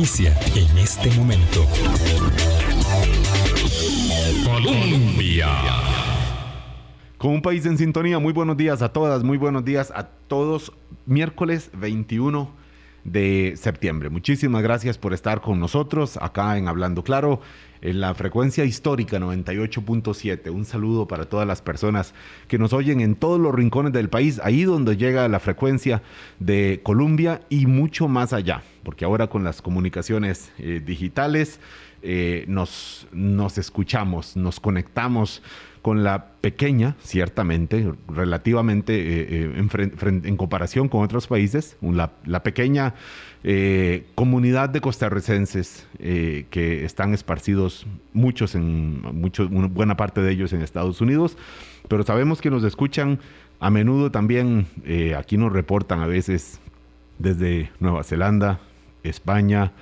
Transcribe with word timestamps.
inicia 0.00 0.34
en 0.54 0.78
este 0.78 1.10
momento. 1.10 1.66
Colombia. 4.46 5.48
Con 7.18 7.32
un 7.32 7.42
país 7.42 7.66
en 7.66 7.76
sintonía, 7.76 8.18
muy 8.18 8.32
buenos 8.32 8.56
días 8.56 8.80
a 8.80 8.94
todas, 8.94 9.22
muy 9.22 9.36
buenos 9.36 9.62
días 9.62 9.92
a 9.94 10.04
todos. 10.04 10.72
Miércoles 11.04 11.70
21 11.74 12.50
de 13.10 13.54
septiembre. 13.56 14.10
Muchísimas 14.10 14.62
gracias 14.62 14.98
por 14.98 15.12
estar 15.12 15.40
con 15.40 15.58
nosotros 15.58 16.16
acá 16.16 16.56
en 16.56 16.68
Hablando 16.68 17.02
Claro 17.02 17.40
en 17.82 18.00
la 18.00 18.14
frecuencia 18.14 18.64
histórica 18.64 19.18
98.7. 19.18 20.50
Un 20.50 20.64
saludo 20.64 21.08
para 21.08 21.24
todas 21.24 21.46
las 21.46 21.62
personas 21.62 22.14
que 22.48 22.58
nos 22.58 22.72
oyen 22.72 23.00
en 23.00 23.14
todos 23.14 23.40
los 23.40 23.54
rincones 23.54 23.92
del 23.92 24.08
país, 24.08 24.40
ahí 24.44 24.64
donde 24.64 24.96
llega 24.96 25.26
la 25.28 25.40
frecuencia 25.40 26.02
de 26.38 26.80
Colombia 26.82 27.42
y 27.48 27.66
mucho 27.66 28.08
más 28.08 28.32
allá, 28.32 28.62
porque 28.82 29.04
ahora 29.04 29.28
con 29.28 29.44
las 29.44 29.62
comunicaciones 29.62 30.52
eh, 30.58 30.82
digitales 30.84 31.60
eh, 32.02 32.44
nos, 32.48 33.06
nos 33.12 33.58
escuchamos, 33.58 34.36
nos 34.36 34.60
conectamos 34.60 35.42
con 35.82 36.04
la 36.04 36.32
pequeña, 36.40 36.96
ciertamente, 37.00 37.92
relativamente 38.08 38.94
eh, 38.94 39.42
en, 39.56 40.22
en, 40.24 40.36
comparación 40.36 40.88
con 40.88 41.02
otros 41.02 41.26
países, 41.26 41.76
la, 41.80 42.42
pequeña 42.42 42.94
eh, 43.42 44.04
comunidad 44.14 44.68
de 44.68 44.82
costarricenses 44.82 45.86
eh, 45.98 46.44
que 46.50 46.84
están 46.84 47.14
esparcidos, 47.14 47.86
muchos 48.12 48.54
en 48.54 49.00
mucho, 49.00 49.48
buena 49.48 49.96
parte 49.96 50.20
de 50.20 50.32
ellos 50.32 50.52
en 50.52 50.60
Estados 50.60 51.00
Unidos, 51.00 51.38
pero 51.88 52.02
sabemos 52.02 52.42
que 52.42 52.50
nos 52.50 52.64
escuchan 52.64 53.18
a 53.58 53.70
menudo 53.70 54.10
también, 54.10 54.66
eh, 54.84 55.14
aquí 55.14 55.38
nos 55.38 55.52
reportan 55.52 56.00
a 56.00 56.06
veces 56.06 56.60
desde 57.18 57.70
Nueva 57.80 58.04
Zelanda, 58.04 58.60
España, 59.02 59.72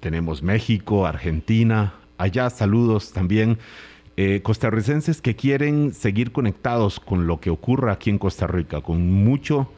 tenemos 0.00 0.42
México, 0.42 1.06
Argentina, 1.06 1.94
allá 2.18 2.50
saludos 2.50 3.12
también. 3.12 3.58
Costarricenses 4.42 5.20
que 5.22 5.34
quieren 5.34 5.92
seguir 5.92 6.32
conectados 6.32 7.00
con 7.00 7.26
lo 7.26 7.40
que 7.40 7.50
ocurra 7.50 7.92
aquí 7.92 8.10
en 8.10 8.18
Costa 8.18 8.46
Rica, 8.46 8.80
con 8.80 9.10
mucho 9.10 9.68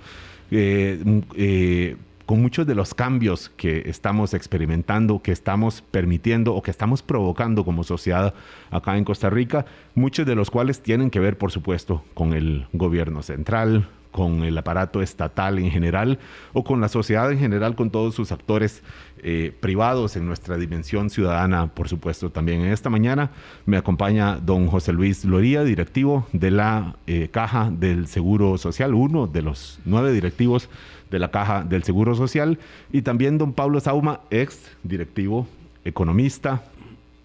eh, 0.50 1.96
con 2.26 2.40
muchos 2.40 2.66
de 2.66 2.74
los 2.74 2.94
cambios 2.94 3.50
que 3.50 3.82
estamos 3.86 4.32
experimentando, 4.32 5.20
que 5.20 5.32
estamos 5.32 5.82
permitiendo 5.82 6.54
o 6.54 6.62
que 6.62 6.70
estamos 6.70 7.02
provocando 7.02 7.64
como 7.64 7.84
sociedad 7.84 8.32
acá 8.70 8.96
en 8.96 9.04
Costa 9.04 9.28
Rica, 9.28 9.66
muchos 9.94 10.24
de 10.24 10.34
los 10.34 10.50
cuales 10.50 10.80
tienen 10.80 11.10
que 11.10 11.20
ver, 11.20 11.36
por 11.36 11.52
supuesto, 11.52 12.02
con 12.14 12.32
el 12.32 12.66
gobierno 12.72 13.22
central, 13.22 13.88
con 14.14 14.44
el 14.44 14.56
aparato 14.56 15.02
estatal 15.02 15.58
en 15.58 15.72
general 15.72 16.20
o 16.52 16.62
con 16.62 16.80
la 16.80 16.88
sociedad 16.88 17.32
en 17.32 17.40
general, 17.40 17.74
con 17.74 17.90
todos 17.90 18.14
sus 18.14 18.30
actores 18.30 18.84
eh, 19.24 19.52
privados 19.58 20.14
en 20.14 20.24
nuestra 20.24 20.56
dimensión 20.56 21.10
ciudadana, 21.10 21.66
por 21.74 21.88
supuesto, 21.88 22.30
también. 22.30 22.60
En 22.60 22.72
esta 22.72 22.90
mañana 22.90 23.32
me 23.66 23.76
acompaña 23.76 24.36
don 24.36 24.68
José 24.68 24.92
Luis 24.92 25.24
Loría, 25.24 25.64
directivo 25.64 26.28
de 26.32 26.52
la 26.52 26.94
eh, 27.08 27.28
Caja 27.32 27.72
del 27.72 28.06
Seguro 28.06 28.56
Social, 28.56 28.94
uno 28.94 29.26
de 29.26 29.42
los 29.42 29.80
nueve 29.84 30.12
directivos 30.12 30.68
de 31.10 31.18
la 31.18 31.32
Caja 31.32 31.64
del 31.64 31.82
Seguro 31.82 32.14
Social, 32.14 32.60
y 32.92 33.02
también 33.02 33.36
don 33.36 33.52
Pablo 33.52 33.80
Sauma, 33.80 34.20
ex 34.30 34.70
directivo, 34.84 35.48
economista 35.84 36.62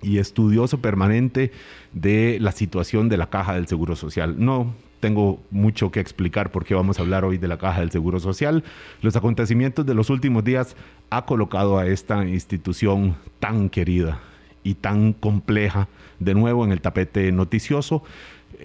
y 0.02 0.18
estudioso 0.18 0.80
permanente 0.80 1.52
de 1.94 2.40
la 2.42 2.52
situación 2.52 3.10
de 3.10 3.18
la 3.18 3.30
Caja 3.30 3.54
del 3.54 3.68
Seguro 3.68 3.96
Social. 3.96 4.44
No 4.44 4.74
tengo 5.00 5.40
mucho 5.52 5.92
que 5.92 6.00
explicar 6.00 6.52
por 6.52 6.66
qué 6.66 6.76
vamos 6.76 7.00
a 7.00 7.02
hablar 7.02 7.26
hoy 7.26 7.38
de 7.38 7.48
la 7.48 7.58
Caja 7.58 7.80
del 7.80 7.92
Seguro 7.92 8.20
Social. 8.20 8.64
Los 9.02 9.16
acontecimientos 9.16 9.86
de 9.86 9.94
los 9.94 10.10
últimos 10.10 10.44
días 10.44 10.76
ha 11.10 11.26
colocado 11.26 11.78
a 11.78 11.88
esta 11.88 12.26
institución 12.28 13.16
tan 13.40 13.70
querida 13.70 14.20
y 14.64 14.76
tan 14.76 15.14
compleja 15.14 15.88
de 16.20 16.34
nuevo 16.34 16.66
en 16.66 16.72
el 16.72 16.82
tapete 16.82 17.32
noticioso. 17.32 18.04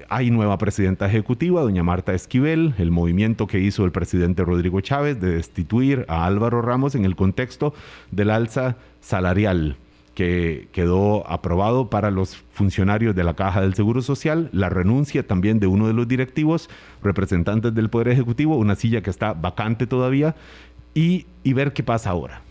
Hay 0.09 0.31
nueva 0.31 0.59
presidenta 0.59 1.06
ejecutiva, 1.06 1.62
doña 1.62 1.83
Marta 1.83 2.15
Esquivel, 2.15 2.75
el 2.78 2.91
movimiento 2.91 3.47
que 3.47 3.61
hizo 3.61 3.84
el 3.84 3.93
presidente 3.93 4.44
Rodrigo 4.44 4.81
Chávez 4.81 5.21
de 5.21 5.37
destituir 5.37 6.05
a 6.09 6.27
Álvaro 6.27 6.62
Ramos 6.62 6.94
en 6.94 7.05
el 7.05 7.15
contexto 7.15 7.75
del 8.11 8.31
alza 8.31 8.77
salarial 9.00 9.77
que 10.15 10.69
quedó 10.73 11.29
aprobado 11.31 11.91
para 11.91 12.11
los 12.11 12.37
funcionarios 12.53 13.15
de 13.15 13.25
la 13.25 13.35
Caja 13.35 13.61
del 13.61 13.75
Seguro 13.75 14.01
Social, 14.01 14.49
la 14.53 14.69
renuncia 14.69 15.27
también 15.27 15.59
de 15.59 15.67
uno 15.67 15.87
de 15.87 15.93
los 15.93 16.07
directivos, 16.07 16.71
representantes 17.03 17.75
del 17.75 17.91
Poder 17.91 18.09
Ejecutivo, 18.09 18.57
una 18.57 18.77
silla 18.77 19.03
que 19.03 19.11
está 19.11 19.33
vacante 19.33 19.87
todavía, 19.87 20.37
y, 20.95 21.27
ver 21.45 21.73
qué 21.73 21.83
pasa 21.83 22.11
ahora. 22.11 22.43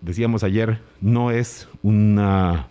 Decíamos 0.00 0.42
ayer, 0.42 0.80
no 1.00 1.30
es 1.30 1.68
una 1.82 2.66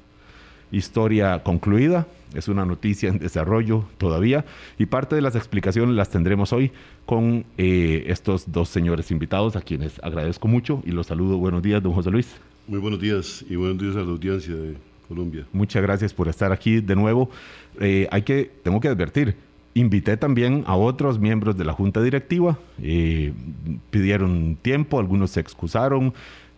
historia 0.71 1.41
concluida, 1.43 2.07
es 2.33 2.49
una 2.49 2.65
noticia 2.65 3.09
en 3.09 3.19
desarrollo 3.19 3.85
todavía 3.97 4.45
y 4.77 4.85
parte 4.85 5.15
de 5.15 5.21
las 5.21 5.35
explicaciones 5.35 5.95
las 5.95 6.09
tendremos 6.09 6.53
hoy 6.53 6.71
con 7.05 7.45
eh, 7.57 8.05
estos 8.07 8.51
dos 8.51 8.69
señores 8.69 9.11
invitados 9.11 9.55
a 9.55 9.61
quienes 9.61 9.99
agradezco 10.01 10.47
mucho 10.47 10.81
y 10.85 10.91
los 10.91 11.07
saludo. 11.07 11.37
Buenos 11.37 11.61
días, 11.61 11.81
don 11.81 11.93
José 11.93 12.11
Luis. 12.11 12.39
Muy 12.67 12.79
buenos 12.79 12.99
días 12.99 13.43
y 13.49 13.55
buenos 13.55 13.79
días 13.79 13.95
a 13.95 13.99
la 13.99 14.11
audiencia 14.11 14.55
de 14.55 14.75
Colombia. 15.07 15.45
Muchas 15.51 15.81
gracias 15.81 16.13
por 16.13 16.27
estar 16.27 16.51
aquí 16.51 16.79
de 16.79 16.95
nuevo. 16.95 17.29
Eh, 17.79 18.07
hay 18.11 18.21
que, 18.21 18.51
tengo 18.63 18.79
que 18.79 18.87
advertir, 18.87 19.35
invité 19.73 20.15
también 20.15 20.63
a 20.67 20.75
otros 20.75 21.19
miembros 21.19 21.57
de 21.57 21.65
la 21.65 21.73
junta 21.73 22.01
directiva, 22.01 22.59
eh, 22.81 23.33
pidieron 23.89 24.57
tiempo, 24.61 24.99
algunos 24.99 25.31
se 25.31 25.39
excusaron, 25.39 26.13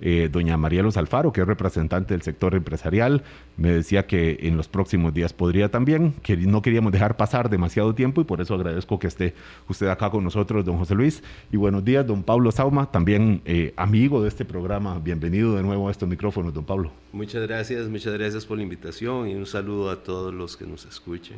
eh, 0.05 0.27
doña 0.29 0.57
María 0.57 0.83
Los 0.83 0.97
Alfaro, 0.97 1.31
que 1.31 1.39
es 1.39 1.47
representante 1.47 2.13
del 2.13 2.23
sector 2.23 2.55
empresarial, 2.55 3.23
me 3.55 3.71
decía 3.71 4.05
que 4.05 4.37
en 4.41 4.57
los 4.57 4.67
próximos 4.67 5.13
días 5.13 5.31
podría 5.31 5.71
también, 5.71 6.13
que 6.21 6.35
no 6.35 6.61
queríamos 6.61 6.91
dejar 6.91 7.15
pasar 7.15 7.49
demasiado 7.49 7.95
tiempo 7.95 8.19
y 8.19 8.25
por 8.25 8.41
eso 8.41 8.53
agradezco 8.53 8.99
que 8.99 9.07
esté 9.07 9.33
usted 9.69 9.87
acá 9.87 10.09
con 10.09 10.25
nosotros, 10.25 10.65
don 10.65 10.77
José 10.77 10.93
Luis. 10.93 11.23
Y 11.53 11.55
buenos 11.55 11.85
días, 11.85 12.05
don 12.05 12.21
Pablo 12.21 12.51
Sauma, 12.51 12.91
también 12.91 13.41
eh, 13.45 13.73
amigo 13.77 14.21
de 14.21 14.27
este 14.27 14.43
programa. 14.43 14.99
Bienvenido 14.99 15.55
de 15.55 15.63
nuevo 15.63 15.87
a 15.87 15.91
estos 15.91 16.09
micrófonos, 16.09 16.53
don 16.53 16.65
Pablo. 16.65 16.91
Muchas 17.13 17.47
gracias, 17.47 17.87
muchas 17.87 18.13
gracias 18.13 18.45
por 18.45 18.57
la 18.57 18.63
invitación 18.63 19.29
y 19.29 19.35
un 19.35 19.45
saludo 19.45 19.89
a 19.89 20.03
todos 20.03 20.33
los 20.33 20.57
que 20.57 20.65
nos 20.65 20.85
escuchen. 20.85 21.37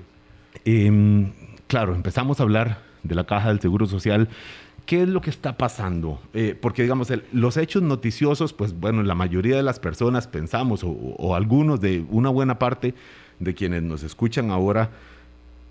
Em, 0.64 1.32
claro, 1.68 1.94
empezamos 1.94 2.40
a 2.40 2.44
hablar 2.44 2.80
de 3.04 3.14
la 3.14 3.26
caja 3.26 3.50
del 3.50 3.60
Seguro 3.60 3.86
Social 3.86 4.28
¿Qué 4.86 5.02
es 5.02 5.10
lo 5.10 5.20
que 5.20 5.32
está 5.32 5.58
pasando? 5.58 6.22
Eh, 6.34 6.56
porque, 6.60 6.84
digamos, 6.84 7.12
los 7.32 7.58
hechos 7.58 7.82
noticiosos, 7.82 8.54
pues 8.54 8.80
bueno, 8.80 9.02
la 9.02 9.16
mayoría 9.16 9.56
de 9.56 9.64
las 9.64 9.80
personas 9.80 10.28
pensamos, 10.28 10.82
o, 10.84 11.36
algunos 11.36 11.82
de 11.82 12.06
una 12.12 12.30
buena 12.30 12.60
parte 12.60 12.94
de 13.40 13.54
quienes 13.56 13.82
nos 13.82 14.04
escuchan 14.04 14.52
ahora, 14.52 14.92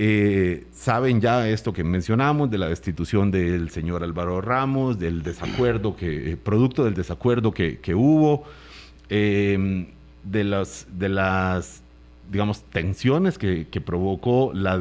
eh, 0.00 0.66
saben 0.72 1.20
ya 1.20 1.48
esto 1.48 1.72
que 1.72 1.84
mencionamos, 1.84 2.50
de 2.50 2.58
la 2.58 2.69
destitución 2.69 3.30
del 3.30 3.70
señor 3.70 4.02
Álvaro 4.02 4.41
Ramos, 4.41 4.98
del 4.98 5.22
desacuerdo, 5.22 5.94
que, 5.94 6.32
eh, 6.32 6.36
producto 6.36 6.84
del 6.84 6.94
desacuerdo 6.94 7.52
que, 7.52 7.78
hubo, 7.94 8.44
de, 9.08 10.44
las, 10.44 10.88
de 10.91 11.08
las, 11.08 11.82
digamos, 12.32 12.64
tensiones 12.64 13.38
que, 13.38 13.81
provocó 13.84 14.50
la 14.52 14.75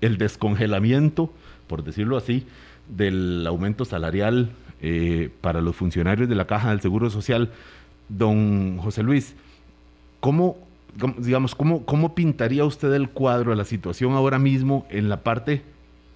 el 0.00 0.18
descongelamiento, 0.18 1.32
por 1.68 1.84
decirlo 1.84 2.16
así, 2.16 2.44
del 2.88 3.46
aumento 3.46 3.84
salarial 3.84 4.50
eh, 4.80 5.30
para 5.40 5.60
los 5.60 5.74
funcionarios 5.76 6.28
de 6.28 6.34
la 6.34 6.46
Caja 6.46 6.70
del 6.70 6.80
Seguro 6.80 7.10
Social. 7.10 7.50
Don 8.08 8.78
José 8.78 9.02
Luis, 9.02 9.34
¿cómo, 10.20 10.56
digamos, 11.18 11.54
cómo, 11.54 11.84
cómo 11.84 12.14
pintaría 12.14 12.64
usted 12.64 12.92
el 12.94 13.08
cuadro 13.08 13.50
de 13.50 13.56
la 13.56 13.64
situación 13.64 14.12
ahora 14.12 14.38
mismo 14.38 14.86
en 14.90 15.08
la 15.08 15.22
parte, 15.22 15.62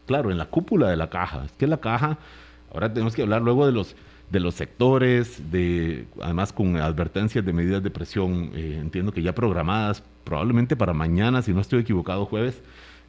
claro, 0.07 0.31
en 0.31 0.39
la 0.39 0.47
cúpula 0.47 0.89
de 0.89 0.97
la 0.97 1.11
caja? 1.11 1.45
Es 1.47 1.53
que 1.53 1.67
la 1.67 1.79
caja, 1.79 2.19
ahora 2.73 2.93
tenemos 2.93 3.15
que 3.15 3.23
hablar 3.23 3.43
luego 3.43 3.67
de 3.67 3.73
los, 3.73 3.97
de 4.31 4.41
los 4.41 4.55
sectores, 4.55 5.51
de, 5.51 6.07
además 6.21 6.53
con 6.53 6.77
advertencias 6.77 7.45
de 7.45 7.53
medidas 7.53 7.83
de 7.83 7.91
presión, 7.91 8.53
eh, 8.55 8.79
entiendo 8.81 9.13
que 9.13 9.23
ya 9.23 9.35
programadas, 9.35 10.05
probablemente 10.25 10.77
para 10.77 10.93
mañana, 10.93 11.43
si 11.43 11.53
no 11.53 11.61
estoy 11.61 11.81
equivocado, 11.81 12.27
jueves, 12.27 12.63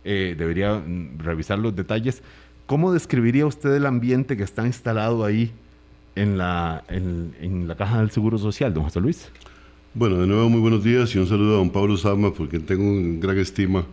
eh, 0.04 0.36
debería 0.38 0.74
mm, 0.74 1.20
revisar 1.20 1.60
los 1.60 1.76
detalles. 1.76 2.24
¿Cómo 2.72 2.94
describiría 2.94 3.46
usted 3.46 3.76
el 3.76 3.86
ambiente 3.86 4.38
que 4.38 4.44
está 4.44 4.66
instalado 4.66 5.26
ahí 5.26 5.52
en 6.16 6.38
la, 6.38 6.86
en, 6.88 7.68
la 7.68 7.76
Caja 7.76 8.00
del 8.00 8.12
Seguro 8.12 8.38
Social, 8.38 8.74
don 8.74 8.86
José 8.86 9.02
Luis? 9.02 9.30
Bueno, 9.94 10.20
de 10.20 10.26
nuevo 10.26 10.48
muy 10.48 10.62
buenos 10.62 10.82
días 10.82 11.14
y 11.14 11.18
un 11.18 11.28
saludo 11.28 11.56
a 11.56 11.58
don 11.58 11.70
Pablo 11.70 11.98
Sama, 11.98 12.34
porque 12.34 12.60
tengo 12.60 12.84
un 12.84 13.20
gran 13.20 13.38
estima 13.40 13.84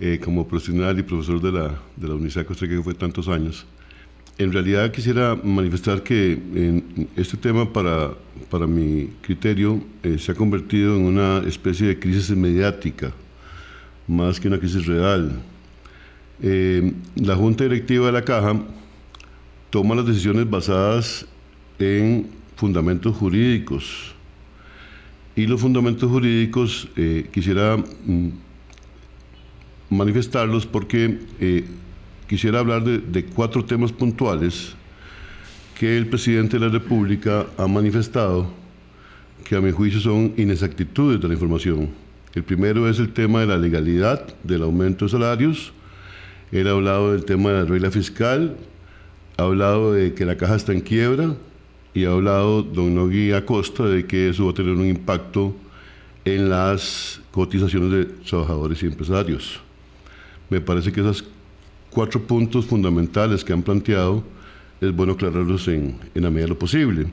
eh, 0.00 0.18
como 0.20 0.48
profesional 0.48 0.98
y 0.98 1.04
profesor 1.04 1.40
de 1.40 1.52
la, 1.52 1.78
de 1.94 2.08
la 2.08 2.14
Universidad 2.14 2.42
de 2.42 2.46
Costa 2.48 2.64
Rica 2.64 2.78
que 2.78 2.82
fue 2.82 2.94
tantos 2.94 3.28
años. 3.28 3.64
En 4.36 4.52
realidad 4.52 4.90
quisiera 4.90 5.36
manifestar 5.36 6.02
que 6.02 6.32
en 6.32 7.08
este 7.14 7.36
tema 7.36 7.72
para, 7.72 8.14
para 8.50 8.66
mi 8.66 9.12
criterio 9.20 9.80
eh, 10.02 10.18
se 10.18 10.32
ha 10.32 10.34
convertido 10.34 10.96
en 10.96 11.04
una 11.04 11.38
especie 11.46 11.86
de 11.86 12.00
crisis 12.00 12.30
mediática, 12.36 13.12
más 14.08 14.40
que 14.40 14.48
una 14.48 14.58
crisis 14.58 14.86
real. 14.86 15.40
Eh, 16.42 16.92
la 17.14 17.36
Junta 17.36 17.62
Directiva 17.62 18.06
de 18.06 18.12
la 18.12 18.22
Caja 18.22 18.60
toma 19.70 19.94
las 19.94 20.06
decisiones 20.06 20.50
basadas 20.50 21.24
en 21.78 22.26
fundamentos 22.56 23.16
jurídicos. 23.16 24.14
Y 25.36 25.46
los 25.46 25.60
fundamentos 25.60 26.10
jurídicos 26.10 26.88
eh, 26.96 27.28
quisiera 27.32 27.76
mm, 27.76 28.28
manifestarlos 29.88 30.66
porque 30.66 31.20
eh, 31.38 31.64
quisiera 32.28 32.58
hablar 32.58 32.82
de, 32.82 32.98
de 32.98 33.24
cuatro 33.24 33.64
temas 33.64 33.92
puntuales 33.92 34.74
que 35.78 35.96
el 35.96 36.08
presidente 36.08 36.58
de 36.58 36.66
la 36.66 36.72
República 36.72 37.46
ha 37.56 37.66
manifestado 37.66 38.52
que 39.44 39.56
a 39.56 39.60
mi 39.60 39.70
juicio 39.70 40.00
son 40.00 40.32
inexactitudes 40.36 41.20
de 41.20 41.28
la 41.28 41.34
información. 41.34 41.90
El 42.34 42.42
primero 42.42 42.88
es 42.88 42.98
el 42.98 43.12
tema 43.12 43.40
de 43.40 43.46
la 43.46 43.56
legalidad 43.58 44.26
del 44.42 44.62
aumento 44.62 45.04
de 45.04 45.10
salarios. 45.10 45.72
Él 46.52 46.68
ha 46.68 46.72
hablado 46.72 47.12
del 47.12 47.24
tema 47.24 47.50
de 47.50 47.62
la 47.62 47.64
regla 47.64 47.90
fiscal, 47.90 48.56
ha 49.38 49.42
hablado 49.42 49.94
de 49.94 50.14
que 50.14 50.24
la 50.24 50.36
caja 50.36 50.54
está 50.54 50.72
en 50.72 50.82
quiebra 50.82 51.34
y 51.94 52.04
ha 52.04 52.12
hablado 52.12 52.62
don 52.62 52.94
Nogui 52.94 53.32
Acosta 53.32 53.84
de 53.84 54.06
que 54.06 54.28
eso 54.28 54.44
va 54.44 54.52
a 54.52 54.54
tener 54.54 54.72
un 54.72 54.86
impacto 54.86 55.54
en 56.24 56.48
las 56.48 57.20
cotizaciones 57.30 57.90
de 57.90 58.04
trabajadores 58.04 58.82
y 58.82 58.86
empresarios. 58.86 59.60
Me 60.50 60.60
parece 60.60 60.92
que 60.92 61.00
esos 61.00 61.24
cuatro 61.90 62.20
puntos 62.20 62.66
fundamentales 62.66 63.42
que 63.42 63.52
han 63.52 63.62
planteado 63.62 64.22
es 64.80 64.94
bueno 64.94 65.14
aclararlos 65.14 65.66
en, 65.68 65.96
en 66.14 66.22
la 66.22 66.30
medida 66.30 66.44
de 66.44 66.48
lo 66.50 66.58
posible. 66.58 67.06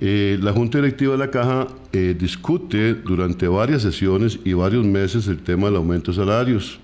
Eh, 0.00 0.36
la 0.42 0.52
Junta 0.52 0.78
Directiva 0.78 1.12
de 1.12 1.18
la 1.18 1.30
Caja 1.30 1.68
eh, 1.92 2.16
discute 2.18 2.94
durante 2.94 3.46
varias 3.46 3.82
sesiones 3.82 4.40
y 4.44 4.52
varios 4.52 4.84
meses 4.84 5.28
el 5.28 5.38
tema 5.38 5.68
del 5.68 5.76
aumento 5.76 6.10
de 6.10 6.16
salarios. 6.16 6.80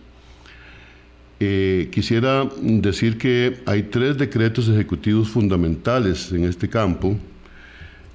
Eh, 1.41 1.89
quisiera 1.93 2.49
decir 2.61 3.17
que 3.17 3.59
hay 3.65 3.85
tres 3.85 4.19
decretos 4.19 4.69
ejecutivos 4.69 5.29
fundamentales 5.29 6.33
en 6.33 6.45
este 6.45 6.69
campo 6.69 7.17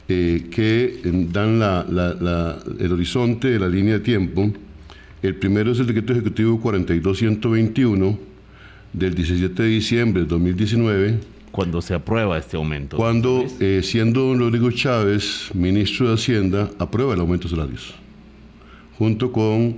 que 0.06 1.00
dan 1.32 1.60
el 2.80 2.92
horizonte 2.92 3.48
de 3.48 3.58
la 3.58 3.68
línea 3.68 3.94
de 3.94 4.00
tiempo. 4.02 4.52
El 5.24 5.36
primero 5.36 5.72
es 5.72 5.80
el 5.80 5.88
decreto 5.88 6.14
ejecutivo 6.14 6.60
42121 6.60 8.20
del 8.92 9.16
17 9.16 9.64
de 9.64 9.70
diciembre 9.70 10.24
de 10.24 10.28
2019 10.28 11.34
cuando 11.54 11.84
se 11.84 11.94
aprueba 11.94 12.36
este 12.40 12.58
aumento? 12.58 12.98
Cuando, 12.98 13.46
eh, 13.60 13.82
siendo 13.84 14.22
don 14.22 14.40
Rodrigo 14.40 14.72
Chávez 14.72 15.52
ministro 15.54 16.08
de 16.08 16.16
Hacienda, 16.16 16.72
aprueba 16.80 17.14
el 17.14 17.20
aumento 17.20 17.48
de 17.48 17.56
salarios, 17.56 17.94
junto 18.98 19.32
con 19.32 19.78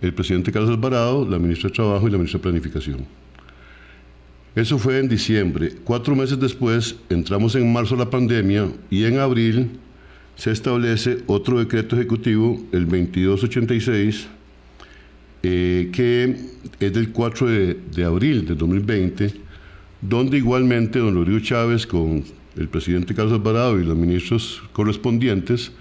el 0.00 0.12
presidente 0.12 0.52
Carlos 0.52 0.70
Alvarado, 0.70 1.28
la 1.28 1.38
ministra 1.38 1.68
de 1.68 1.74
Trabajo 1.74 2.06
y 2.08 2.10
la 2.10 2.18
ministra 2.18 2.38
de 2.38 2.42
Planificación. 2.42 3.06
Eso 4.54 4.78
fue 4.78 4.98
en 4.98 5.08
diciembre. 5.08 5.72
Cuatro 5.84 6.16
meses 6.16 6.38
después 6.40 6.96
entramos 7.10 7.54
en 7.54 7.70
marzo 7.72 7.94
la 7.96 8.08
pandemia 8.08 8.68
y 8.90 9.04
en 9.04 9.18
abril 9.18 9.70
se 10.36 10.50
establece 10.50 11.18
otro 11.26 11.58
decreto 11.58 11.96
ejecutivo, 11.96 12.62
el 12.72 12.84
2286, 12.84 14.28
eh, 15.42 15.90
que 15.92 16.36
es 16.80 16.92
del 16.92 17.10
4 17.10 17.46
de, 17.46 18.04
abril 18.04 18.46
de 18.46 18.54
2020 18.54 19.46
donde 20.00 20.38
igualmente 20.38 20.98
don 20.98 21.14
Rodrigo 21.14 21.40
Chávez 21.40 21.86
con 21.86 22.24
el 22.56 22.68
presidente 22.68 23.14
Carlos 23.14 23.34
Alvarado 23.34 23.80
y 23.80 23.84
los 23.84 23.96
ministros 23.96 24.62
correspondientes 24.72 25.72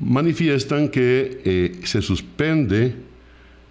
manifiestan 0.00 0.88
que 0.88 1.42
eh, 1.44 1.80
se 1.84 2.00
suspende 2.00 2.94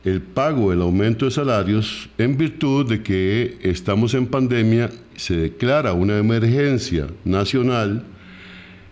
el 0.03 0.21
pago, 0.21 0.71
el 0.71 0.81
aumento 0.81 1.25
de 1.25 1.31
salarios 1.31 2.09
en 2.17 2.37
virtud 2.37 2.87
de 2.87 3.03
que 3.03 3.57
estamos 3.61 4.13
en 4.13 4.27
pandemia, 4.27 4.89
se 5.15 5.35
declara 5.35 5.93
una 5.93 6.17
emergencia 6.17 7.07
nacional, 7.25 8.03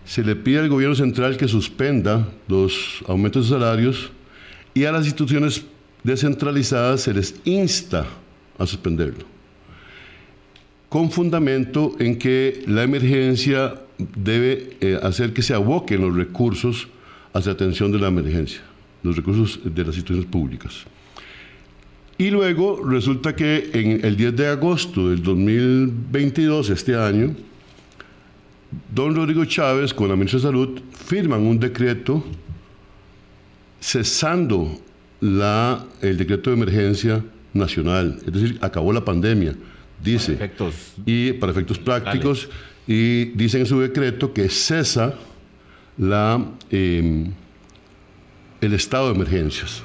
se 0.04 0.22
le 0.22 0.36
pide 0.36 0.60
al 0.60 0.68
gobierno 0.68 0.94
central 0.94 1.36
que 1.36 1.48
suspenda 1.48 2.28
los 2.46 3.02
aumentos 3.06 3.48
de 3.48 3.56
salarios 3.56 4.10
y 4.74 4.84
a 4.84 4.92
las 4.92 5.04
instituciones 5.04 5.64
descentralizadas 6.02 7.02
se 7.02 7.14
les 7.14 7.34
insta 7.44 8.06
a 8.58 8.66
suspenderlo 8.66 9.38
con 10.88 11.10
fundamento 11.10 11.96
en 11.98 12.18
que 12.18 12.64
la 12.66 12.82
emergencia 12.82 13.74
debe 13.98 14.76
eh, 14.80 14.98
hacer 15.02 15.32
que 15.32 15.42
se 15.42 15.54
aboquen 15.54 16.00
los 16.00 16.14
recursos 16.14 16.88
hacia 17.32 17.52
atención 17.52 17.92
de 17.92 17.98
la 17.98 18.08
emergencia, 18.08 18.60
los 19.02 19.16
recursos 19.16 19.60
de 19.62 19.84
las 19.84 19.96
instituciones 19.96 20.26
públicas. 20.26 20.86
Y 22.18 22.30
luego 22.30 22.84
resulta 22.84 23.34
que 23.34 23.70
en 23.72 24.04
el 24.04 24.16
10 24.16 24.36
de 24.36 24.48
agosto 24.48 25.08
del 25.08 25.22
2022, 25.22 26.70
este 26.70 26.96
año, 26.96 27.34
don 28.92 29.14
Rodrigo 29.14 29.44
Chávez 29.44 29.94
con 29.94 30.08
la 30.08 30.16
ministra 30.16 30.38
de 30.38 30.42
Salud 30.42 30.80
firman 30.92 31.46
un 31.46 31.58
decreto 31.60 32.24
cesando 33.80 34.78
la, 35.20 35.84
el 36.02 36.16
decreto 36.16 36.50
de 36.50 36.56
emergencia 36.56 37.24
nacional, 37.54 38.18
es 38.26 38.32
decir, 38.32 38.58
acabó 38.60 38.92
la 38.92 39.04
pandemia 39.04 39.54
dice, 40.02 40.38
y 41.04 41.32
para 41.34 41.52
efectos 41.52 41.78
prácticos, 41.78 42.48
y 42.86 43.26
dice 43.26 43.58
en 43.58 43.66
su 43.66 43.80
decreto 43.80 44.32
que 44.32 44.48
cesa 44.48 45.14
la, 45.96 46.44
em, 46.70 47.32
el 48.60 48.72
estado 48.74 49.08
de 49.08 49.14
emergencias. 49.14 49.82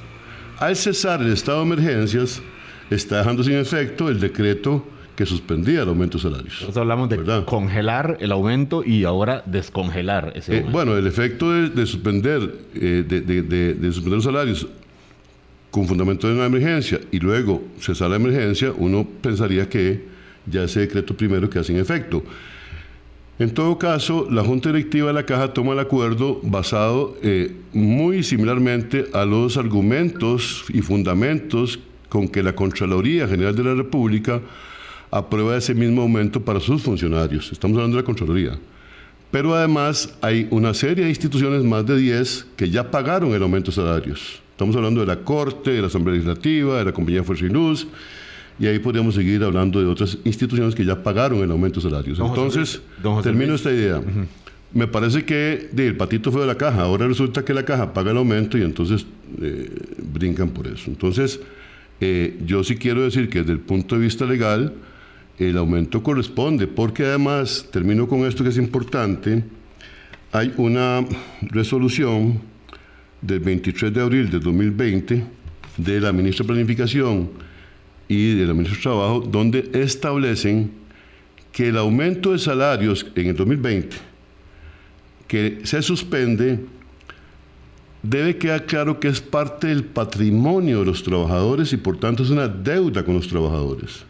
Al 0.60 0.76
cesar 0.76 1.22
el 1.22 1.34
estado 1.34 1.60
de 1.60 1.74
emergencias, 1.74 2.42
está 2.90 3.20
dejando 3.20 3.44
sin 3.44 3.56
efecto 3.56 4.10
el 4.10 4.20
decreto 4.20 4.86
que 5.16 5.26
suspendía 5.26 5.84
el 5.84 5.90
aumento 5.90 6.18
de 6.18 6.24
salarios. 6.24 6.56
Entonces 6.60 6.78
hablamos 6.78 7.10
de 7.10 7.44
congelar 7.46 8.18
el 8.20 8.32
aumento 8.32 8.84
y 8.84 9.04
ahora 9.04 9.44
descongelar 9.46 10.34
ese 10.36 10.54
eh, 10.54 10.58
aumento. 10.58 10.72
bueno, 10.72 10.98
el 10.98 11.06
efecto 11.06 11.52
de, 11.52 11.86
suspender, 11.86 12.56
eh, 12.74 13.04
de, 13.08 13.22
de, 13.22 13.92
suspender 13.92 14.18
los 14.18 14.24
salarios 14.24 14.68
con 15.70 15.88
fundamento 15.88 16.28
de 16.28 16.36
una 16.36 16.46
emergencia 16.46 17.00
y 17.12 17.20
luego 17.20 17.64
cesar 17.80 18.10
la 18.10 18.16
emergencia, 18.16 18.72
uno 18.76 19.08
pensaría 19.22 19.68
que 19.70 20.06
ya 20.46 20.64
ese 20.64 20.82
decreto 20.82 21.16
primero 21.16 21.50
queda 21.50 21.64
sin 21.64 21.78
efecto. 21.78 22.24
En 23.44 23.54
todo 23.54 23.78
caso, 23.78 24.26
la 24.32 24.42
Junta 24.42 24.70
Directiva 24.70 25.08
de 25.08 25.14
la 25.16 25.26
Caja 25.26 25.54
toma 25.54 25.74
el 25.74 25.80
acuerdo 25.80 26.40
basado 26.44 27.18
eh, 27.22 27.54
muy 27.74 28.24
similarmente 28.24 29.08
a 29.12 29.26
los 29.26 29.58
argumentos 29.58 30.64
y 30.70 30.80
fundamentos 30.80 31.78
con 32.08 32.30
que 32.30 32.42
la 32.42 32.56
Contraloría 32.56 33.28
General 33.28 33.54
de 33.54 33.64
la 33.66 33.74
República 33.74 34.40
aprueba 35.12 35.58
ese 35.58 35.74
mismo 35.74 36.04
aumento 36.04 36.40
para 36.40 36.62
sus 36.62 36.84
funcionarios. 36.84 37.52
Estamos 37.52 37.76
hablando 37.76 37.98
de 37.98 38.04
la 38.04 38.06
Contraloría. 38.06 38.58
Pero 39.30 39.54
además 39.54 40.18
hay 40.22 40.48
una 40.50 40.74
serie 40.74 41.04
de 41.04 41.10
instituciones, 41.10 41.66
más 41.66 41.86
de 41.86 41.98
10, 41.98 42.48
que 42.56 42.70
ya 42.70 42.90
pagaron 42.92 43.34
el 43.34 43.44
aumento 43.44 43.72
de 43.72 43.76
salarios. 43.76 44.42
Estamos 44.52 44.74
hablando 44.78 45.02
de 45.02 45.08
la 45.08 45.20
Corte, 45.20 45.72
de 45.72 45.82
la 45.82 45.88
Asamblea 45.88 46.14
Legislativa, 46.14 46.78
de 46.78 46.86
la 46.86 46.94
Compañía 46.94 47.26
Fuerza 47.26 47.44
y 47.44 47.50
Luz, 47.50 47.88
y 48.60 48.68
ahí 48.68 48.80
podríamos 48.80 49.16
seguir 49.16 49.44
hablando 49.44 49.80
de 49.80 49.88
otras 49.88 50.18
instituciones 50.24 50.76
que 50.76 50.86
ya 50.86 51.02
pagaron 51.02 51.40
el 51.40 51.52
aumento 51.52 51.80
de 51.80 51.90
salarios. 51.90 52.20
Entonces, 52.20 52.82
termino 53.24 53.56
esta 53.56 53.72
idea. 53.72 54.02
Me 54.74 54.88
parece 54.88 55.24
que 55.24 55.70
el 55.76 55.96
patito 55.98 56.32
fue 56.32 56.42
de 56.42 56.48
la 56.48 56.56
caja, 56.56 56.82
ahora 56.82 57.08
resulta 57.08 57.46
que 57.46 57.54
la 57.54 57.64
caja 57.64 57.94
paga 57.94 58.12
el 58.12 58.18
aumento 58.18 58.58
y 58.58 58.64
entonces 58.64 59.06
eh, 59.40 59.70
brincan 60.12 60.50
por 60.50 60.68
eso. 60.68 60.90
Entonces, 60.90 61.40
eh, 62.02 62.40
yo 62.46 62.64
sí 62.64 62.76
quiero 62.76 63.04
decir 63.04 63.30
que 63.30 63.40
desde 63.40 63.54
el 63.54 63.60
punto 63.60 63.96
de 63.96 64.02
vista 64.02 64.26
legal, 64.26 64.74
el 65.38 65.58
aumento 65.58 66.02
corresponde, 66.02 66.68
porque 66.68 67.06
además, 67.06 67.68
termino 67.72 68.08
con 68.08 68.22
esto 68.22 68.44
que 68.44 68.50
es 68.50 68.58
importante, 68.58 69.44
hay 70.32 70.54
una 70.58 71.06
resolución 71.42 72.40
del 73.22 73.40
23 73.40 73.94
de 73.94 74.02
abril 74.02 74.30
de 74.30 74.40
2020 74.40 75.24
de 75.78 76.02
la 76.02 76.12
ministra 76.12 76.44
de 76.44 76.54
Planificación 76.54 77.30
y 78.08 78.36
de 78.36 78.46
la 78.46 78.54
Ministra 78.54 78.78
de 78.78 78.84
Trabajo, 78.84 79.20
donde 79.22 79.70
establecen 79.74 80.72
que 81.52 81.70
el 81.70 81.78
aumento 81.78 82.32
de 82.32 82.40
salarios 82.40 83.06
en 83.16 83.28
el 83.28 83.36
2020, 83.36 83.96
que 85.28 85.62
se 85.64 85.82
suspende, 85.82 86.60
debe 88.02 88.38
quedar 88.38 88.66
claro 88.66 89.00
que 89.00 89.08
es 89.08 89.22
parte 89.22 89.68
del 89.68 89.86
patrimonio 89.86 90.80
de 90.80 90.86
los 90.86 91.04
trabajadores 91.04 91.72
y 91.72 91.78
por 91.78 91.98
tanto 91.98 92.24
es 92.24 92.30
una 92.30 92.48
deuda 92.48 93.04
con 93.04 93.16
los 93.16 93.28
trabajadores. 93.28 94.04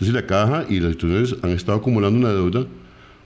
Es 0.00 0.08
la 0.08 0.26
caja 0.26 0.66
y 0.68 0.80
las 0.80 0.92
instituciones 0.92 1.36
han 1.42 1.50
estado 1.50 1.78
acumulando 1.78 2.18
una 2.18 2.32
deuda 2.32 2.66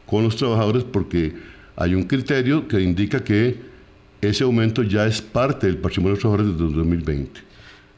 con 0.07 0.23
los 0.25 0.37
trabajadores 0.37 0.85
porque 0.85 1.35
hay 1.75 1.95
un 1.95 2.05
criterio 2.05 2.69
que 2.69 2.81
indica 2.81 3.25
que 3.25 3.57
ese 4.21 4.45
aumento 4.45 4.83
ya 4.83 5.07
es 5.07 5.23
parte 5.23 5.67
del 5.67 5.79
patrimonio 5.79 6.17
de 6.17 6.17
los 6.17 6.21
trabajadores 6.21 6.59
desde 6.59 6.77
2020. 6.77 7.50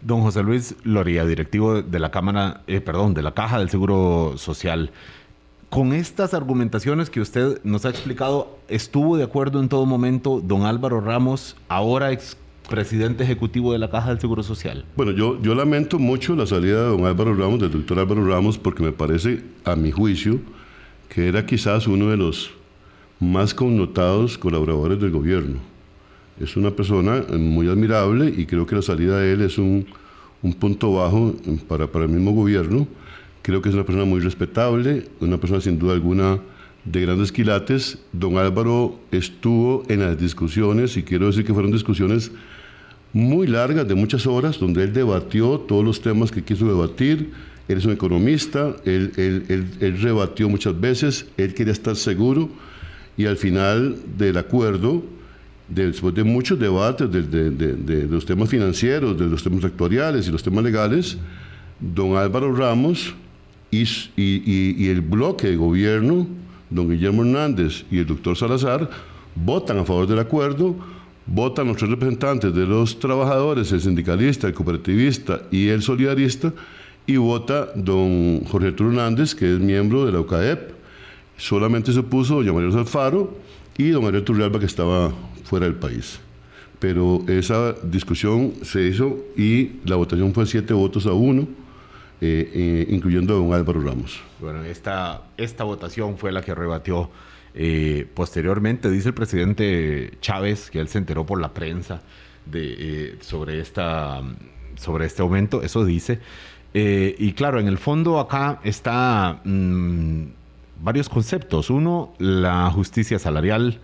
Don 0.02 0.22
José 0.22 0.42
Luis 0.42 0.74
Loría, 0.82 1.24
directivo 1.24 1.80
de 1.80 1.98
la 1.98 2.10
Cámara, 2.10 2.62
eh, 2.66 2.80
perdón, 2.80 3.14
de 3.14 3.22
la 3.22 3.34
Caja 3.34 3.58
del 3.58 3.70
Seguro 3.70 4.34
Social. 4.36 4.90
Con 5.70 5.92
estas 5.92 6.34
argumentaciones 6.34 7.08
que 7.08 7.20
usted 7.20 7.60
nos 7.64 7.86
ha 7.86 7.90
explicado, 7.90 8.58
¿estuvo 8.68 9.16
de 9.16 9.24
acuerdo 9.24 9.60
en 9.60 9.68
todo 9.68 9.86
momento 9.86 10.42
don 10.44 10.66
Álvaro 10.66 11.00
Ramos, 11.00 11.56
ahora 11.68 12.12
ex 12.12 12.36
presidente 12.68 13.24
ejecutivo 13.24 13.72
de 13.72 13.78
la 13.78 13.90
Caja 13.90 14.10
del 14.10 14.20
Seguro 14.20 14.42
Social? 14.42 14.84
Bueno, 14.96 15.12
yo, 15.12 15.40
yo 15.40 15.54
lamento 15.54 15.98
mucho 15.98 16.34
la 16.34 16.46
salida 16.46 16.82
de 16.82 16.88
don 16.88 17.06
Álvaro 17.06 17.34
Ramos, 17.34 17.60
del 17.60 17.70
doctor 17.70 17.98
Álvaro 18.00 18.26
Ramos, 18.26 18.58
porque 18.58 18.82
me 18.82 18.92
parece, 18.92 19.44
a 19.64 19.76
mi 19.76 19.92
juicio, 19.92 20.40
que 21.08 21.28
era 21.28 21.46
quizás 21.46 21.86
uno 21.86 22.08
de 22.08 22.16
los 22.16 22.50
más 23.20 23.54
connotados 23.54 24.36
colaboradores 24.36 25.00
del 25.00 25.12
gobierno. 25.12 25.71
Es 26.42 26.56
una 26.56 26.72
persona 26.72 27.24
muy 27.38 27.68
admirable 27.68 28.34
y 28.36 28.46
creo 28.46 28.66
que 28.66 28.74
la 28.74 28.82
salida 28.82 29.18
de 29.18 29.32
él 29.32 29.42
es 29.42 29.58
un, 29.58 29.86
un 30.42 30.52
punto 30.54 30.92
bajo 30.92 31.36
para, 31.68 31.86
para 31.86 32.06
el 32.06 32.10
mismo 32.10 32.32
gobierno. 32.32 32.88
Creo 33.42 33.62
que 33.62 33.68
es 33.68 33.74
una 33.76 33.84
persona 33.84 34.04
muy 34.04 34.18
respetable, 34.18 35.06
una 35.20 35.38
persona 35.38 35.60
sin 35.60 35.78
duda 35.78 35.92
alguna 35.92 36.40
de 36.84 37.00
grandes 37.00 37.30
quilates. 37.30 37.98
Don 38.12 38.38
Álvaro 38.38 38.98
estuvo 39.12 39.84
en 39.88 40.00
las 40.00 40.18
discusiones, 40.18 40.96
y 40.96 41.04
quiero 41.04 41.26
decir 41.26 41.44
que 41.44 41.54
fueron 41.54 41.70
discusiones 41.70 42.32
muy 43.12 43.46
largas, 43.46 43.86
de 43.86 43.94
muchas 43.94 44.26
horas, 44.26 44.58
donde 44.58 44.82
él 44.82 44.92
debatió 44.92 45.60
todos 45.60 45.84
los 45.84 46.00
temas 46.00 46.32
que 46.32 46.42
quiso 46.42 46.66
debatir. 46.66 47.30
Él 47.68 47.78
es 47.78 47.84
un 47.84 47.92
economista, 47.92 48.74
él, 48.84 49.12
él, 49.16 49.68
él, 49.78 50.02
rebatió 50.02 50.48
muchas 50.48 50.78
veces, 50.80 51.26
él 51.36 51.54
quería 51.54 51.72
estar 51.72 51.94
seguro 51.94 52.48
y 53.16 53.26
al 53.26 53.36
final 53.36 53.96
del 54.18 54.36
acuerdo, 54.38 55.04
después 55.74 56.14
de 56.14 56.24
muchos 56.24 56.58
debates 56.58 57.10
de, 57.10 57.22
de, 57.22 57.50
de, 57.50 57.74
de, 57.74 58.06
los 58.06 58.24
temas 58.24 58.48
financieros, 58.48 59.18
de 59.18 59.26
los 59.26 59.42
temas 59.42 59.64
actuariales 59.64 60.28
y 60.28 60.32
los 60.32 60.42
temas 60.42 60.64
legales, 60.64 61.18
don 61.80 62.16
Álvaro 62.16 62.54
Ramos 62.54 63.14
y, 63.70 63.82
y, 64.16 64.84
y 64.84 64.88
el 64.88 65.00
bloque 65.00 65.48
de 65.48 65.56
gobierno 65.56 66.26
don 66.72 66.88
Guillermo 66.90 67.22
Hernández 67.22 67.84
y 67.90 67.98
el 67.98 68.06
doctor 68.06 68.36
Salazar 68.36 68.88
votan 69.34 69.78
a 69.78 69.84
favor 69.84 70.06
del 70.06 70.18
acuerdo, 70.18 70.76
votan 71.26 71.68
los 71.68 71.76
tres 71.76 71.90
representantes 71.90 72.54
de 72.54 72.66
los 72.66 72.98
trabajadores, 72.98 73.70
el 73.72 73.80
sindicalista, 73.80 74.46
el 74.46 74.54
cooperativista 74.54 75.42
y 75.50 75.68
el 75.68 75.82
solidarista, 75.82 76.52
y 77.06 77.16
vota 77.16 77.68
don 77.74 78.44
Jorge 78.44 78.68
Arturo 78.68 78.90
Hernández, 78.90 79.34
que 79.34 79.52
es 79.52 79.60
miembro 79.60 80.06
de 80.06 80.12
la 80.12 80.20
UCAEP. 80.20 80.70
Solamente 81.36 81.92
se 81.92 81.98
opuso 81.98 82.36
doña 82.36 82.52
María 82.52 82.78
Alfaro 82.78 83.36
y 83.76 83.88
don 83.88 84.04
María 84.04 84.24
Turrialba, 84.24 84.60
que 84.60 84.66
estaba 84.66 85.12
fuera 85.52 85.66
del 85.66 85.74
país. 85.74 86.18
Pero 86.78 87.22
esa 87.28 87.74
discusión 87.82 88.54
se 88.62 88.80
hizo 88.88 89.18
y 89.36 89.72
la 89.84 89.96
votación 89.96 90.32
fue 90.32 90.46
siete 90.46 90.72
votos 90.72 91.04
a 91.04 91.12
uno 91.12 91.42
eh, 92.22 92.50
eh, 92.54 92.86
incluyendo 92.88 93.34
a 93.34 93.36
don 93.36 93.52
Álvaro 93.52 93.78
Ramos. 93.82 94.18
Bueno, 94.40 94.64
esta, 94.64 95.24
esta 95.36 95.64
votación 95.64 96.16
fue 96.16 96.32
la 96.32 96.40
que 96.40 96.54
rebatió 96.54 97.10
eh, 97.54 98.06
posteriormente, 98.14 98.90
dice 98.90 99.08
el 99.08 99.14
presidente 99.14 100.12
Chávez, 100.22 100.70
que 100.70 100.80
él 100.80 100.88
se 100.88 100.96
enteró 100.96 101.26
por 101.26 101.38
la 101.38 101.52
prensa 101.52 102.00
de, 102.46 102.76
eh, 102.78 103.18
sobre, 103.20 103.60
esta, 103.60 104.22
sobre 104.76 105.04
este 105.04 105.20
aumento, 105.20 105.62
eso 105.62 105.84
dice. 105.84 106.18
Eh, 106.72 107.14
y 107.18 107.32
claro, 107.34 107.60
en 107.60 107.68
el 107.68 107.76
fondo 107.76 108.18
acá 108.18 108.58
está 108.64 109.42
mmm, 109.44 110.22
varios 110.82 111.10
conceptos. 111.10 111.68
Uno, 111.68 112.14
la 112.18 112.70
justicia 112.70 113.18
salarial. 113.18 113.80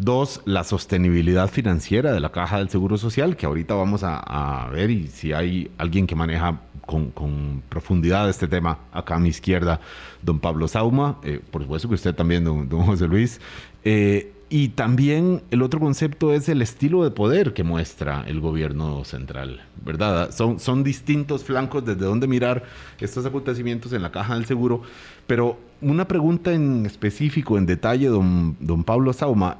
Dos, 0.00 0.40
la 0.46 0.64
sostenibilidad 0.64 1.50
financiera 1.50 2.10
de 2.14 2.20
la 2.20 2.32
caja 2.32 2.56
del 2.56 2.70
Seguro 2.70 2.96
Social, 2.96 3.36
que 3.36 3.44
ahorita 3.44 3.74
vamos 3.74 4.00
a, 4.02 4.66
ver 4.72 4.90
y 4.90 5.08
si 5.08 5.34
hay 5.34 5.70
alguien 5.76 6.06
que 6.06 6.14
maneja 6.14 6.58
con, 6.86 7.62
profundidad 7.68 8.30
este 8.30 8.48
tema 8.48 8.78
acá 8.92 9.16
a 9.16 9.18
mi 9.18 9.28
izquierda, 9.28 9.78
don 10.22 10.40
Pablo 10.40 10.68
Sauma, 10.68 11.18
eh, 11.22 11.42
por 11.50 11.60
supuesto 11.60 11.86
que 11.86 11.96
usted 11.96 12.14
también, 12.14 12.44
don, 12.44 12.66
don 12.66 12.86
José 12.86 13.06
Luis. 13.06 13.42
Eh, 13.84 14.32
y 14.48 14.68
también 14.70 15.42
el 15.50 15.60
otro 15.60 15.78
concepto 15.78 16.32
es 16.32 16.48
el 16.48 16.62
estilo 16.62 17.04
de 17.04 17.10
poder 17.10 17.52
que 17.52 17.62
muestra 17.62 18.24
el 18.26 18.40
gobierno 18.40 19.04
central, 19.04 19.60
¿verdad? 19.84 20.30
Son, 20.32 20.58
son 20.60 20.82
distintos 20.82 21.44
flancos 21.44 21.84
desde 21.84 22.06
donde 22.06 22.26
mirar 22.26 22.64
estos 22.98 23.26
acontecimientos 23.26 23.92
en 23.92 24.00
la 24.00 24.10
caja 24.10 24.32
del 24.34 24.46
seguro, 24.46 24.80
pero 25.26 25.58
una 25.82 26.08
pregunta 26.08 26.54
en 26.54 26.86
específico, 26.86 27.58
en 27.58 27.66
detalle, 27.66 28.06
don, 28.06 28.56
don 28.60 28.82
Pablo 28.82 29.12
Sauma, 29.12 29.58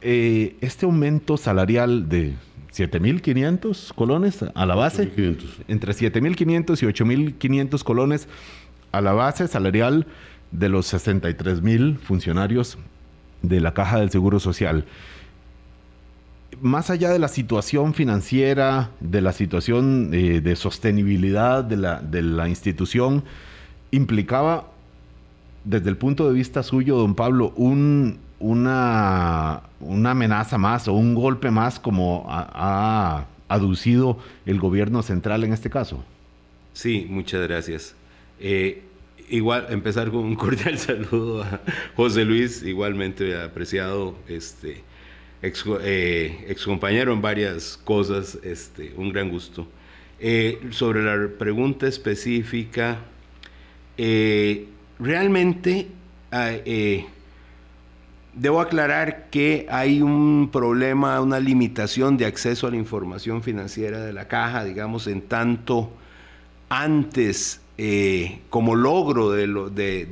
eh, 0.00 0.56
este 0.60 0.86
aumento 0.86 1.36
salarial 1.36 2.08
de 2.08 2.34
7.500 2.72 3.94
colones 3.94 4.44
a 4.54 4.66
la 4.66 4.74
base, 4.74 5.10
7.500. 5.14 5.38
entre 5.68 5.92
7.500 5.92 6.82
y 6.82 6.86
8.500 7.38 7.82
colones 7.82 8.28
a 8.92 9.00
la 9.00 9.12
base 9.12 9.48
salarial 9.48 10.06
de 10.50 10.68
los 10.68 10.92
63.000 10.92 11.98
funcionarios 11.98 12.78
de 13.42 13.60
la 13.60 13.74
Caja 13.74 13.98
del 13.98 14.10
Seguro 14.10 14.40
Social. 14.40 14.84
Más 16.60 16.90
allá 16.90 17.10
de 17.10 17.18
la 17.18 17.28
situación 17.28 17.92
financiera, 17.92 18.90
de 19.00 19.20
la 19.20 19.32
situación 19.32 20.10
eh, 20.12 20.40
de 20.40 20.56
sostenibilidad 20.56 21.64
de 21.64 21.76
la, 21.76 22.00
de 22.00 22.22
la 22.22 22.48
institución, 22.48 23.24
implicaba, 23.90 24.70
desde 25.64 25.90
el 25.90 25.96
punto 25.96 26.28
de 26.28 26.34
vista 26.34 26.62
suyo, 26.62 26.96
don 26.96 27.14
Pablo, 27.14 27.52
un, 27.56 28.18
una, 28.38 29.62
una 29.80 30.10
amenaza 30.10 30.58
más 30.58 30.88
o 30.88 30.92
un 30.92 31.14
golpe 31.14 31.50
más 31.50 31.80
como 31.80 32.26
ha, 32.28 33.26
aducido 33.48 34.18
el 34.44 34.58
gobierno 34.58 35.02
central 35.02 35.44
en 35.44 35.52
este 35.52 35.70
caso? 35.70 36.04
Sí, 36.72 37.06
muchas 37.08 37.46
gracias. 37.46 37.94
Eh, 38.40 38.82
igual, 39.30 39.66
empezar 39.70 40.10
con 40.10 40.24
un 40.24 40.34
cordial 40.36 40.78
saludo 40.78 41.42
a 41.42 41.60
José 41.94 42.24
Luis, 42.24 42.62
igualmente 42.62 43.40
apreciado, 43.40 44.16
este, 44.28 44.82
ex, 45.42 45.64
eh, 45.82 46.56
compañero 46.64 47.12
en 47.12 47.22
varias 47.22 47.76
cosas, 47.84 48.38
este, 48.42 48.92
un 48.96 49.12
gran 49.12 49.30
gusto. 49.30 49.66
Eh, 50.18 50.58
sobre 50.70 51.02
la 51.02 51.28
pregunta 51.38 51.86
específica, 51.86 52.98
realmente 54.98 55.86
Debo 58.36 58.60
aclarar 58.60 59.30
que 59.30 59.66
hay 59.70 60.02
un 60.02 60.50
problema, 60.52 61.22
una 61.22 61.40
limitación 61.40 62.18
de 62.18 62.26
acceso 62.26 62.66
a 62.66 62.70
la 62.70 62.76
información 62.76 63.42
financiera 63.42 63.98
de 64.00 64.12
la 64.12 64.28
caja, 64.28 64.62
digamos, 64.62 65.06
en 65.06 65.22
tanto 65.22 65.90
antes, 66.68 67.62
eh, 67.78 68.40
como 68.50 68.74
logro 68.74 69.30
de, 69.30 69.46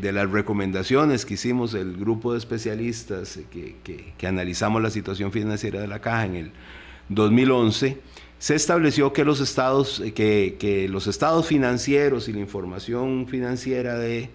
las 0.00 0.30
recomendaciones 0.30 1.26
que 1.26 1.34
hicimos 1.34 1.74
el 1.74 1.98
grupo 1.98 2.32
de 2.32 2.38
especialistas 2.38 3.40
que, 3.52 3.76
que, 4.16 4.26
analizamos 4.26 4.80
la 4.80 4.90
situación 4.90 5.30
financiera 5.30 5.82
de 5.82 5.86
la 5.86 6.00
caja 6.00 6.24
en 6.24 6.36
el 6.36 6.52
2011, 7.10 7.98
se 8.38 8.54
estableció 8.54 9.12
que 9.12 9.26
los 9.26 9.40
estados, 9.40 10.02
que, 10.14 10.56
que 10.58 10.88
los 10.88 11.08
estados 11.08 11.46
financieros 11.46 12.26
y 12.28 12.32
la 12.32 12.40
información 12.40 13.26
financiera 13.28 13.98
de 13.98 14.30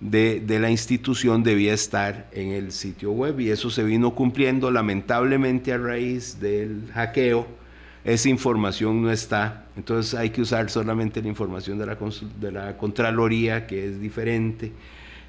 de, 0.00 0.40
de, 0.40 0.58
la 0.58 0.70
institución 0.70 1.42
debía 1.42 1.72
estar 1.72 2.28
en 2.32 2.52
el 2.52 2.72
sitio 2.72 3.12
web 3.12 3.40
y 3.40 3.50
eso 3.50 3.70
se 3.70 3.82
vino 3.84 4.14
cumpliendo 4.14 4.70
lamentablemente 4.70 5.72
a 5.72 5.78
raíz 5.78 6.40
del 6.40 6.90
hackeo. 6.92 7.46
Esa 8.04 8.28
información 8.28 9.02
no 9.02 9.10
está, 9.10 9.64
entonces 9.76 10.14
hay 10.14 10.28
que 10.28 10.42
usar 10.42 10.68
solamente 10.68 11.22
la 11.22 11.28
información 11.28 11.78
de 11.78 11.86
la, 11.86 11.96
de 12.38 12.52
la 12.52 12.76
Contraloría, 12.76 13.66
que 13.66 13.86
es 13.86 13.98
diferente. 14.00 14.72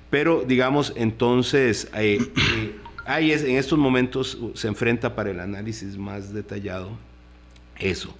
Pero 0.10 0.44
digamos, 0.46 0.94
entonces, 0.98 1.90
eh, 1.96 2.20
eh, 2.22 2.76
ahí 3.06 3.32
es, 3.32 3.44
en 3.44 3.56
estos 3.56 3.80
momentos 3.80 4.38
se 4.56 4.68
enfrenta 4.68 5.16
para 5.16 5.32
el 5.32 5.40
análisis 5.40 5.98
más 5.98 6.34
detallado 6.34 6.92
eso. 7.80 8.14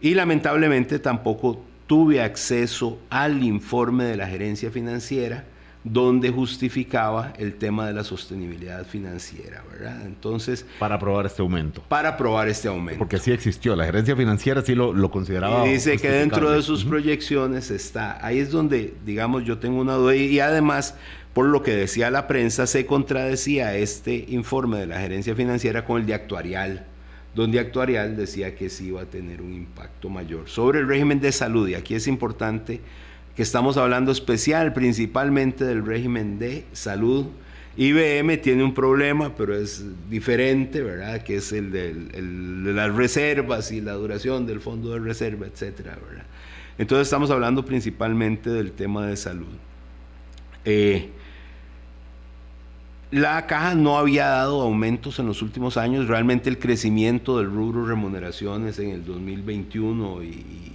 Y 0.00 0.14
lamentablemente 0.14 0.98
tampoco 0.98 1.64
tuve 1.86 2.20
acceso 2.20 2.98
al 3.10 3.42
informe 3.42 4.04
de 4.04 4.16
la 4.16 4.26
gerencia 4.26 4.70
financiera 4.70 5.44
donde 5.84 6.30
justificaba 6.30 7.34
el 7.38 7.56
tema 7.56 7.86
de 7.86 7.92
la 7.92 8.04
sostenibilidad 8.04 8.86
financiera, 8.86 9.62
¿verdad? 9.70 10.06
Entonces... 10.06 10.64
Para 10.78 10.94
aprobar 10.94 11.26
este 11.26 11.42
aumento. 11.42 11.82
Para 11.88 12.08
aprobar 12.10 12.48
este 12.48 12.68
aumento. 12.68 12.98
Porque 12.98 13.18
sí 13.18 13.30
existió, 13.30 13.76
la 13.76 13.84
gerencia 13.84 14.16
financiera 14.16 14.62
sí 14.62 14.74
lo, 14.74 14.94
lo 14.94 15.10
consideraba. 15.10 15.66
Y 15.68 15.74
dice 15.74 15.98
que 15.98 16.10
dentro 16.10 16.50
de 16.50 16.62
sus 16.62 16.82
uh 16.82 16.86
-huh. 16.86 16.90
proyecciones 16.90 17.70
está, 17.70 18.24
ahí 18.24 18.38
es 18.38 18.50
donde, 18.50 18.94
digamos, 19.04 19.44
yo 19.44 19.58
tengo 19.58 19.78
una 19.78 19.94
duda 19.94 20.16
y 20.16 20.40
además, 20.40 20.96
por 21.34 21.46
lo 21.46 21.62
que 21.62 21.72
decía 21.72 22.10
la 22.10 22.26
prensa, 22.26 22.66
se 22.66 22.86
contradecía 22.86 23.76
este 23.76 24.24
informe 24.28 24.78
de 24.78 24.86
la 24.86 25.00
gerencia 25.00 25.34
financiera 25.34 25.84
con 25.84 26.00
el 26.00 26.06
de 26.06 26.14
actuarial 26.14 26.86
donde 27.34 27.58
actuarial 27.58 28.16
decía 28.16 28.54
que 28.54 28.70
sí 28.70 28.86
iba 28.86 29.02
a 29.02 29.06
tener 29.06 29.42
un 29.42 29.52
impacto 29.52 30.08
mayor 30.08 30.48
sobre 30.48 30.78
el 30.78 30.86
régimen 30.86 31.20
de 31.20 31.32
salud, 31.32 31.68
y 31.68 31.74
aquí 31.74 31.96
es 31.96 32.06
importante 32.06 32.80
que 33.34 33.42
estamos 33.42 33.76
hablando 33.76 34.12
especial 34.12 34.72
principalmente 34.72 35.64
del 35.64 35.84
régimen 35.84 36.38
de 36.38 36.64
salud. 36.72 37.26
IBM 37.76 38.40
tiene 38.40 38.62
un 38.62 38.72
problema, 38.72 39.34
pero 39.34 39.56
es 39.56 39.84
diferente, 40.08 40.82
¿verdad? 40.82 41.22
Que 41.22 41.36
es 41.36 41.52
el 41.52 41.72
de, 41.72 42.72
las 42.72 42.94
reservas 42.94 43.72
y 43.72 43.80
la 43.80 43.94
duración 43.94 44.46
del 44.46 44.60
fondo 44.60 44.92
de 44.92 45.00
reserva, 45.00 45.46
etcétera, 45.46 45.98
¿verdad? 46.08 46.24
Entonces 46.78 47.08
estamos 47.08 47.30
hablando 47.30 47.64
principalmente 47.64 48.50
del 48.50 48.72
tema 48.72 49.06
de 49.06 49.16
salud. 49.16 49.52
Eh, 50.64 51.10
la 53.14 53.46
caja 53.46 53.76
no 53.76 53.96
había 53.96 54.26
dado 54.26 54.60
aumentos 54.62 55.20
en 55.20 55.26
los 55.26 55.40
últimos 55.40 55.76
años. 55.76 56.08
Realmente 56.08 56.50
el 56.50 56.58
crecimiento 56.58 57.38
del 57.38 57.46
rubro 57.46 57.86
remuneraciones 57.86 58.80
en 58.80 58.90
el 58.90 59.04
2021 59.04 60.24
y, 60.24 60.26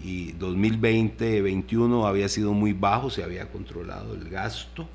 y 0.05 0.35
2020-2021 0.39 2.07
había 2.07 2.29
sido 2.29 2.53
muy 2.53 2.71
bajo, 2.71 3.09
se 3.09 3.23
había 3.23 3.49
controlado 3.49 4.13
el 4.13 4.29
gasto. 4.29 4.87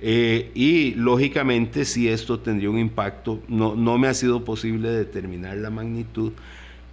Eh, 0.00 0.50
y 0.54 0.92
lógicamente 0.94 1.86
si 1.86 2.06
esto 2.06 2.38
tendría 2.38 2.68
un 2.68 2.78
impacto, 2.78 3.42
no, 3.48 3.74
no 3.74 3.96
me 3.96 4.08
ha 4.08 4.14
sido 4.14 4.44
posible 4.44 4.90
determinar 4.90 5.56
la 5.56 5.70
magnitud, 5.70 6.32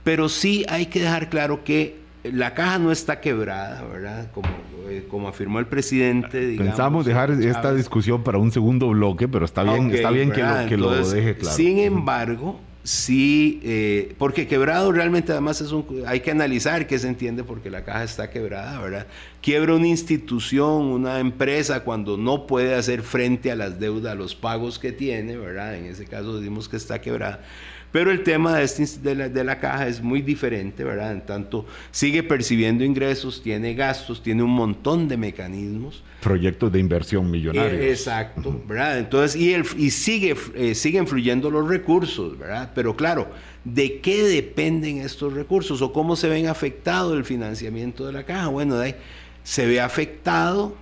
pero 0.05 0.29
sí 0.29 0.65
hay 0.69 0.85
que 0.85 1.01
dejar 1.01 1.29
claro 1.29 1.65
que 1.65 2.04
la 2.33 2.53
caja 2.53 2.79
no 2.79 2.91
está 2.91 3.19
quebrada, 3.19 3.83
¿verdad? 3.83 4.31
Como, 4.31 4.47
eh, 4.89 5.05
como 5.09 5.27
afirmó 5.27 5.59
el 5.59 5.67
presidente. 5.67 6.45
Digamos, 6.45 6.71
Pensamos 6.71 7.05
dejar 7.05 7.31
esta 7.31 7.73
discusión 7.73 8.23
para 8.23 8.37
un 8.37 8.51
segundo 8.51 8.89
bloque, 8.89 9.27
pero 9.27 9.45
está 9.45 9.63
bien, 9.63 9.91
está 9.91 10.11
bien 10.11 10.31
que, 10.31 10.41
lo, 10.41 10.69
que 10.69 10.77
lo, 10.77 11.09
deje 11.09 11.37
claro. 11.37 11.55
Sin 11.55 11.79
embargo, 11.79 12.59
sí, 12.83 13.59
eh, 13.63 14.15
porque 14.17 14.47
quebrado 14.47 14.91
realmente 14.91 15.31
además 15.31 15.61
es 15.61 15.71
un, 15.71 16.03
hay 16.05 16.19
que 16.19 16.31
analizar 16.31 16.87
qué 16.87 16.99
se 16.99 17.07
entiende 17.07 17.43
porque 17.43 17.69
la 17.69 17.83
caja 17.83 18.03
está 18.03 18.29
quebrada, 18.29 18.79
¿verdad? 18.79 19.07
Quiebra 19.41 19.75
una 19.75 19.87
institución, 19.87 20.83
una 20.83 21.19
empresa 21.19 21.83
cuando 21.83 22.17
no 22.17 22.47
puede 22.47 22.75
hacer 22.75 23.01
frente 23.01 23.51
a 23.51 23.55
las 23.55 23.79
deudas, 23.79 24.13
a 24.13 24.15
los 24.15 24.35
pagos 24.35 24.79
que 24.79 24.91
tiene, 24.91 25.37
¿verdad? 25.37 25.75
En 25.75 25.85
ese 25.85 26.05
caso 26.05 26.39
decimos 26.39 26.69
que 26.69 26.77
está 26.77 27.01
quebrada. 27.01 27.41
Pero 27.95 28.11
el 28.11 28.23
tema 28.23 28.57
de, 28.57 28.65
este, 28.65 29.15
de, 29.15 29.43
la, 29.45 29.57
caja 29.57 29.87
es 29.87 30.01
muy 30.01 30.21
diferente, 30.21 30.83
¿verdad? 30.83 31.13
En 31.13 31.21
tanto, 31.25 31.65
sigue 31.91 32.23
percibiendo 32.23 32.83
ingresos, 32.83 33.41
tiene 33.41 33.73
gastos, 33.73 34.21
tiene 34.21 34.43
un 34.43 34.49
montón 34.49 35.07
de 35.07 35.15
mecanismos. 35.15 36.03
Proyectos 36.19 36.73
de 36.73 36.79
inversión 36.79 37.31
millonarios. 37.31 37.81
Eh, 37.81 37.91
exacto, 37.91 38.61
¿verdad? 38.67 38.99
Entonces, 38.99 39.41
y, 39.41 39.53
el, 39.53 39.63
y 39.77 39.91
sigue, 39.91 40.35
eh, 40.55 40.75
siguen 40.75 41.07
fluyendo 41.07 41.49
los 41.49 41.69
recursos, 41.69 42.37
¿verdad? 42.37 42.73
Pero 42.75 42.97
claro, 42.97 43.29
¿de 43.63 44.01
qué 44.01 44.23
dependen 44.23 44.97
estos 44.97 45.31
recursos 45.31 45.81
o 45.81 45.93
cómo 45.93 46.17
se 46.17 46.27
ven 46.27 46.47
afectado 46.47 47.13
el 47.13 47.23
financiamiento 47.23 48.05
de 48.05 48.11
la 48.11 48.25
caja? 48.25 48.47
Bueno, 48.47 48.75
de 48.75 48.87
ahí, 48.87 48.95
se 49.43 49.65
ve 49.67 49.79
afectado 49.79 50.75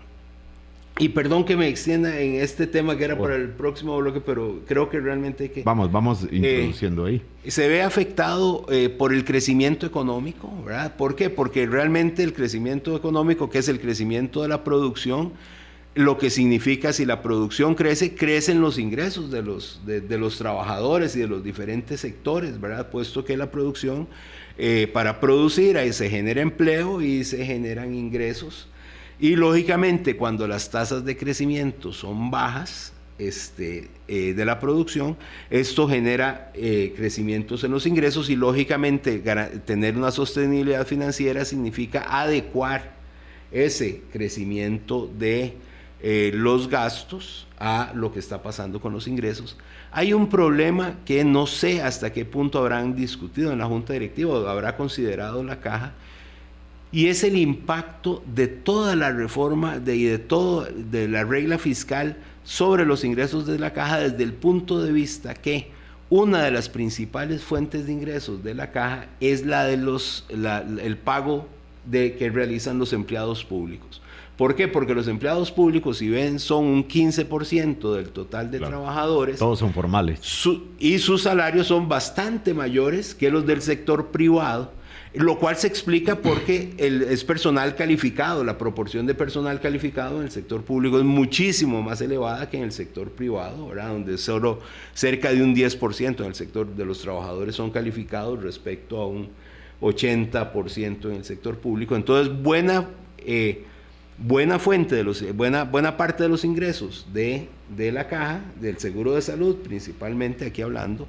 y 1.00 1.10
perdón 1.10 1.44
que 1.44 1.58
me 1.58 1.68
extienda 1.68 2.20
en 2.20 2.36
este 2.36 2.68
tema 2.68 2.96
que 2.96 3.06
era 3.06 3.18
para 3.18 3.36
el 3.36 3.50
próximo 3.50 3.98
bloque, 3.98 4.22
pero 4.22 4.60
creo 4.68 4.90
que 4.90 5.00
realmente 5.00 5.46
hay 5.46 5.50
que... 5.50 5.64
Vamos, 5.64 5.92
vamos 5.92 6.24
eh, 6.24 6.28
introduciendo 6.32 7.06
ahí. 7.06 7.22
Se 7.48 7.68
ve 7.68 7.82
afectado 7.82 8.68
eh, 8.70 8.90
por 8.90 9.12
el 9.12 9.26
crecimiento 9.26 9.88
económico, 9.88 10.52
¿verdad? 10.64 10.96
¿Por 10.96 11.16
qué? 11.16 11.32
Porque 11.32 11.66
realmente 11.66 12.22
el 12.22 12.34
crecimiento 12.34 12.96
económico, 12.96 13.50
que 13.50 13.58
es 13.58 13.70
el 13.70 13.80
crecimiento 13.80 14.44
de 14.44 14.50
la 14.50 14.64
producción, 14.64 15.34
lo 15.96 16.20
que 16.20 16.30
significa 16.30 16.94
si 16.94 17.06
la 17.06 17.24
producción 17.24 17.74
crece, 17.74 18.14
crecen 18.14 18.62
los 18.62 18.78
ingresos 18.78 19.32
de 19.32 19.42
los, 19.42 19.82
de, 19.88 20.18
los 20.20 20.38
trabajadores 20.38 21.16
y 21.16 21.22
de 21.22 21.28
los 21.28 21.44
diferentes 21.44 22.02
sectores, 22.02 22.62
¿verdad? 22.62 22.92
Puesto 22.92 23.26
que 23.26 23.36
la 23.36 23.50
producción, 23.50 24.08
eh, 24.60 24.88
para 24.94 25.20
producir, 25.20 25.76
ahí 25.76 25.92
se 25.92 26.08
genera 26.12 26.42
empleo 26.42 27.02
y 27.02 27.24
se 27.24 27.44
generan 27.46 27.96
ingresos 27.96 28.68
y 29.20 29.36
lógicamente 29.36 30.18
cuando 30.18 30.48
las 30.48 30.70
tasas 30.70 31.06
de 31.06 31.18
crecimiento 31.18 31.94
son 31.94 32.32
bajas 32.32 32.94
este, 33.20 33.90
eh, 34.08 34.34
de 34.34 34.46
la 34.46 34.60
producción, 34.60 35.18
esto 35.50 35.88
genera 35.88 36.52
eh, 36.56 36.94
crecimientos 36.96 37.64
en 37.64 37.72
los 37.72 37.86
ingresos 37.86 38.30
y 38.30 38.36
lógicamente 38.36 39.20
tener 39.66 39.98
una 39.98 40.12
sostenibilidad 40.12 40.86
financiera 40.86 41.46
significa 41.46 42.06
adecuar 42.10 42.94
ese 43.52 44.02
crecimiento 44.12 45.10
de 45.18 45.54
eh, 46.02 46.32
los 46.34 46.68
gastos 46.68 47.48
a 47.60 47.94
lo 47.96 48.12
que 48.12 48.20
está 48.20 48.44
pasando 48.44 48.82
con 48.82 48.92
los 48.92 49.08
ingresos. 49.08 49.58
Hay 49.92 50.12
un 50.12 50.28
problema 50.28 50.96
que 51.06 51.24
no 51.24 51.48
sé 51.48 51.82
hasta 51.82 52.12
qué 52.12 52.26
punto 52.26 52.60
habrán 52.60 52.96
discutido 52.96 53.54
en 53.54 53.60
la 53.60 53.68
Junta 53.68 53.94
Directiva 53.94 54.34
o 54.34 54.48
habrá 54.48 54.76
considerado 54.76 55.44
la 55.44 55.62
caja, 55.62 55.94
y 56.94 57.08
es 57.08 57.24
el 57.24 57.36
impacto 57.36 58.24
de 58.34 58.48
toda 58.48 58.96
la 58.96 59.12
reforma 59.12 59.80
de, 59.80 59.96
y 59.96 60.04
de 60.04 60.20
todo 60.20 60.66
de 60.72 61.08
la 61.08 61.24
regla 61.24 61.58
fiscal 61.58 62.18
sobre 62.44 62.86
los 62.86 63.04
ingresos 63.04 63.48
de 63.48 63.58
la 63.58 63.74
caja 63.74 64.00
desde 64.00 64.24
el 64.24 64.32
punto 64.32 64.82
de 64.82 64.92
vista 64.92 65.34
que 65.34 65.72
una 66.10 66.44
de 66.44 66.52
las 66.52 66.70
principales 66.70 67.42
fuentes 67.42 67.88
de 67.88 67.94
ingresos 67.94 68.44
de 68.44 68.54
la 68.54 68.72
caja 68.72 69.08
es 69.20 69.44
la 69.44 69.66
de 69.66 69.78
los 69.78 70.26
el 70.30 70.98
pago 70.98 71.48
de 71.90 72.16
que 72.16 72.30
realizan 72.30 72.78
los 72.78 72.94
empleados 72.94 73.44
públicos. 73.44 74.02
¿Por 74.38 74.56
qué? 74.56 74.68
Porque 74.68 74.96
los 74.96 75.08
empleados 75.08 75.52
públicos, 75.52 75.98
si 75.98 76.10
ven, 76.10 76.40
son 76.40 76.66
un 76.66 76.88
15% 76.88 77.94
del 77.94 78.10
total 78.10 78.50
de 78.50 78.60
trabajadores. 78.60 79.38
Todos 79.38 79.60
son 79.60 79.74
formales. 79.74 80.20
y 80.80 80.98
sus 81.00 81.24
salarios 81.24 81.68
son 81.68 81.88
bastante 81.88 82.54
mayores 82.54 83.14
que 83.14 83.30
los 83.30 83.46
del 83.46 83.62
sector 83.62 84.08
privado 84.12 84.72
lo 85.14 85.38
cual 85.38 85.56
se 85.58 85.68
explica 85.68 86.16
porque 86.16 86.74
es 86.78 87.24
personal 87.24 87.76
calificado, 87.76 88.44
la 88.44 88.58
proporción 88.58 89.06
de 89.06 89.14
personal 89.14 89.62
calificado 89.62 90.18
en 90.18 90.24
el 90.24 90.32
sector 90.32 90.64
público 90.64 90.98
es 90.98 91.06
muchísimo 91.06 91.84
más 91.84 92.02
elevada 92.02 92.50
que 92.50 92.58
en 92.58 92.64
el 92.64 92.72
sector 92.72 93.12
privado, 93.12 93.68
¿verdad? 93.68 93.90
donde 93.90 94.18
solo 94.18 94.60
cerca 94.94 95.32
de 95.32 95.44
un 95.44 95.56
10% 95.56 96.20
en 96.20 96.26
el 96.26 96.36
sector 96.36 96.68
de 96.68 96.86
los 96.86 97.00
trabajadores 97.00 97.56
son 97.56 97.70
calificados 97.70 98.42
respecto 98.42 99.00
a 99.00 99.08
un 99.08 99.30
80% 99.82 101.06
en 101.06 101.16
el 101.18 101.26
sector 101.26 101.58
público. 101.58 101.96
Entonces, 101.96 102.34
buena, 102.42 102.88
eh, 103.20 103.66
buena 104.18 104.58
fuente, 104.58 104.96
de 104.96 105.04
los, 105.04 105.24
buena, 105.36 105.64
buena 105.64 105.96
parte 105.96 106.24
de 106.24 106.30
los 106.30 106.44
ingresos 106.44 107.06
de, 107.14 107.50
de 107.76 107.92
la 107.92 108.08
caja, 108.08 108.42
del 108.60 108.80
seguro 108.80 109.14
de 109.14 109.22
salud, 109.22 109.58
principalmente 109.58 110.46
aquí 110.46 110.64
hablando, 110.64 111.08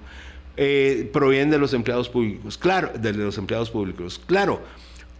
eh, 0.56 1.10
provienen 1.12 1.50
de 1.50 1.58
los 1.58 1.72
empleados 1.74 2.08
públicos. 2.08 2.58
Claro, 2.58 2.92
los 3.00 3.38
empleados 3.38 3.70
públicos. 3.70 4.20
Claro, 4.26 4.62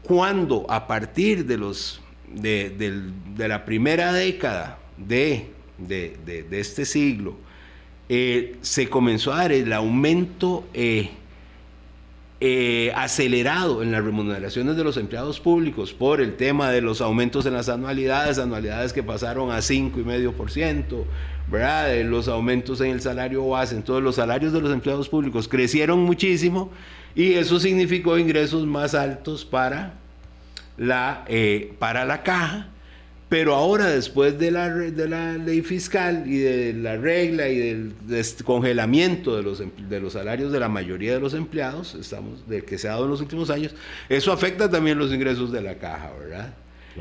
cuando 0.02 0.66
a 0.68 0.86
partir 0.86 1.46
de, 1.46 1.56
los, 1.56 2.00
de, 2.32 3.12
la 3.36 3.64
primera 3.64 4.12
década 4.12 4.78
de, 4.96 5.48
de 5.78 6.46
este 6.60 6.84
siglo 6.84 7.36
eh, 8.08 8.56
se 8.60 8.90
comenzó 8.90 9.32
a 9.32 9.38
dar 9.38 9.52
el 9.52 9.72
aumento 9.72 10.66
eh, 10.74 11.10
eh, 12.46 12.92
acelerado 12.94 13.82
en 13.82 13.90
las 13.90 14.04
remuneraciones 14.04 14.76
de 14.76 14.84
los 14.84 14.98
empleados 14.98 15.40
públicos 15.40 15.94
por 15.94 16.20
el 16.20 16.36
tema 16.36 16.70
de 16.70 16.82
los 16.82 17.00
aumentos 17.00 17.46
en 17.46 17.54
las 17.54 17.70
anualidades, 17.70 18.38
anualidades 18.38 18.92
que 18.92 19.02
pasaron 19.02 19.50
a 19.50 19.60
5,5%, 19.60 21.04
¿verdad? 21.50 22.02
los 22.02 22.28
aumentos 22.28 22.82
en 22.82 22.90
el 22.90 23.00
salario 23.00 23.48
base, 23.48 23.74
entonces 23.74 24.04
los 24.04 24.16
salarios 24.16 24.52
de 24.52 24.60
los 24.60 24.70
empleados 24.74 25.08
públicos 25.08 25.48
crecieron 25.48 26.00
muchísimo 26.00 26.70
y 27.14 27.32
eso 27.32 27.58
significó 27.58 28.18
ingresos 28.18 28.66
más 28.66 28.94
altos 28.94 29.46
para 29.46 29.94
la, 30.76 31.24
eh, 31.28 31.72
para 31.78 32.04
la 32.04 32.22
caja 32.22 32.68
pero 33.34 33.56
ahora, 33.56 33.86
después 33.86 34.38
de 34.38 34.52
la, 34.52 34.70
de 34.70 35.08
la 35.08 35.36
ley 35.36 35.60
fiscal 35.60 36.22
y 36.24 36.38
de 36.38 36.72
la 36.72 36.96
regla 36.96 37.48
y 37.48 37.58
del 37.58 37.92
congelamiento 38.44 39.36
de 39.36 39.42
los, 39.42 39.60
de 39.88 40.00
los 40.00 40.12
salarios 40.12 40.52
de 40.52 40.60
la 40.60 40.68
mayoría 40.68 41.14
de 41.14 41.18
los 41.18 41.34
empleados, 41.34 41.96
estamos, 41.96 42.48
del 42.48 42.64
que 42.64 42.78
se 42.78 42.86
ha 42.86 42.92
dado 42.92 43.06
en 43.06 43.10
los 43.10 43.20
últimos 43.20 43.50
años, 43.50 43.74
eso 44.08 44.30
afecta 44.30 44.70
también 44.70 45.00
los 45.00 45.12
ingresos 45.12 45.50
de 45.50 45.62
la 45.62 45.78
caja, 45.78 46.12
¿verdad? 46.16 46.54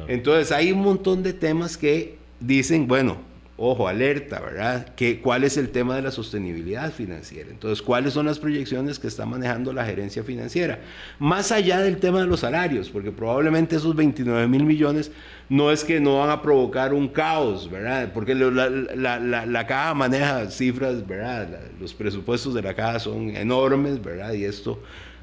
Entonces 0.08 0.52
hay 0.52 0.72
un 0.72 0.82
montón 0.82 1.22
de 1.22 1.34
temas 1.34 1.78
que 1.78 2.17
dicen, 2.39 2.88
bueno, 2.88 3.19
ojo, 3.56 3.88
alerta, 3.88 4.39
¿verdad? 4.39 4.94
¿Cuál 5.22 5.44
es 5.44 5.58
el 5.58 5.70
tema 5.70 5.96
de 5.96 6.02
la 6.02 6.12
sostenibilidad 6.12 6.92
financiera? 6.92 7.50
Entonces, 7.52 7.82
¿cuáles 7.84 8.13
son 8.13 8.26
las 8.26 8.39
proyecciones 8.39 8.98
que 8.98 9.08
está 9.08 9.26
manejando 9.26 9.72
la 9.74 9.86
gerencia 9.86 10.24
financiera? 10.24 10.80
Más 11.20 11.52
allá 11.52 11.80
del 11.80 11.98
tema 11.98 12.22
de 12.22 12.26
los 12.26 12.39
salarios, 12.39 12.89
porque 12.89 13.12
probablemente 13.12 13.76
esos 13.76 13.96
29 13.96 14.48
mil 14.48 14.63
millones 14.63 15.12
no 15.50 15.72
es 15.72 15.84
que 15.84 16.00
no 16.00 16.20
van 16.20 16.32
a 16.32 16.42
provocar 16.42 16.94
un 16.94 17.08
caos, 17.08 17.70
¿verdad? 17.70 18.12
Porque 18.12 18.34
la, 18.34 19.68
caja 19.68 19.94
maneja 19.94 20.50
cifras, 20.50 21.06
¿verdad? 21.06 21.48
los 21.80 21.94
presupuestos 21.94 22.56
de 22.56 22.63
la 22.63 22.74
caja 22.74 23.00
son 23.00 23.36
enormes, 23.36 24.02
¿verdad? 24.02 24.34
Y 24.34 24.46
esto, 24.46 24.82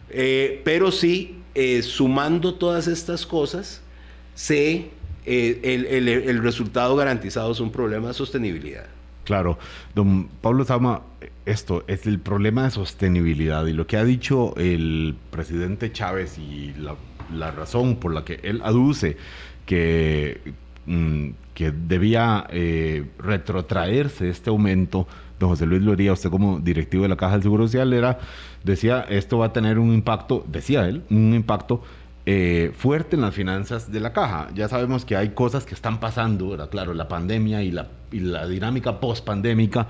eh, 0.08 0.60
pero 0.64 0.92
sí, 0.92 1.40
eh, 1.54 1.82
sumando 1.82 2.54
todas 2.54 2.86
estas 2.86 3.26
cosas, 3.26 3.80
se 4.34 4.90
eh, 5.32 6.24
el, 6.26 6.42
resultado 6.42 6.96
garantizado 6.96 7.52
es 7.52 7.60
un 7.60 7.70
problema 7.70 8.08
de 8.08 8.14
sostenibilidad. 8.14 8.86
Claro, 9.22 9.60
don 9.94 10.26
Pablo 10.40 10.64
Zama, 10.64 11.02
esto 11.46 11.84
es 11.86 12.04
el 12.08 12.18
problema 12.18 12.64
de 12.64 12.72
sostenibilidad 12.72 13.64
y 13.66 13.72
lo 13.72 13.86
que 13.86 13.96
ha 13.96 14.04
dicho 14.04 14.56
el 14.56 15.14
presidente 15.30 15.92
Chávez 15.92 16.36
y 16.36 16.74
la, 16.76 17.50
razón 17.52 17.96
por 17.96 18.12
la 18.12 18.24
que 18.24 18.40
él 18.42 18.60
aduce 18.64 19.16
que, 19.66 20.52
mm, 20.86 21.28
que 21.54 21.70
debía 21.70 22.48
eh, 22.50 23.04
retrotraerse 23.18 24.30
este 24.30 24.50
aumento, 24.50 25.06
don 25.38 25.50
José 25.50 25.64
Luis 25.64 25.82
Loría, 25.82 26.12
usted 26.12 26.28
como 26.28 26.58
directivo 26.58 27.04
de 27.04 27.08
la 27.08 27.16
Caja 27.16 27.34
del 27.34 27.42
Seguro 27.44 27.68
Social, 27.68 27.92
era, 27.92 28.18
decía, 28.64 29.06
esto 29.08 29.38
va 29.38 29.46
a 29.46 29.52
tener 29.52 29.78
un 29.78 29.94
impacto, 29.94 30.44
decía 30.48 30.88
él, 30.88 31.04
un 31.08 31.34
impacto 31.34 31.82
eh, 32.26 32.72
fuerte 32.76 33.16
en 33.16 33.22
las 33.22 33.34
finanzas 33.34 33.90
de 33.90 34.00
la 34.00 34.12
caja. 34.12 34.48
Ya 34.54 34.68
sabemos 34.68 35.04
que 35.04 35.16
hay 35.16 35.30
cosas 35.30 35.64
que 35.64 35.74
están 35.74 36.00
pasando, 36.00 36.68
Claro, 36.70 36.94
la 36.94 37.08
pandemia 37.08 37.62
y 37.62 37.70
la, 37.70 37.88
dinámica 38.46 39.00
post-pandémica 39.00 39.88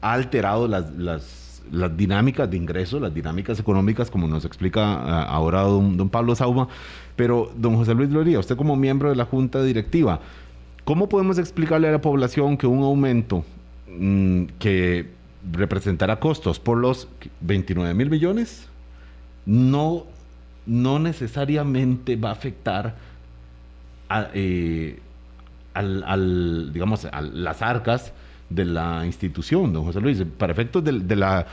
ha 0.00 0.12
alterado 0.12 0.68
las, 0.68 1.62
dinámicas 1.96 2.50
de 2.50 2.56
ingresos, 2.56 3.00
las 3.00 3.14
dinámicas 3.14 3.58
económicas, 3.58 4.10
como 4.10 4.28
nos 4.28 4.44
explica 4.44 4.82
ah, 4.82 5.24
ahora 5.24 5.62
don, 5.62 6.08
Pablo 6.08 6.34
Sauma. 6.34 6.68
Pero, 7.16 7.52
don 7.56 7.76
José 7.76 7.94
Luis 7.94 8.10
Loría, 8.10 8.38
usted 8.38 8.56
como 8.56 8.76
miembro 8.76 9.10
de 9.10 9.16
la 9.16 9.24
Junta 9.24 9.62
Directiva, 9.62 10.20
¿Cómo 10.84 11.08
podemos 11.08 11.38
explicarle 11.38 11.88
a 11.88 11.92
la 11.92 12.00
población 12.00 12.56
que 12.56 12.66
un 12.66 12.82
aumento 12.82 13.44
mm, 13.88 14.44
que 14.58 15.10
representará 15.52 16.18
costos 16.18 16.58
por 16.58 16.76
los 16.78 17.08
29 17.40 17.94
mil 17.94 18.10
millones 18.10 18.68
no, 19.44 20.06
no 20.66 20.98
necesariamente 20.98 22.16
va 22.16 22.30
a 22.30 22.32
afectar 22.32 22.94
a, 24.08 24.28
eh, 24.34 25.00
al, 25.74 26.72
digamos, 26.72 27.04
a 27.06 27.20
las 27.20 27.62
arcas 27.62 28.12
de 28.50 28.64
la 28.64 29.06
institución, 29.06 29.72
don 29.72 29.84
José 29.84 30.00
Luis? 30.00 30.22
Para 30.38 30.52
efectos 30.52 30.84
de, 30.84 31.16
la 31.16 31.46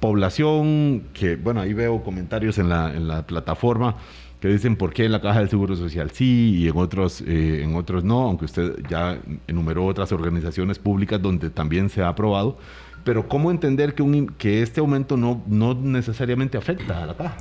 población, 0.00 1.04
que 1.14 1.36
bueno, 1.36 1.60
ahí 1.60 1.72
veo 1.72 2.02
comentarios 2.02 2.58
en 2.58 2.68
la, 2.68 2.94
en 2.94 3.08
la 3.08 3.26
plataforma 3.26 3.96
que 4.42 4.48
dicen 4.48 4.74
por 4.74 4.92
qué 4.92 5.04
en 5.04 5.12
la 5.12 5.20
caja 5.20 5.38
del 5.38 5.48
Seguro 5.48 5.76
Social 5.76 6.10
sí 6.10 6.56
y 6.58 6.68
en 6.68 6.76
otros, 6.76 7.20
eh, 7.20 7.62
en 7.62 7.76
otros 7.76 8.02
no, 8.02 8.22
aunque 8.22 8.46
usted 8.46 8.74
ya 8.88 9.16
enumeró 9.46 9.86
otras 9.86 10.10
organizaciones 10.10 10.80
públicas 10.80 11.22
donde 11.22 11.48
también 11.48 11.88
se 11.88 12.02
ha 12.02 12.08
aprobado. 12.08 12.58
Pero 13.04 13.28
¿cómo 13.28 13.52
entender 13.52 13.94
que, 13.94 14.02
un, 14.02 14.26
que 14.26 14.62
este 14.62 14.80
aumento 14.80 15.16
no, 15.16 15.44
no 15.46 15.74
necesariamente 15.74 16.58
afecta 16.58 17.04
a 17.04 17.06
la 17.06 17.14
caja? 17.14 17.36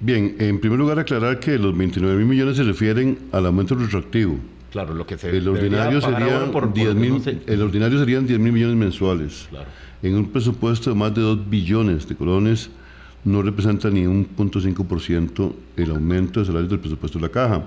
Bien, 0.00 0.36
en 0.38 0.60
primer 0.60 0.78
lugar 0.78 0.98
aclarar 0.98 1.40
que 1.40 1.58
los 1.58 1.76
29 1.76 2.16
mil 2.18 2.26
millones 2.26 2.56
se 2.56 2.62
refieren 2.62 3.18
al 3.32 3.46
aumento 3.46 3.74
retroactivo. 3.74 4.38
Claro, 4.70 4.94
lo 4.94 5.06
que 5.06 5.16
se 5.16 5.30
el 5.30 5.48
ordinario, 5.48 6.00
serían 6.00 6.52
por, 6.52 6.72
10 6.72 6.94
mil, 6.94 7.14
no 7.14 7.20
sé. 7.20 7.40
el 7.46 7.62
ordinario 7.62 7.98
serían 7.98 8.26
10 8.26 8.38
mil 8.38 8.52
millones 8.52 8.76
mensuales. 8.76 9.46
Claro. 9.50 9.66
En 10.02 10.14
un 10.14 10.26
presupuesto 10.26 10.90
de 10.90 10.96
más 10.96 11.14
de 11.14 11.22
2 11.22 11.48
billones 11.48 12.06
de 12.06 12.14
colones, 12.14 12.70
no 13.24 13.42
representa 13.42 13.90
ni 13.90 14.06
un 14.06 14.28
0.5% 14.36 15.52
el 15.76 15.90
aumento 15.90 16.40
de 16.40 16.46
salarios 16.46 16.70
del 16.70 16.80
presupuesto 16.80 17.18
de 17.18 17.26
la 17.26 17.32
caja. 17.32 17.64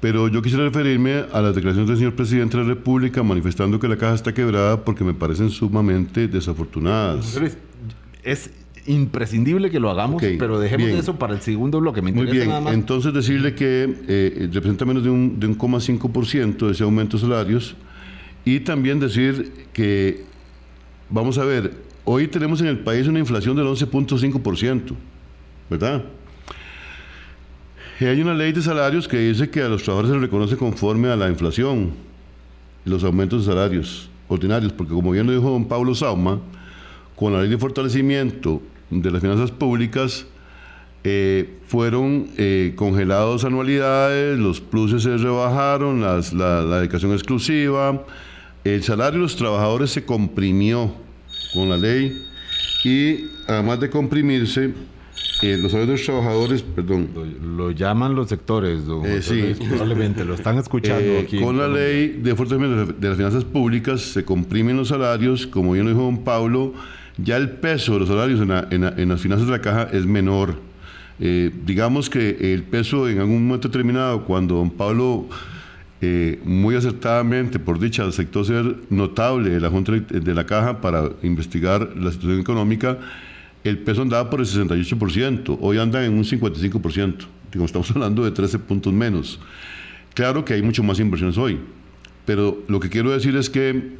Pero 0.00 0.28
yo 0.28 0.42
quisiera 0.42 0.64
referirme 0.64 1.24
a 1.32 1.40
las 1.40 1.54
declaraciones 1.54 1.88
del 1.88 1.98
señor 1.98 2.14
presidente 2.14 2.56
de 2.56 2.62
la 2.62 2.68
República 2.70 3.22
manifestando 3.22 3.80
que 3.80 3.88
la 3.88 3.96
caja 3.96 4.14
está 4.14 4.32
quebrada 4.32 4.84
porque 4.84 5.04
me 5.04 5.14
parecen 5.14 5.50
sumamente 5.50 6.28
desafortunadas. 6.28 7.38
Es 8.22 8.50
imprescindible 8.86 9.70
que 9.70 9.80
lo 9.80 9.90
hagamos, 9.90 10.16
okay, 10.16 10.36
pero 10.36 10.58
dejemos 10.58 10.86
bien. 10.86 10.98
eso 10.98 11.18
para 11.18 11.34
el 11.34 11.40
segundo 11.40 11.80
bloque. 11.80 12.02
Me 12.02 12.12
Muy 12.12 12.26
bien, 12.26 12.50
entonces 12.68 13.12
decirle 13.12 13.54
que 13.54 13.94
eh, 14.08 14.48
representa 14.52 14.84
menos 14.84 15.02
de 15.02 15.10
un, 15.10 15.40
de 15.40 15.46
un 15.46 15.58
0,5% 15.58 16.66
de 16.66 16.72
ese 16.72 16.84
aumento 16.84 17.16
de 17.16 17.22
salarios 17.22 17.76
y 18.44 18.60
también 18.60 19.00
decir 19.00 19.52
que, 19.72 20.24
vamos 21.08 21.38
a 21.38 21.44
ver, 21.44 21.72
Hoy 22.06 22.28
tenemos 22.28 22.60
en 22.60 22.66
el 22.66 22.80
país 22.80 23.06
una 23.06 23.18
inflación 23.18 23.56
del 23.56 23.64
11.5%, 23.66 24.94
¿verdad? 25.70 26.04
Y 27.98 28.04
hay 28.04 28.20
una 28.20 28.34
ley 28.34 28.52
de 28.52 28.60
salarios 28.60 29.08
que 29.08 29.16
dice 29.16 29.48
que 29.48 29.62
a 29.62 29.68
los 29.70 29.82
trabajadores 29.82 30.10
se 30.10 30.14
les 30.16 30.22
reconoce 30.22 30.56
conforme 30.58 31.08
a 31.08 31.16
la 31.16 31.30
inflación, 31.30 31.92
los 32.84 33.04
aumentos 33.04 33.46
de 33.46 33.52
salarios 33.52 34.10
ordinarios, 34.28 34.70
porque 34.74 34.92
como 34.92 35.12
bien 35.12 35.26
lo 35.26 35.32
dijo 35.32 35.48
don 35.48 35.64
Pablo 35.64 35.94
Sauma, 35.94 36.40
con 37.16 37.32
la 37.32 37.40
ley 37.40 37.48
de 37.48 37.56
fortalecimiento 37.56 38.60
de 39.02 39.10
las 39.10 39.20
finanzas 39.20 39.50
públicas, 39.50 40.26
eh, 41.02 41.58
fueron 41.66 42.28
eh, 42.38 42.72
congelados 42.76 43.44
anualidades, 43.44 44.38
los 44.38 44.60
pluses 44.60 45.02
se 45.02 45.16
rebajaron, 45.16 46.00
las, 46.00 46.32
la, 46.32 46.62
la 46.62 46.78
dedicación 46.78 47.12
exclusiva, 47.12 48.04
el 48.64 48.82
salario 48.82 49.18
de 49.18 49.24
los 49.24 49.36
trabajadores 49.36 49.90
se 49.90 50.04
comprimió 50.04 50.94
con 51.52 51.68
la 51.68 51.76
ley 51.76 52.26
y 52.84 53.26
además 53.46 53.80
de 53.80 53.90
comprimirse, 53.90 54.72
eh, 55.42 55.58
los 55.58 55.72
salarios 55.72 55.88
de 55.88 55.92
los 55.92 56.02
trabajadores, 56.04 56.62
perdón. 56.62 57.10
Lo, 57.14 57.24
lo 57.24 57.70
llaman 57.70 58.14
los 58.14 58.28
sectores, 58.28 58.86
don 58.86 59.04
eh, 59.04 59.20
sí. 59.20 59.54
probablemente 59.68 60.24
lo 60.24 60.34
están 60.34 60.58
escuchando 60.58 61.04
eh, 61.04 61.20
aquí. 61.20 61.40
Con 61.40 61.58
la 61.58 61.68
ley 61.68 62.18
de 62.22 62.34
fortalecimiento 62.34 62.92
de 62.92 63.08
las 63.08 63.16
finanzas 63.16 63.44
públicas 63.44 64.00
se 64.00 64.24
comprimen 64.24 64.76
los 64.76 64.88
salarios, 64.88 65.46
como 65.46 65.72
bien 65.72 65.84
lo 65.84 65.90
dijo 65.90 66.02
don 66.02 66.24
Pablo, 66.24 66.72
ya 67.16 67.36
el 67.36 67.50
peso 67.50 67.94
de 67.94 68.00
los 68.00 68.08
salarios 68.08 68.40
en, 68.40 68.48
la, 68.48 68.68
en, 68.70 68.80
la, 68.82 68.88
en 68.96 69.08
las 69.08 69.20
finanzas 69.20 69.46
de 69.46 69.52
la 69.52 69.60
caja 69.60 69.88
es 69.92 70.06
menor. 70.06 70.56
Eh, 71.20 71.52
digamos 71.64 72.10
que 72.10 72.52
el 72.54 72.64
peso 72.64 73.08
en 73.08 73.20
algún 73.20 73.46
momento 73.46 73.68
determinado, 73.68 74.24
cuando 74.24 74.56
don 74.56 74.70
Pablo 74.70 75.28
eh, 76.00 76.40
muy 76.44 76.74
acertadamente, 76.74 77.58
por 77.58 77.78
dicha, 77.78 78.04
aceptó 78.04 78.44
ser 78.44 78.76
notable 78.90 79.58
la 79.60 79.70
Junta 79.70 79.92
de 79.92 80.34
la 80.34 80.44
Caja 80.44 80.80
para 80.80 81.10
investigar 81.22 81.96
la 81.96 82.10
situación 82.10 82.40
económica, 82.40 82.98
el 83.62 83.78
peso 83.78 84.02
andaba 84.02 84.28
por 84.28 84.40
el 84.40 84.46
68%, 84.46 85.58
hoy 85.60 85.78
anda 85.78 86.04
en 86.04 86.12
un 86.12 86.24
55%, 86.24 87.26
Digo, 87.52 87.64
estamos 87.64 87.90
hablando 87.92 88.24
de 88.24 88.32
13 88.32 88.58
puntos 88.58 88.92
menos. 88.92 89.40
Claro 90.12 90.44
que 90.44 90.54
hay 90.54 90.62
mucho 90.62 90.82
más 90.82 90.98
inversiones 90.98 91.38
hoy, 91.38 91.60
pero 92.26 92.62
lo 92.68 92.80
que 92.80 92.90
quiero 92.90 93.12
decir 93.12 93.36
es 93.36 93.48
que 93.48 93.94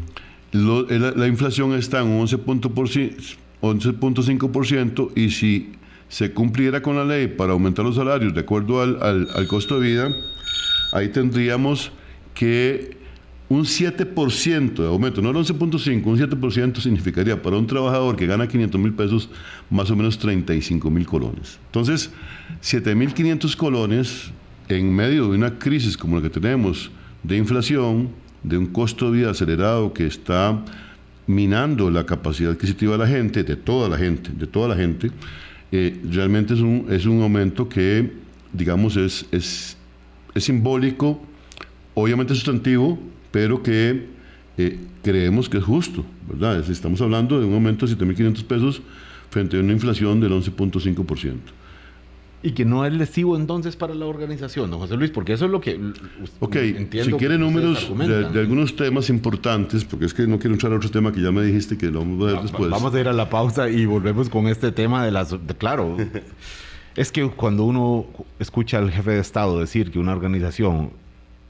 lo, 0.54 0.86
la, 0.88 1.10
la, 1.10 1.26
inflación 1.26 1.74
está 1.74 2.00
en 2.00 2.08
un 2.08 2.26
11.5% 2.26 5.10
y 5.16 5.28
si 5.30 5.72
se 6.08 6.32
cumpliera 6.32 6.80
con 6.80 6.96
la 6.96 7.04
ley 7.04 7.26
para 7.26 7.52
aumentar 7.52 7.84
los 7.84 7.96
salarios 7.96 8.32
de 8.34 8.40
acuerdo 8.40 8.80
al, 8.80 9.02
al, 9.02 9.28
al 9.34 9.46
costo 9.48 9.80
de 9.80 9.88
vida, 9.88 10.14
ahí 10.92 11.08
tendríamos 11.08 11.90
que 12.34 12.96
un 13.48 13.64
7% 13.64 14.74
de 14.74 14.86
aumento, 14.86 15.20
no 15.20 15.30
el 15.30 15.36
11.5, 15.36 16.06
un 16.06 16.18
7% 16.18 16.80
significaría 16.80 17.42
para 17.42 17.56
un 17.56 17.66
trabajador 17.66 18.16
que 18.16 18.26
gana 18.26 18.46
500 18.46 18.80
mil 18.80 18.94
pesos 18.94 19.28
más 19.70 19.90
o 19.90 19.96
menos 19.96 20.18
35 20.18 20.88
mil 20.90 21.04
colones. 21.04 21.58
Entonces, 21.66 22.10
7.500 22.62 23.56
colones 23.56 24.30
en 24.68 24.94
medio 24.94 25.30
de 25.30 25.36
una 25.36 25.58
crisis 25.58 25.96
como 25.96 26.16
la 26.16 26.22
que 26.22 26.30
tenemos 26.30 26.90
de 27.22 27.36
inflación, 27.36 28.08
de 28.44 28.56
un 28.56 28.66
costo 28.66 29.10
de 29.10 29.18
vida 29.18 29.30
acelerado 29.30 29.92
que 29.92 30.06
está 30.06 30.64
minando 31.26 31.90
la 31.90 32.06
capacidad 32.06 32.52
adquisitiva 32.52 32.92
de 32.92 32.98
la 32.98 33.08
gente, 33.08 33.42
de 33.42 33.56
toda 33.56 33.88
la 33.88 33.98
gente, 33.98 34.30
de 34.30 34.46
toda 34.46 34.68
la 34.68 34.76
gente, 34.76 35.10
eh, 35.72 36.00
realmente 36.08 36.54
es 36.54 36.60
un, 36.60 36.86
es 36.88 37.06
un 37.06 37.20
aumento 37.22 37.68
que, 37.68 38.12
digamos, 38.52 38.96
es, 38.96 39.26
es 39.32 39.76
es 40.34 40.44
simbólico, 40.44 41.20
obviamente 41.94 42.34
sustantivo, 42.34 42.98
pero 43.30 43.62
que 43.62 44.06
eh, 44.58 44.78
creemos 45.02 45.48
que 45.48 45.58
es 45.58 45.64
justo, 45.64 46.04
¿verdad? 46.28 46.58
Es, 46.58 46.68
estamos 46.68 47.00
hablando 47.00 47.38
de 47.38 47.46
un 47.46 47.54
aumento 47.54 47.86
de 47.86 47.96
7.500 47.96 48.44
pesos 48.44 48.82
frente 49.30 49.56
a 49.56 49.60
una 49.60 49.72
inflación 49.72 50.20
del 50.20 50.32
11.5%. 50.32 51.36
Y 52.46 52.52
que 52.52 52.64
no 52.64 52.84
es 52.84 52.92
lesivo 52.92 53.36
entonces 53.36 53.74
para 53.74 53.94
la 53.94 54.04
organización, 54.04 54.70
don 54.70 54.78
José 54.78 54.96
Luis, 54.96 55.10
porque 55.10 55.32
eso 55.32 55.46
es 55.46 55.50
lo 55.50 55.60
que 55.60 55.80
Ok, 56.40 56.56
si 56.92 57.12
quiere 57.14 57.38
números 57.38 57.90
de, 57.96 58.28
de, 58.28 58.40
algunos 58.40 58.76
temas 58.76 59.08
importantes, 59.08 59.84
porque 59.84 60.04
es 60.04 60.12
que 60.12 60.26
no 60.26 60.38
quiero 60.38 60.54
entrar 60.54 60.72
a 60.72 60.76
otro 60.76 60.90
tema 60.90 61.10
que 61.10 61.22
ya 61.22 61.32
me 61.32 61.42
dijiste 61.42 61.78
que 61.78 61.86
lo 61.86 62.00
vamos 62.00 62.22
a 62.22 62.32
ver 62.32 62.42
después. 62.42 62.70
Vamos 62.70 62.94
a 62.94 63.00
ir 63.00 63.08
a 63.08 63.14
la 63.14 63.30
pausa 63.30 63.70
y 63.70 63.86
volvemos 63.86 64.28
con 64.28 64.46
este 64.46 64.72
tema 64.72 65.04
de 65.04 65.10
las... 65.10 65.30
De, 65.30 65.54
claro, 65.56 65.96
Es 66.96 67.10
que 67.10 67.28
cuando 67.28 67.64
uno 67.64 68.06
escucha 68.38 68.78
al 68.78 68.90
jefe 68.90 69.12
de 69.12 69.20
Estado 69.20 69.58
decir 69.58 69.90
que 69.90 69.98
una 69.98 70.12
organización 70.12 70.92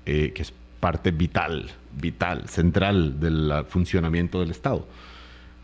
eh, 0.07 0.33
que 0.35 0.43
es 0.43 0.55
parte 0.81 1.11
vital, 1.11 1.71
vital, 2.01 2.49
central 2.49 3.21
del 3.21 3.53
funcionamiento 3.69 4.41
del 4.41 4.51
Estado, 4.51 4.87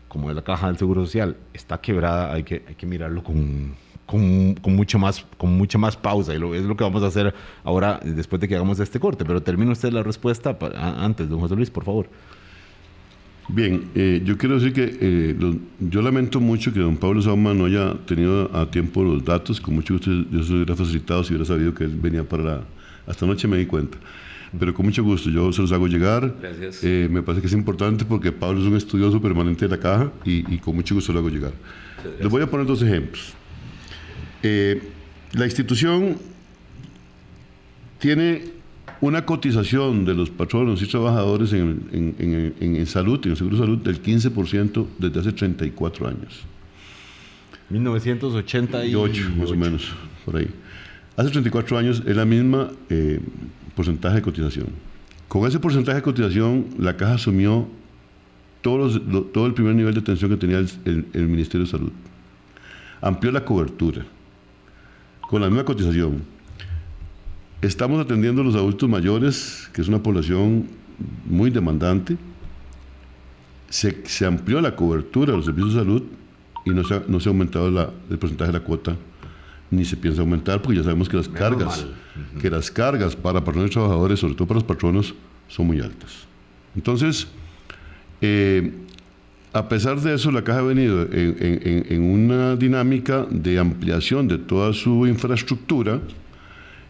como 0.07 0.29
es 0.29 0.35
la 0.35 0.43
Caja 0.43 0.67
del 0.67 0.77
Seguro 0.77 1.05
Social, 1.05 1.35
está 1.53 1.81
quebrada, 1.81 2.31
hay 2.31 2.43
que, 2.43 2.63
hay 2.67 2.75
que 2.75 2.85
mirarlo 2.85 3.23
con, 3.23 3.73
con, 4.11 4.55
con, 4.55 4.75
mucho 4.75 4.99
más, 4.99 5.25
con 5.37 5.53
mucha 5.57 5.77
más 5.77 5.95
pausa. 5.95 6.35
Y 6.35 6.37
lo, 6.37 6.53
es 6.53 6.63
lo 6.63 6.75
que 6.75 6.83
vamos 6.83 7.01
a 7.01 7.07
hacer 7.07 7.33
ahora 7.63 7.99
después 8.03 8.41
de 8.41 8.47
que 8.49 8.55
hagamos 8.55 8.79
este 8.81 8.99
corte. 8.99 9.23
Pero 9.23 9.41
termine 9.41 9.71
usted 9.71 9.93
la 9.93 10.03
respuesta 10.03 10.59
para, 10.59 11.03
antes, 11.03 11.29
don 11.29 11.39
José 11.39 11.55
Luis, 11.55 11.69
por 11.69 11.85
favor. 11.85 12.07
Bien, 13.47 13.85
eh, 13.95 14.21
yo 14.23 14.37
quiero 14.37 14.55
decir 14.55 14.73
que 14.73 14.97
eh, 15.01 15.35
lo, 15.37 15.55
yo 15.79 16.01
lamento 16.01 16.39
mucho 16.39 16.73
que 16.73 16.79
don 16.79 16.97
Pablo 16.97 17.21
Sauma 17.21 17.53
no 17.53 17.65
haya 17.65 17.95
tenido 18.05 18.55
a 18.55 18.69
tiempo 18.69 19.03
los 19.03 19.25
datos, 19.25 19.59
con 19.59 19.75
mucho 19.75 19.95
gusto 19.95 20.11
yo 20.31 20.43
se 20.43 20.53
hubiera 20.53 20.75
facilitado 20.75 21.23
si 21.23 21.33
hubiera 21.33 21.45
sabido 21.45 21.73
que 21.73 21.85
él 21.85 21.95
venía 21.95 22.23
para 22.23 22.43
la... 22.43 22.61
Hasta 23.07 23.25
anoche 23.25 23.47
me 23.47 23.57
di 23.57 23.65
cuenta. 23.65 23.97
Pero 24.57 24.73
con 24.73 24.85
mucho 24.85 25.03
gusto, 25.03 25.29
yo 25.29 25.51
se 25.53 25.61
los 25.61 25.71
hago 25.71 25.87
llegar. 25.87 26.35
Gracias. 26.41 26.83
Eh, 26.83 27.07
me 27.09 27.21
parece 27.23 27.41
que 27.41 27.47
es 27.47 27.53
importante 27.53 28.03
porque 28.03 28.31
Pablo 28.31 28.59
es 28.59 28.67
un 28.67 28.75
estudioso 28.75 29.21
permanente 29.21 29.65
de 29.65 29.75
la 29.75 29.81
caja 29.81 30.11
y, 30.25 30.53
y 30.53 30.59
con 30.59 30.75
mucho 30.75 30.93
gusto 30.93 31.13
lo 31.13 31.19
hago 31.19 31.29
llegar. 31.29 31.53
Les 32.19 32.29
voy 32.29 32.41
a 32.41 32.49
poner 32.49 32.65
dos 32.65 32.81
ejemplos. 32.81 33.33
Eh, 34.43 34.81
la 35.33 35.45
institución 35.45 36.17
tiene 37.99 38.43
una 38.99 39.25
cotización 39.25 40.05
de 40.05 40.13
los 40.13 40.29
patronos 40.29 40.81
y 40.81 40.87
trabajadores 40.87 41.53
en, 41.53 41.83
en, 41.91 42.53
en, 42.59 42.75
en, 42.75 42.85
salud, 42.85 43.19
en 43.23 43.31
el 43.31 43.37
seguro 43.37 43.57
de 43.57 43.63
salud, 43.63 43.77
del 43.79 44.01
15% 44.01 44.87
desde 44.97 45.19
hace 45.19 45.31
34 45.31 46.07
años. 46.07 46.41
1988, 47.69 49.29
más 49.37 49.51
o 49.51 49.55
menos, 49.55 49.91
por 50.25 50.37
ahí. 50.37 50.47
Hace 51.15 51.29
34 51.29 51.77
años 51.77 52.03
es 52.05 52.15
la 52.15 52.25
misma 52.25 52.69
eh, 52.89 53.19
porcentaje 53.75 54.15
de 54.15 54.21
cotización. 54.21 54.67
Con 55.27 55.47
ese 55.47 55.59
porcentaje 55.59 55.97
de 55.97 56.01
cotización, 56.01 56.67
la 56.77 56.97
caja 56.97 57.13
asumió 57.13 57.67
todos 58.61 58.95
los, 58.95 59.07
lo, 59.07 59.21
todo 59.23 59.47
el 59.47 59.53
primer 59.53 59.73
nivel 59.75 59.93
de 59.93 60.01
atención 60.01 60.29
que 60.29 60.37
tenía 60.37 60.59
el, 60.59 60.69
el, 60.85 61.05
el 61.13 61.27
Ministerio 61.27 61.65
de 61.65 61.71
Salud. 61.71 61.91
Amplió 63.01 63.31
la 63.31 63.45
cobertura 63.45 64.05
con 65.31 65.41
la 65.41 65.47
misma 65.47 65.63
cotización 65.63 66.21
Estamos 67.61 68.01
atendiendo 68.01 68.41
a 68.41 68.45
los 68.45 68.55
adultos 68.55 68.89
mayores, 68.89 69.69
que 69.71 69.83
es 69.83 69.87
una 69.87 70.01
población 70.01 70.65
muy 71.25 71.51
demandante. 71.51 72.17
Se, 73.69 74.03
se 74.07 74.25
amplió 74.25 74.59
la 74.61 74.75
cobertura 74.75 75.31
de 75.31 75.37
los 75.37 75.45
servicios 75.45 75.75
de 75.75 75.79
salud 75.79 76.03
y 76.65 76.71
no 76.71 76.83
se 76.83 76.95
ha, 76.95 77.03
no 77.07 77.19
se 77.19 77.29
ha 77.29 77.31
aumentado 77.31 77.69
la, 77.69 77.91
el 78.09 78.17
porcentaje 78.17 78.51
de 78.51 78.57
la 78.57 78.63
cuota, 78.63 78.95
ni 79.69 79.85
se 79.85 79.95
piensa 79.95 80.21
aumentar, 80.21 80.59
porque 80.63 80.77
ya 80.79 80.83
sabemos 80.83 81.07
que 81.07 81.17
las 81.17 81.29
cargas, 81.29 81.85
que 82.41 82.49
las 82.49 82.71
cargas 82.71 83.15
para 83.15 83.43
personas 83.43 83.69
trabajadores, 83.69 84.19
sobre 84.19 84.33
todo 84.33 84.47
para 84.47 84.59
los 84.59 84.63
patronos, 84.63 85.13
son 85.47 85.67
muy 85.67 85.81
altas. 85.81 86.25
Entonces, 86.75 87.27
eh, 88.21 88.73
a 89.53 89.67
pesar 89.67 89.99
de 89.99 90.13
eso, 90.13 90.31
la 90.31 90.43
Caja 90.43 90.59
ha 90.59 90.63
venido 90.63 91.07
en, 91.11 92.01
una 92.01 92.55
dinámica 92.55 93.25
de 93.29 93.59
ampliación 93.59 94.27
de 94.27 94.37
toda 94.37 94.73
su 94.73 95.05
infraestructura. 95.07 95.99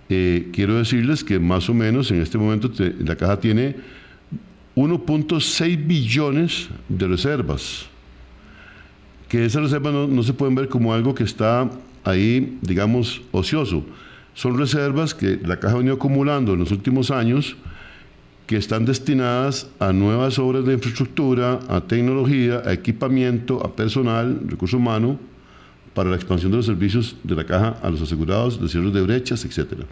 Eh, 0.10 0.50
quiero 0.54 0.76
decirles 0.76 1.24
que 1.24 1.40
más 1.40 1.70
o 1.70 1.74
menos 1.74 2.12
en 2.12 2.22
este 2.22 2.38
momento 2.38 2.70
la 3.00 3.16
Caja 3.16 3.40
tiene 3.40 3.76
1.6 4.76 5.88
billones 5.88 6.70
de 6.88 7.08
reservas 7.08 7.88
que 9.32 9.46
esas 9.46 9.62
reservas 9.62 9.94
no, 9.94 10.08
no 10.08 10.24
se 10.24 10.34
pueden 10.34 10.56
ver 10.56 10.68
como 10.68 10.94
algo 10.94 11.16
que 11.16 11.24
está 11.24 11.70
ahí, 12.04 12.58
digamos, 12.62 13.22
ocioso. 13.32 13.86
Son 14.34 14.58
reservas 14.58 15.16
que 15.16 15.40
la 15.42 15.58
Caja 15.58 15.76
ha 15.76 15.78
venido 15.78 15.96
acumulando 15.96 16.52
en 16.52 16.60
los 16.60 16.72
últimos 16.72 17.12
años 17.12 17.56
que 18.52 18.58
están 18.58 18.84
destinadas 18.84 19.70
a 19.80 19.94
nuevas 19.94 20.38
obras 20.38 20.66
de 20.66 20.74
infraestructura, 20.74 21.62
a 21.70 21.80
tecnología, 21.80 22.62
a 22.66 22.74
equipamiento, 22.74 23.66
a 23.66 23.74
personal, 23.74 24.42
recurso 24.46 24.76
humano, 24.76 25.18
para 25.94 26.10
la 26.10 26.18
expansión 26.18 26.52
de 26.52 26.58
los 26.58 26.66
servicios 26.66 27.16
de 27.24 27.36
la 27.36 27.46
Caja 27.46 27.78
a 27.82 27.90
los 27.90 28.02
asegurados, 28.02 28.62
de 28.62 28.68
cierres 28.68 28.92
de 28.92 29.04
brechas, 29.04 29.46
etc. 29.46 29.86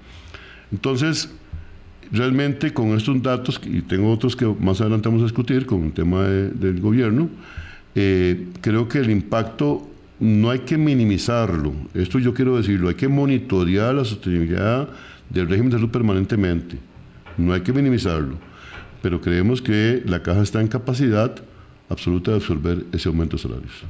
Entonces, 0.73 1.31
realmente 2.11 2.73
con 2.73 2.89
estos 2.97 3.23
datos, 3.23 3.61
y 3.63 3.81
tengo 3.81 4.11
otros 4.11 4.35
que 4.35 4.45
más 4.59 4.81
adelante 4.81 5.07
vamos 5.07 5.21
a 5.21 5.27
discutir 5.27 5.65
con 5.65 5.85
el 5.85 5.91
tema 5.93 6.23
de- 6.23 6.49
del 6.49 6.81
gobierno, 6.81 7.29
eh, 7.95 8.45
creo 8.59 8.89
que 8.89 8.97
el 8.97 9.09
impacto 9.09 9.87
no 10.19 10.49
hay 10.49 10.59
que 10.59 10.77
minimizarlo. 10.77 11.71
Esto 11.93 12.19
yo 12.19 12.33
quiero 12.33 12.57
decirlo, 12.57 12.89
hay 12.89 12.95
que 12.95 13.07
monitorear 13.07 13.95
la 13.95 14.03
sostenibilidad 14.03 14.89
del 15.29 15.47
régimen 15.47 15.69
de 15.71 15.77
salud 15.77 15.91
permanentemente. 15.91 16.77
No 17.37 17.53
hay 17.53 17.61
que 17.61 17.71
minimizarlo. 17.71 18.48
Pero 19.01 19.21
creemos 19.21 19.61
que 19.61 20.03
la 20.05 20.21
caja 20.21 20.41
está 20.41 20.61
en 20.61 20.67
capacidad 20.67 21.35
absoluta 21.89 22.31
de 22.31 22.37
absorber 22.37 22.85
ese 22.91 23.09
aumento 23.09 23.37
de 23.37 23.43
salarios. 23.43 23.85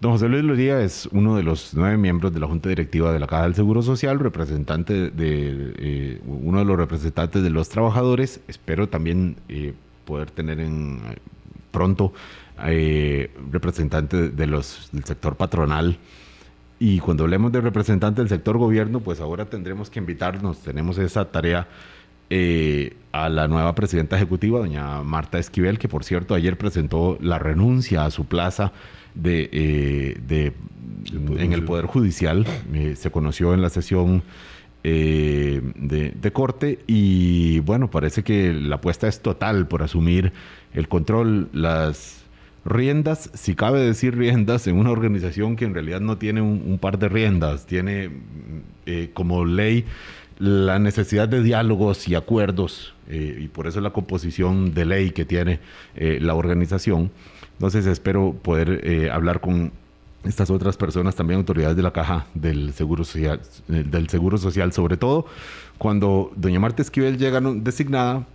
Don 0.00 0.12
José 0.12 0.28
Luis 0.28 0.42
Loría 0.42 0.80
es 0.80 1.08
uno 1.12 1.36
de 1.36 1.42
los 1.42 1.74
nueve 1.74 1.98
miembros 1.98 2.32
de 2.32 2.40
la 2.40 2.46
Junta 2.46 2.70
Directiva 2.70 3.12
de 3.12 3.20
la 3.20 3.26
Caja 3.26 3.42
del 3.42 3.54
Seguro 3.54 3.82
Social, 3.82 4.18
representante 4.18 5.10
de 5.10 5.74
eh, 5.76 6.20
uno 6.24 6.60
de 6.60 6.64
los 6.64 6.78
representantes 6.78 7.42
de 7.42 7.50
los 7.50 7.68
trabajadores. 7.68 8.40
Espero 8.48 8.88
también 8.88 9.36
eh, 9.50 9.74
poder 10.06 10.30
tener 10.30 10.58
en 10.58 11.00
pronto 11.70 12.14
eh, 12.64 13.30
representante 13.50 14.30
de 14.30 14.46
los 14.46 14.88
del 14.92 15.04
sector 15.04 15.36
patronal. 15.36 15.98
Y 16.78 16.98
cuando 17.00 17.24
hablemos 17.24 17.52
de 17.52 17.60
representante 17.60 18.22
del 18.22 18.30
sector 18.30 18.56
gobierno, 18.56 19.00
pues 19.00 19.20
ahora 19.20 19.44
tendremos 19.44 19.90
que 19.90 19.98
invitarnos, 19.98 20.60
tenemos 20.60 20.96
esa 20.96 21.26
tarea 21.30 21.68
eh, 22.30 22.94
a 23.12 23.28
la 23.28 23.48
nueva 23.48 23.74
presidenta 23.74 24.16
ejecutiva, 24.16 24.60
doña 24.60 25.02
Marta 25.02 25.38
Esquivel, 25.38 25.78
que 25.78 25.88
por 25.88 26.04
cierto 26.04 26.34
ayer 26.34 26.56
presentó 26.56 27.18
la 27.20 27.38
renuncia 27.38 28.04
a 28.04 28.10
su 28.10 28.24
plaza 28.26 28.72
de, 29.14 29.48
eh, 29.52 30.16
de- 30.26 30.52
en 31.42 31.52
el 31.52 31.64
Poder 31.64 31.86
Judicial. 31.86 32.46
Eh, 32.72 32.94
se 32.96 33.10
conoció 33.10 33.52
en 33.54 33.62
la 33.62 33.68
sesión 33.70 34.22
eh, 34.84 35.60
de, 35.76 36.12
de 36.12 36.32
corte 36.32 36.78
y 36.86 37.58
bueno, 37.60 37.90
parece 37.90 38.22
que 38.22 38.52
la 38.54 38.76
apuesta 38.76 39.08
es 39.08 39.20
total 39.20 39.66
por 39.66 39.82
asumir 39.82 40.32
el 40.72 40.88
control, 40.88 41.48
las 41.52 42.24
riendas, 42.64 43.30
si 43.34 43.54
cabe 43.54 43.80
decir 43.80 44.16
riendas, 44.16 44.66
en 44.68 44.76
una 44.76 44.90
organización 44.90 45.56
que 45.56 45.64
en 45.64 45.74
realidad 45.74 46.00
no 46.00 46.16
tiene 46.18 46.40
un, 46.42 46.62
un 46.66 46.78
par 46.78 46.98
de 46.98 47.08
riendas, 47.08 47.66
tiene 47.66 48.10
como 49.14 49.44
ley 49.44 49.84
la 50.40 50.78
necesidad 50.78 51.28
de 51.28 51.42
diálogos 51.42 52.08
y 52.08 52.14
acuerdos, 52.14 52.94
eh, 53.08 53.38
y 53.42 53.48
por 53.48 53.66
eso 53.66 53.80
la 53.82 53.90
composición 53.90 54.72
de 54.72 54.86
ley 54.86 55.10
que 55.10 55.26
tiene 55.26 55.60
eh, 55.94 56.18
la 56.20 56.34
organización. 56.34 57.10
Entonces 57.52 57.86
espero 57.86 58.32
poder 58.32 58.80
eh, 58.82 59.10
hablar 59.10 59.40
con 59.40 59.70
estas 60.24 60.48
otras 60.48 60.78
personas, 60.78 61.14
también 61.14 61.38
autoridades 61.38 61.76
de 61.76 61.82
la 61.82 61.92
caja 61.92 62.26
del 62.34 62.72
Seguro 62.72 63.04
Social, 63.04 63.40
del 63.68 64.08
Seguro 64.08 64.38
Social 64.38 64.72
sobre 64.72 64.96
todo 64.96 65.26
cuando 65.76 66.30
doña 66.36 66.60
Marta 66.60 66.82
Esquivel 66.82 67.18
llega 67.18 67.40
designada, 67.40 68.26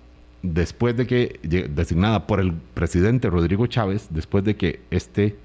después 0.42 0.96
de 0.96 1.08
que, 1.08 1.40
designada 1.44 2.28
por 2.28 2.40
el 2.40 2.54
presidente 2.74 3.30
Rodrigo 3.30 3.66
Chávez, 3.68 4.08
después 4.12 4.44
de 4.44 4.56
que 4.56 4.82
este 4.92 5.36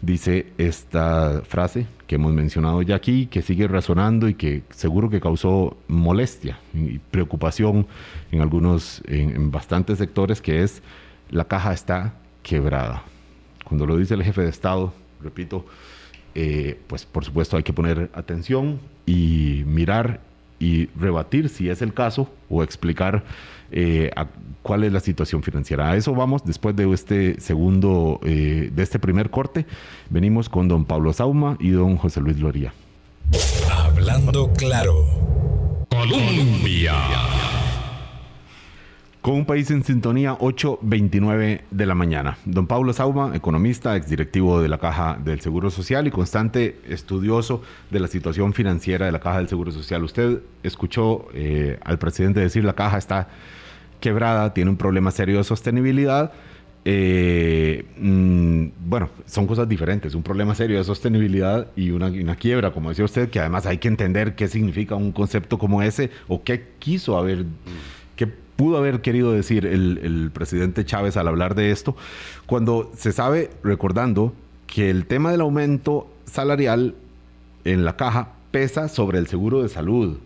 dice 0.00 0.46
esta 0.58 1.42
frase 1.42 1.86
que 2.06 2.14
hemos 2.14 2.32
mencionado 2.32 2.82
ya 2.82 2.96
aquí, 2.96 3.26
que 3.26 3.42
sigue 3.42 3.68
resonando 3.68 4.28
y 4.28 4.34
que 4.34 4.62
seguro 4.70 5.10
que 5.10 5.20
causó 5.20 5.76
molestia 5.88 6.58
y 6.74 6.98
preocupación 6.98 7.86
en 8.30 8.40
algunos, 8.40 9.02
en, 9.06 9.30
en 9.30 9.50
bastantes 9.50 9.98
sectores, 9.98 10.40
que 10.40 10.62
es 10.62 10.82
la 11.30 11.44
caja 11.44 11.72
está 11.72 12.14
quebrada. 12.42 13.02
Cuando 13.64 13.86
lo 13.86 13.96
dice 13.96 14.14
el 14.14 14.22
jefe 14.22 14.42
de 14.42 14.48
Estado, 14.48 14.94
repito, 15.22 15.66
eh, 16.34 16.80
pues 16.86 17.04
por 17.04 17.24
supuesto 17.24 17.56
hay 17.56 17.62
que 17.62 17.72
poner 17.72 18.10
atención 18.14 18.80
y 19.06 19.64
mirar 19.66 20.20
y 20.58 20.86
rebatir 20.98 21.48
si 21.48 21.68
es 21.68 21.82
el 21.82 21.92
caso 21.92 22.32
o 22.48 22.62
explicar 22.62 23.24
eh, 23.70 24.10
a- 24.16 24.26
cuál 24.62 24.84
es 24.84 24.92
la 24.92 25.00
situación 25.00 25.42
financiera. 25.42 25.90
A 25.90 25.96
eso 25.96 26.14
vamos 26.14 26.44
después 26.44 26.76
de 26.76 26.92
este 26.92 27.40
segundo, 27.40 28.20
eh, 28.24 28.70
de 28.74 28.82
este 28.82 28.98
primer 28.98 29.30
corte. 29.30 29.66
Venimos 30.10 30.48
con 30.48 30.68
don 30.68 30.84
Pablo 30.84 31.12
Sauma 31.12 31.56
y 31.60 31.70
don 31.70 31.96
José 31.96 32.20
Luis 32.20 32.38
Loría. 32.38 32.72
Hablando 33.70 34.52
claro. 34.54 35.06
Colombia. 35.90 36.94
Con 39.20 39.34
un 39.34 39.46
país 39.46 39.68
en 39.72 39.82
sintonía, 39.82 40.38
8.29 40.38 41.62
de 41.70 41.86
la 41.86 41.94
mañana. 41.96 42.38
Don 42.44 42.68
Pablo 42.68 42.92
Sauma, 42.92 43.34
economista, 43.34 43.96
exdirectivo 43.96 44.62
de 44.62 44.68
la 44.68 44.78
Caja 44.78 45.18
del 45.22 45.40
Seguro 45.40 45.70
Social 45.70 46.06
y 46.06 46.12
constante 46.12 46.78
estudioso 46.88 47.60
de 47.90 47.98
la 47.98 48.06
situación 48.06 48.52
financiera 48.52 49.06
de 49.06 49.12
la 49.12 49.18
Caja 49.18 49.38
del 49.38 49.48
Seguro 49.48 49.72
Social. 49.72 50.04
Usted 50.04 50.40
escuchó 50.62 51.26
eh, 51.34 51.80
al 51.84 51.98
presidente 51.98 52.38
decir 52.38 52.64
la 52.64 52.74
Caja 52.74 52.96
está 52.96 53.28
quebrada, 54.00 54.54
tiene 54.54 54.70
un 54.70 54.76
problema 54.76 55.10
serio 55.10 55.38
de 55.38 55.44
sostenibilidad. 55.44 56.32
Eh, 56.84 57.84
mm, 57.98 58.68
bueno, 58.86 59.10
son 59.26 59.48
cosas 59.48 59.68
diferentes, 59.68 60.14
un 60.14 60.22
problema 60.22 60.54
serio 60.54 60.78
de 60.78 60.84
sostenibilidad 60.84 61.66
y 61.74 61.90
una, 61.90 62.06
una 62.06 62.36
quiebra, 62.36 62.70
como 62.72 62.90
decía 62.90 63.04
usted, 63.04 63.28
que 63.30 63.40
además 63.40 63.66
hay 63.66 63.78
que 63.78 63.88
entender 63.88 64.36
qué 64.36 64.46
significa 64.46 64.94
un 64.94 65.10
concepto 65.10 65.58
como 65.58 65.82
ese 65.82 66.10
o 66.28 66.44
qué 66.44 66.68
quiso 66.78 67.18
haber, 67.18 67.44
pudo 68.58 68.76
haber 68.76 69.02
querido 69.02 69.30
decir 69.30 69.64
el, 69.66 70.32
presidente 70.34 70.84
Chávez 70.84 71.16
al 71.16 71.28
hablar 71.28 71.54
de 71.54 71.70
esto, 71.70 71.94
cuando 72.44 72.90
se 72.96 73.12
sabe, 73.12 73.50
recordando, 73.62 74.34
que 74.66 74.90
el 74.90 75.06
tema 75.06 75.30
del 75.30 75.42
aumento 75.42 76.08
salarial 76.24 76.96
en 77.64 77.84
la 77.84 77.96
caja 77.96 78.32
pesa 78.50 78.88
sobre 78.88 79.18
el 79.18 79.28
seguro 79.28 79.62
de 79.62 79.68
salud. 79.68 80.18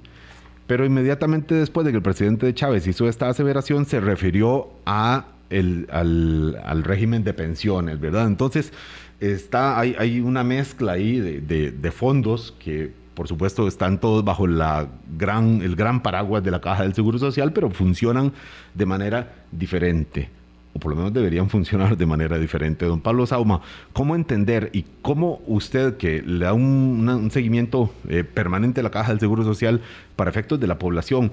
Pero 0.66 0.86
inmediatamente 0.86 1.54
después 1.54 1.84
de 1.84 1.92
que 1.92 1.98
el 1.98 2.02
presidente 2.02 2.54
Chávez 2.54 2.86
hizo 2.86 3.06
esta 3.06 3.28
aseveración, 3.28 3.84
se 3.84 4.00
refirió 4.00 4.70
a 4.86 5.26
el- 5.50 5.86
al, 5.90 6.84
régimen 6.84 7.24
de 7.24 7.34
pensiones, 7.34 8.00
¿verdad? 8.00 8.26
Entonces, 8.26 8.72
está, 9.20 9.78
hay, 9.78 10.20
una 10.20 10.42
mezcla 10.42 10.92
ahí 10.92 11.20
de 11.20 11.92
fondos 11.92 12.54
que, 12.58 13.01
por 13.22 13.28
supuesto, 13.28 13.68
están 13.68 14.00
todos 14.00 14.24
bajo 14.24 14.48
la 14.48 14.88
gran, 15.16 15.62
el 15.62 15.76
gran 15.76 16.02
paraguas 16.02 16.42
de 16.42 16.50
la 16.50 16.60
Caja 16.60 16.82
del 16.82 16.92
Seguro 16.92 17.18
Social, 17.18 17.52
pero 17.52 17.70
funcionan 17.70 18.32
de 18.74 18.84
manera 18.84 19.32
diferente 19.52 20.28
o 20.74 20.80
por 20.80 20.90
lo 20.90 20.96
menos 20.96 21.12
deberían 21.12 21.48
funcionar 21.48 21.96
de 21.96 22.04
manera 22.04 22.36
diferente. 22.36 22.84
Don 22.84 23.00
Pablo 23.00 23.24
Sauma, 23.24 23.60
¿cómo 23.92 24.16
entender 24.16 24.70
y 24.72 24.86
cómo 25.02 25.40
usted, 25.46 25.98
que 25.98 26.20
le 26.20 26.46
da 26.46 26.52
un, 26.52 27.30
seguimiento 27.30 27.94
eh, 28.08 28.24
permanente 28.24 28.80
a 28.80 28.82
la 28.82 28.90
Caja 28.90 29.10
del 29.10 29.20
Seguro 29.20 29.44
Social 29.44 29.80
para 30.16 30.28
efectos 30.28 30.58
de 30.58 30.66
la 30.66 30.80
población, 30.80 31.30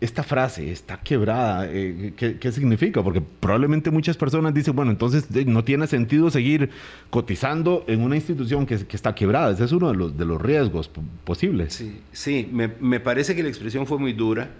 esta 0.00 0.22
frase 0.22 0.70
está 0.70 1.00
quebrada, 1.00 1.66
eh, 1.70 2.12
¿qué, 2.16 2.52
significa? 2.52 3.02
Porque 3.02 3.20
probablemente 3.20 3.90
muchas 3.90 4.16
personas 4.16 4.52
dicen, 4.52 4.76
bueno, 4.76 4.90
entonces 4.90 5.26
eh, 5.34 5.44
no 5.46 5.64
tiene 5.64 5.86
sentido 5.86 6.30
seguir 6.30 6.70
cotizando 7.08 7.84
en 7.86 8.02
una 8.02 8.16
institución 8.16 8.66
que, 8.66 8.74
está 8.74 9.14
quebrada. 9.14 9.52
Ese 9.52 9.64
es 9.64 9.72
uno 9.72 9.90
de 9.90 9.96
los, 9.96 10.16
de 10.16 10.24
los 10.26 10.40
riesgos 10.40 10.88
po- 10.88 11.02
posibles. 11.24 11.74
Sí, 11.74 12.00
sí 12.12 12.48
me, 12.52 12.68
me 12.80 13.00
parece 13.00 13.34
que 13.34 13.42
la 13.42 13.48
expresión 13.48 13.86
fue 13.86 13.98
muy 13.98 14.12
dura 14.12 14.50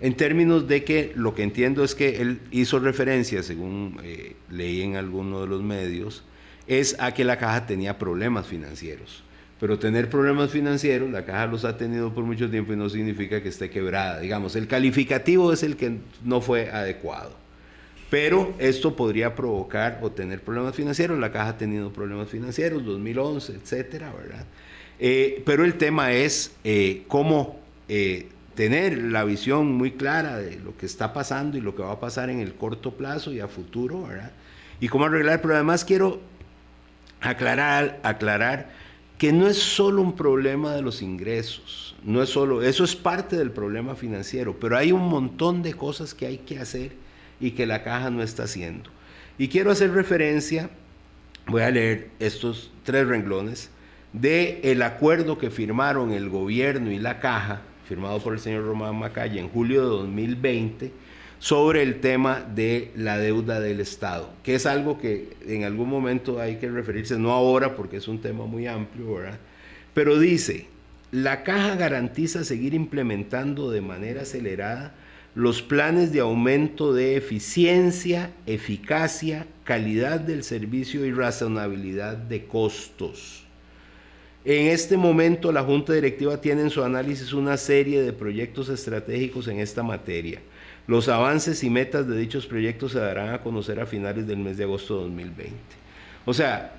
en 0.00 0.14
términos 0.14 0.66
de 0.66 0.82
que 0.82 1.12
lo 1.14 1.34
que 1.34 1.42
entiendo 1.42 1.84
es 1.84 1.94
que 1.94 2.20
él 2.22 2.40
hizo 2.50 2.78
referencia, 2.78 3.42
según 3.42 3.98
eh, 4.02 4.34
leí 4.50 4.82
en 4.82 4.96
alguno 4.96 5.42
de 5.42 5.46
los 5.46 5.62
medios, 5.62 6.24
es 6.66 6.96
a 6.98 7.12
que 7.12 7.24
la 7.24 7.36
caja 7.36 7.66
tenía 7.66 7.98
problemas 7.98 8.46
financieros. 8.46 9.22
Pero 9.60 9.78
tener 9.78 10.08
problemas 10.08 10.50
financieros, 10.50 11.10
la 11.10 11.26
caja 11.26 11.46
los 11.46 11.66
ha 11.66 11.76
tenido 11.76 12.14
por 12.14 12.24
mucho 12.24 12.50
tiempo 12.50 12.72
y 12.72 12.76
no 12.76 12.88
significa 12.88 13.42
que 13.42 13.50
esté 13.50 13.68
quebrada. 13.68 14.18
Digamos, 14.18 14.56
el 14.56 14.66
calificativo 14.66 15.52
es 15.52 15.62
el 15.62 15.76
que 15.76 15.98
no 16.24 16.40
fue 16.40 16.70
adecuado. 16.70 17.32
Pero 18.08 18.54
esto 18.58 18.96
podría 18.96 19.36
provocar 19.36 20.00
o 20.02 20.10
tener 20.10 20.40
problemas 20.40 20.74
financieros. 20.74 21.18
La 21.18 21.30
caja 21.30 21.50
ha 21.50 21.58
tenido 21.58 21.92
problemas 21.92 22.30
financieros, 22.30 22.84
2011, 22.84 23.52
etcétera, 23.52 24.12
¿verdad? 24.12 24.46
Eh, 24.98 25.42
pero 25.44 25.64
el 25.64 25.74
tema 25.74 26.12
es 26.12 26.52
eh, 26.64 27.04
cómo 27.06 27.60
eh, 27.88 28.28
tener 28.54 28.98
la 28.98 29.24
visión 29.24 29.72
muy 29.72 29.92
clara 29.92 30.38
de 30.38 30.58
lo 30.58 30.76
que 30.76 30.86
está 30.86 31.12
pasando 31.12 31.58
y 31.58 31.60
lo 31.60 31.76
que 31.76 31.82
va 31.82 31.92
a 31.92 32.00
pasar 32.00 32.30
en 32.30 32.40
el 32.40 32.54
corto 32.54 32.92
plazo 32.92 33.32
y 33.32 33.40
a 33.40 33.46
futuro, 33.46 34.02
¿verdad? 34.02 34.32
Y 34.80 34.88
cómo 34.88 35.04
arreglar. 35.04 35.42
Pero 35.42 35.54
además 35.54 35.84
quiero 35.84 36.20
aclarar, 37.20 38.00
aclarar 38.02 38.70
que 39.20 39.34
no 39.34 39.48
es 39.48 39.58
solo 39.58 40.00
un 40.00 40.16
problema 40.16 40.74
de 40.74 40.80
los 40.80 41.02
ingresos, 41.02 41.94
no 42.02 42.22
es 42.22 42.30
solo, 42.30 42.62
eso 42.62 42.84
es 42.84 42.96
parte 42.96 43.36
del 43.36 43.50
problema 43.50 43.94
financiero, 43.94 44.56
pero 44.58 44.78
hay 44.78 44.92
un 44.92 45.06
montón 45.10 45.62
de 45.62 45.74
cosas 45.74 46.14
que 46.14 46.24
hay 46.24 46.38
que 46.38 46.58
hacer 46.58 46.92
y 47.38 47.50
que 47.50 47.66
la 47.66 47.84
caja 47.84 48.08
no 48.08 48.22
está 48.22 48.44
haciendo. 48.44 48.88
Y 49.36 49.48
quiero 49.48 49.70
hacer 49.70 49.92
referencia, 49.92 50.70
voy 51.46 51.60
a 51.60 51.70
leer 51.70 52.08
estos 52.18 52.70
tres 52.82 53.06
renglones, 53.06 53.68
de 54.14 54.58
el 54.64 54.80
acuerdo 54.80 55.36
que 55.36 55.50
firmaron 55.50 56.12
el 56.12 56.30
gobierno 56.30 56.90
y 56.90 56.98
la 56.98 57.20
caja, 57.20 57.60
firmado 57.86 58.20
por 58.20 58.32
el 58.32 58.40
señor 58.40 58.64
Román 58.64 58.96
Macaya 58.96 59.38
en 59.38 59.50
julio 59.50 59.82
de 59.82 59.88
2020, 59.88 60.92
sobre 61.40 61.82
el 61.82 62.00
tema 62.00 62.46
de 62.54 62.92
la 62.94 63.16
deuda 63.16 63.60
del 63.60 63.80
Estado, 63.80 64.30
que 64.44 64.54
es 64.54 64.66
algo 64.66 64.98
que 64.98 65.30
en 65.48 65.64
algún 65.64 65.88
momento 65.88 66.38
hay 66.38 66.56
que 66.56 66.70
referirse, 66.70 67.18
no 67.18 67.32
ahora 67.32 67.76
porque 67.76 67.96
es 67.96 68.08
un 68.08 68.20
tema 68.20 68.44
muy 68.44 68.66
amplio, 68.66 69.14
¿verdad? 69.14 69.38
Pero 69.94 70.18
dice, 70.18 70.66
la 71.10 71.42
caja 71.42 71.76
garantiza 71.76 72.44
seguir 72.44 72.74
implementando 72.74 73.70
de 73.70 73.80
manera 73.80 74.22
acelerada 74.22 74.94
los 75.34 75.62
planes 75.62 76.12
de 76.12 76.20
aumento 76.20 76.92
de 76.92 77.16
eficiencia, 77.16 78.32
eficacia, 78.46 79.46
calidad 79.64 80.20
del 80.20 80.44
servicio 80.44 81.06
y 81.06 81.12
razonabilidad 81.12 82.18
de 82.18 82.44
costos. 82.44 83.44
En 84.44 84.66
este 84.66 84.98
momento 84.98 85.52
la 85.52 85.62
Junta 85.62 85.94
Directiva 85.94 86.38
tiene 86.38 86.62
en 86.62 86.70
su 86.70 86.84
análisis 86.84 87.32
una 87.32 87.56
serie 87.56 88.02
de 88.02 88.12
proyectos 88.12 88.68
estratégicos 88.68 89.48
en 89.48 89.60
esta 89.60 89.82
materia 89.82 90.40
los 90.90 91.08
avances 91.08 91.62
y 91.62 91.70
metas 91.70 92.08
de 92.08 92.18
dichos 92.18 92.48
proyectos 92.48 92.90
se 92.90 92.98
darán 92.98 93.32
a 93.32 93.42
conocer 93.42 93.78
a 93.78 93.86
finales 93.86 94.26
del 94.26 94.38
mes 94.38 94.56
de 94.56 94.64
agosto 94.64 94.96
de 94.96 95.02
2020. 95.04 95.54
O 96.26 96.34
sea, 96.34 96.72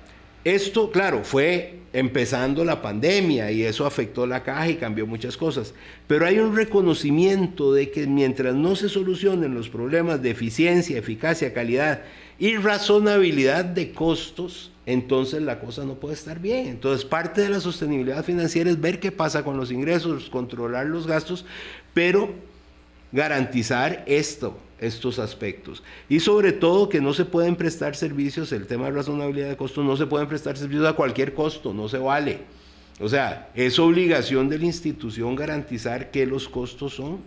esto, 0.44 0.90
claro, 0.90 1.24
fue 1.24 1.78
empezando 1.94 2.62
la 2.62 2.82
pandemia 2.82 3.50
y 3.50 3.62
eso 3.62 3.86
afectó 3.86 4.26
la 4.26 4.42
caja 4.42 4.68
y 4.68 4.74
cambió 4.74 5.06
muchas 5.06 5.38
cosas. 5.38 5.72
Pero 6.08 6.26
hay 6.26 6.40
un 6.40 6.54
reconocimiento 6.54 7.72
de 7.72 7.90
que 7.90 8.06
mientras 8.06 8.54
no 8.54 8.76
se 8.76 8.90
solucionen 8.90 9.54
los 9.54 9.70
problemas 9.70 10.20
de 10.20 10.32
eficiencia, 10.32 10.98
eficacia, 10.98 11.54
calidad 11.54 12.02
y 12.38 12.56
razonabilidad 12.56 13.64
de 13.64 13.92
costos, 13.92 14.72
entonces 14.84 15.40
la 15.40 15.58
cosa 15.58 15.86
no 15.86 15.94
puede 15.94 16.16
estar 16.16 16.38
bien. 16.38 16.66
Entonces 16.66 17.06
parte 17.06 17.40
de 17.40 17.48
la 17.48 17.60
sostenibilidad 17.60 18.22
financiera 18.22 18.68
es 18.68 18.78
ver 18.78 19.00
qué 19.00 19.10
pasa 19.10 19.42
con 19.42 19.56
los 19.56 19.72
ingresos, 19.72 20.28
controlar 20.28 20.84
los 20.84 21.06
gastos, 21.06 21.46
pero 21.94 22.51
garantizar 23.12 24.02
esto, 24.06 24.58
estos 24.80 25.18
aspectos. 25.18 25.82
Y 26.08 26.20
sobre 26.20 26.52
todo 26.52 26.88
que 26.88 27.00
no 27.00 27.14
se 27.14 27.24
pueden 27.24 27.56
prestar 27.56 27.94
servicios, 27.94 28.50
el 28.52 28.66
tema 28.66 28.86
de 28.86 28.92
razonabilidad 28.92 29.48
de 29.48 29.56
costo, 29.56 29.82
no 29.84 29.96
se 29.96 30.06
pueden 30.06 30.28
prestar 30.28 30.56
servicios 30.56 30.86
a 30.86 30.94
cualquier 30.94 31.34
costo, 31.34 31.72
no 31.72 31.88
se 31.88 31.98
vale. 31.98 32.40
O 33.00 33.08
sea, 33.08 33.50
es 33.54 33.78
obligación 33.78 34.48
de 34.48 34.58
la 34.58 34.66
institución 34.66 35.34
garantizar 35.34 36.10
que 36.10 36.26
los 36.26 36.48
costos 36.48 36.94
son 36.94 37.20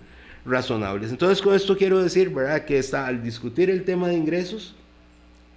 razonables. 0.45 1.11
Entonces, 1.11 1.41
con 1.41 1.55
esto 1.55 1.77
quiero 1.77 2.01
decir, 2.01 2.29
¿verdad? 2.29 2.65
Que 2.65 2.77
está, 2.77 3.07
al 3.07 3.23
discutir 3.23 3.69
el 3.69 3.83
tema 3.83 4.07
de 4.07 4.15
ingresos, 4.15 4.75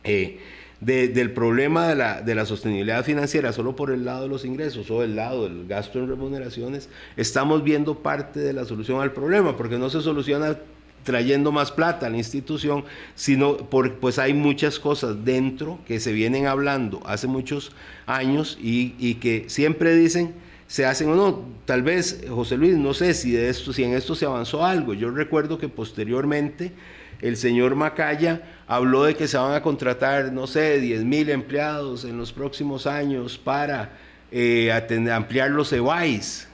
eh, 0.05 0.39
del 0.81 1.33
problema 1.33 1.89
de 1.89 1.97
la, 1.97 2.23
de 2.23 2.35
la, 2.35 2.47
sostenibilidad 2.47 3.05
financiera 3.05 3.53
solo 3.53 3.75
por 3.75 3.91
el 3.91 4.05
lado 4.05 4.23
de 4.23 4.29
los 4.29 4.45
ingresos 4.45 4.91
o 4.91 5.03
el 5.03 5.17
lado 5.17 5.45
del 5.45 5.67
gasto 5.67 5.99
en 5.99 6.09
remuneraciones, 6.09 6.89
estamos 7.17 7.65
viendo 7.65 7.97
parte 7.99 8.39
de 8.39 8.53
la 8.53 8.65
solución 8.65 9.01
al 9.01 9.13
problema, 9.13 9.57
porque 9.57 9.77
no 9.77 9.91
se 9.91 10.01
soluciona 10.01 10.57
trayendo 11.03 11.53
más 11.53 11.73
plata 11.73 12.07
a 12.07 12.11
la 12.11 12.19
institución, 12.19 12.85
sino 13.15 13.57
por, 13.57 13.95
pues 13.95 14.19
hay 14.19 14.35
muchas 14.35 14.79
cosas 14.79 15.25
dentro 15.25 15.79
que 15.87 16.01
se 16.01 16.13
vienen 16.13 16.47
hablando 16.47 17.01
hace 17.07 17.27
muchos 17.27 17.73
años 18.07 18.59
y, 18.61 18.95
y 18.99 19.15
que 19.15 19.45
siempre 19.49 19.97
dicen 19.97 20.35
se 20.69 20.85
hacen 20.85 21.09
o 21.09 21.17
no. 21.17 21.45
Tal 21.65 21.83
vez, 21.83 22.25
José 22.29 22.57
Luis, 22.57 22.77
no 22.77 22.95
sé 22.95 23.15
si, 23.15 23.33
de 23.33 23.49
esto, 23.49 23.73
si 23.73 23.83
en 23.83 23.95
esto 23.95 24.15
se 24.15 24.27
avanzó 24.27 24.65
algo. 24.65 24.95
Yo 24.95 25.11
recuerdo 25.11 25.59
que 25.59 25.69
posteriormente 25.69 26.73
el 27.21 27.37
señor 27.37 27.75
Macaya 27.75 28.43
habló 28.69 29.05
de 29.05 29.17
que 29.17 29.27
se 29.27 29.39
van 29.39 29.55
a 29.55 29.63
contratar, 29.63 30.31
no 30.31 30.47
sé, 30.47 30.79
10 30.79 31.05
mil 31.05 31.31
empleados 31.31 32.05
en 32.05 32.19
los 32.19 32.33
próximos 32.33 32.87
años 32.87 33.39
para 33.39 33.93
eh, 34.31 34.71
ampliar 35.11 35.51
los 35.51 35.73
EBAIS. 35.73 36.48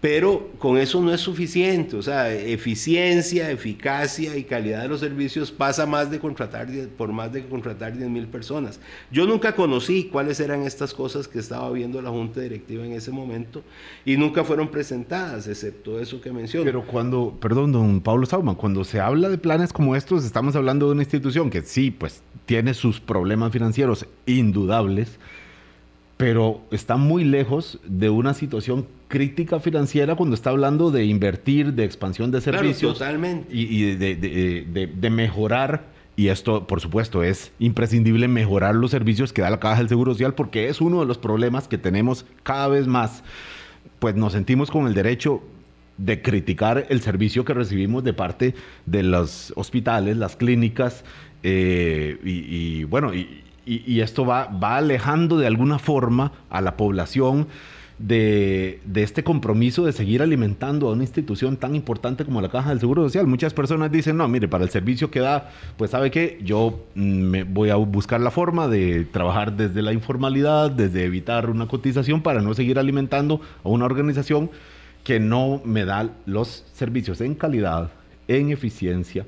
Pero 0.00 0.48
con 0.58 0.78
eso 0.78 1.02
no 1.02 1.12
es 1.12 1.20
suficiente, 1.20 1.94
o 1.94 2.02
sea, 2.02 2.32
eficiencia, 2.32 3.50
eficacia 3.50 4.34
y 4.34 4.44
calidad 4.44 4.82
de 4.82 4.88
los 4.88 5.00
servicios 5.00 5.52
pasa 5.52 5.84
más 5.84 6.10
de 6.10 6.18
contratar, 6.18 6.68
por 6.96 7.12
más 7.12 7.30
de 7.30 7.44
contratar 7.44 7.94
10 7.96 8.08
mil 8.08 8.26
personas. 8.26 8.80
Yo 9.10 9.26
nunca 9.26 9.54
conocí 9.54 10.04
cuáles 10.04 10.40
eran 10.40 10.62
estas 10.62 10.94
cosas 10.94 11.28
que 11.28 11.38
estaba 11.38 11.70
viendo 11.70 12.00
la 12.00 12.08
Junta 12.08 12.40
Directiva 12.40 12.86
en 12.86 12.92
ese 12.92 13.10
momento 13.10 13.62
y 14.06 14.16
nunca 14.16 14.42
fueron 14.42 14.68
presentadas, 14.68 15.46
excepto 15.46 16.00
eso 16.00 16.18
que 16.22 16.32
menciono. 16.32 16.64
Pero 16.64 16.86
cuando, 16.86 17.36
perdón, 17.38 17.72
don 17.72 18.00
Pablo 18.00 18.24
Sauman, 18.24 18.54
cuando 18.54 18.84
se 18.84 19.00
habla 19.00 19.28
de 19.28 19.36
planes 19.36 19.70
como 19.70 19.96
estos, 19.96 20.24
estamos 20.24 20.56
hablando 20.56 20.86
de 20.86 20.92
una 20.92 21.02
institución 21.02 21.50
que 21.50 21.60
sí, 21.60 21.90
pues 21.90 22.22
tiene 22.46 22.72
sus 22.72 23.00
problemas 23.00 23.52
financieros 23.52 24.06
indudables, 24.24 25.18
pero 26.20 26.60
está 26.70 26.96
muy 26.96 27.24
lejos 27.24 27.80
de 27.84 28.10
una 28.10 28.34
situación 28.34 28.86
crítica 29.08 29.58
financiera 29.58 30.14
cuando 30.14 30.34
está 30.34 30.50
hablando 30.50 30.90
de 30.90 31.06
invertir, 31.06 31.72
de 31.72 31.84
expansión 31.84 32.30
de 32.30 32.42
servicios. 32.42 32.92
totalmente. 32.98 33.48
Y, 33.50 33.94
de, 33.94 35.10
mejorar, 35.10 35.86
y 36.16 36.28
esto 36.28 36.66
por 36.66 36.80
supuesto 36.80 37.22
es 37.22 37.52
imprescindible 37.58 38.28
mejorar 38.28 38.74
los 38.74 38.90
servicios 38.90 39.32
que 39.32 39.40
da 39.40 39.48
la 39.48 39.60
Caja 39.60 39.78
del 39.78 39.88
Seguro 39.88 40.12
Social 40.12 40.34
porque 40.34 40.68
es 40.68 40.82
uno 40.82 41.00
de 41.00 41.06
los 41.06 41.16
problemas 41.16 41.68
que 41.68 41.78
tenemos 41.78 42.26
cada 42.42 42.68
vez 42.68 42.86
más. 42.86 43.24
Pues 43.98 44.14
nos 44.14 44.34
sentimos 44.34 44.70
con 44.70 44.86
el 44.86 44.94
derecho 44.94 45.42
de 45.96 46.20
criticar 46.20 46.86
el 46.90 47.00
servicio 47.00 47.46
que 47.46 47.54
recibimos 47.54 48.04
de 48.04 48.12
parte 48.12 48.54
de 48.84 49.02
los 49.02 49.52
hospitales, 49.56 50.16
las 50.18 50.36
clínicas, 50.36 51.04
eh, 51.42 52.18
y, 52.22 52.84
bueno, 52.84 53.14
y, 53.14 53.42
y, 53.66 54.00
esto 54.00 54.24
va, 54.24 54.46
va 54.46 54.76
alejando 54.76 55.38
de 55.38 55.46
alguna 55.46 55.78
forma 55.78 56.32
a 56.48 56.60
la 56.60 56.76
población 56.76 57.46
de, 57.98 58.80
de, 58.86 59.02
este 59.02 59.22
compromiso 59.22 59.84
de 59.84 59.92
seguir 59.92 60.22
alimentando 60.22 60.88
a 60.88 60.92
una 60.92 61.02
institución 61.02 61.58
tan 61.58 61.74
importante 61.74 62.24
como 62.24 62.40
la 62.40 62.48
Caja 62.48 62.70
del 62.70 62.80
Seguro 62.80 63.02
Social. 63.02 63.26
Muchas 63.26 63.52
personas 63.52 63.92
dicen, 63.92 64.16
no, 64.16 64.26
mire, 64.26 64.48
para 64.48 64.64
el 64.64 64.70
servicio 64.70 65.10
que 65.10 65.20
da, 65.20 65.50
pues 65.76 65.90
sabe 65.90 66.10
que 66.10 66.40
yo 66.42 66.86
mm, 66.94 67.00
me 67.02 67.44
voy 67.44 67.68
a 67.68 67.76
buscar 67.76 68.20
la 68.20 68.30
forma 68.30 68.68
de 68.68 69.04
trabajar 69.04 69.54
desde 69.54 69.82
la 69.82 69.92
informalidad, 69.92 70.70
desde 70.70 71.04
evitar 71.04 71.50
una 71.50 71.68
cotización 71.68 72.22
para 72.22 72.40
no 72.40 72.54
seguir 72.54 72.78
alimentando 72.78 73.42
a 73.62 73.68
una 73.68 73.84
organización 73.84 74.50
que 75.04 75.20
no 75.20 75.60
me 75.64 75.84
da 75.84 76.10
los 76.24 76.64
servicios 76.72 77.20
en 77.20 77.34
calidad, 77.34 77.90
en 78.28 78.50
eficiencia, 78.50 79.26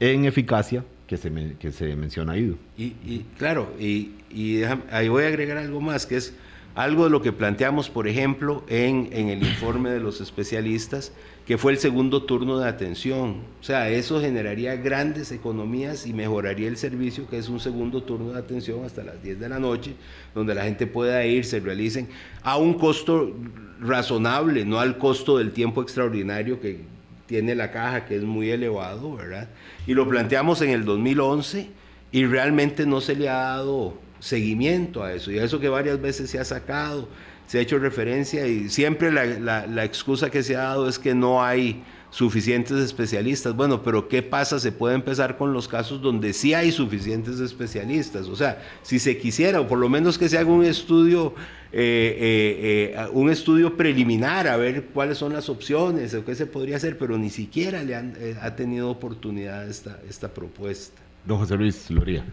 en 0.00 0.24
eficacia 0.24 0.82
que 1.06 1.16
se, 1.16 1.56
que 1.58 1.72
se 1.72 1.96
menciona 1.96 2.32
ahí. 2.32 2.56
Y, 2.76 2.84
y 3.04 3.26
claro, 3.38 3.72
y, 3.78 4.12
y 4.30 4.62
ahí 4.90 5.08
voy 5.08 5.24
a 5.24 5.28
agregar 5.28 5.58
algo 5.58 5.80
más, 5.80 6.06
que 6.06 6.16
es 6.16 6.34
algo 6.74 7.04
de 7.04 7.10
lo 7.10 7.22
que 7.22 7.32
planteamos, 7.32 7.88
por 7.88 8.08
ejemplo, 8.08 8.64
en, 8.68 9.08
en, 9.12 9.28
el 9.28 9.44
informe 9.44 9.90
de 9.90 10.00
los 10.00 10.20
especialistas, 10.20 11.12
que 11.46 11.56
fue 11.56 11.70
el 11.70 11.78
segundo 11.78 12.24
turno 12.24 12.58
de 12.58 12.68
atención. 12.68 13.42
O 13.60 13.62
sea, 13.62 13.90
eso 13.90 14.20
generaría 14.20 14.74
grandes 14.74 15.30
economías 15.30 16.04
y 16.06 16.12
mejoraría 16.12 16.66
el 16.66 16.76
servicio, 16.76 17.28
que 17.28 17.38
es 17.38 17.48
un 17.48 17.60
segundo 17.60 18.02
turno 18.02 18.32
de 18.32 18.40
atención 18.40 18.84
hasta 18.84 19.04
las 19.04 19.22
10 19.22 19.38
de 19.38 19.48
la 19.48 19.60
noche, 19.60 19.94
donde 20.34 20.54
la 20.54 20.64
gente 20.64 20.86
pueda 20.88 21.24
ir, 21.24 21.44
se 21.44 21.60
realicen 21.60 22.08
a 22.42 22.56
un 22.56 22.74
costo 22.74 23.32
razonable, 23.80 24.64
no 24.64 24.80
al 24.80 24.98
costo 24.98 25.38
del 25.38 25.52
tiempo 25.52 25.80
extraordinario 25.80 26.60
que 26.60 26.93
tiene 27.34 27.56
la 27.56 27.72
caja, 27.72 28.06
que 28.06 28.14
es 28.14 28.22
muy 28.22 28.48
elevado, 28.52 29.16
¿verdad? 29.16 29.48
Y 29.88 29.94
lo 29.94 30.08
planteamos 30.08 30.62
en 30.62 30.70
el 30.70 30.84
2011 30.84 31.68
y 32.12 32.26
realmente 32.26 32.86
no 32.86 33.00
se 33.00 33.16
le 33.16 33.28
ha 33.28 33.38
dado 33.38 33.98
seguimiento 34.20 35.02
a 35.02 35.12
eso. 35.12 35.32
Y 35.32 35.40
a 35.40 35.44
eso 35.44 35.58
que 35.58 35.68
varias 35.68 36.00
veces 36.00 36.30
se 36.30 36.38
ha 36.38 36.44
sacado, 36.44 37.08
se 37.46 37.58
ha 37.58 37.60
hecho 37.60 37.78
referencia 37.78 38.46
y 38.46 38.68
siempre 38.68 39.12
la, 39.12 39.66
la, 39.66 39.84
excusa 39.84 40.30
que 40.30 40.42
se 40.42 40.56
ha 40.56 40.62
dado 40.62 40.88
es 40.88 40.98
que 40.98 41.14
no 41.14 41.44
hay 41.44 41.82
suficientes 42.10 42.78
especialistas. 42.78 43.54
Bueno, 43.54 43.82
pero 43.82 44.08
¿qué 44.08 44.22
pasa? 44.22 44.60
Se 44.60 44.72
puede 44.72 44.94
empezar 44.94 45.36
con 45.36 45.52
los 45.52 45.68
casos 45.68 46.00
donde 46.00 46.32
sí 46.32 46.54
hay 46.54 46.70
suficientes 46.72 47.40
especialistas. 47.40 48.28
O 48.28 48.36
sea, 48.36 48.62
si 48.82 48.98
se 48.98 49.18
quisiera, 49.18 49.60
o 49.60 49.66
por 49.66 49.78
lo 49.78 49.88
menos 49.88 50.16
que 50.16 50.28
se 50.28 50.38
haga 50.38 50.50
un 50.50 50.64
estudio, 50.64 51.34
eh, 51.72 52.16
eh, 52.20 52.94
eh, 52.96 53.08
un 53.12 53.30
estudio 53.30 53.76
preliminar 53.76 54.46
a 54.46 54.56
ver 54.56 54.84
cuáles 54.94 55.18
son 55.18 55.32
las 55.32 55.48
opciones 55.48 56.14
o 56.14 56.24
qué 56.24 56.34
se 56.34 56.46
podría 56.46 56.76
hacer, 56.76 56.96
pero 56.98 57.18
ni 57.18 57.30
siquiera 57.30 57.82
le 57.82 57.96
han, 57.96 58.14
ha 58.40 58.54
tenido 58.54 58.90
oportunidad 58.90 59.68
esta, 59.68 60.00
esta 60.08 60.32
propuesta. 60.32 61.02
Don 61.26 61.38
José 61.38 61.56
Luis 61.56 61.90
Loría. 61.90 62.24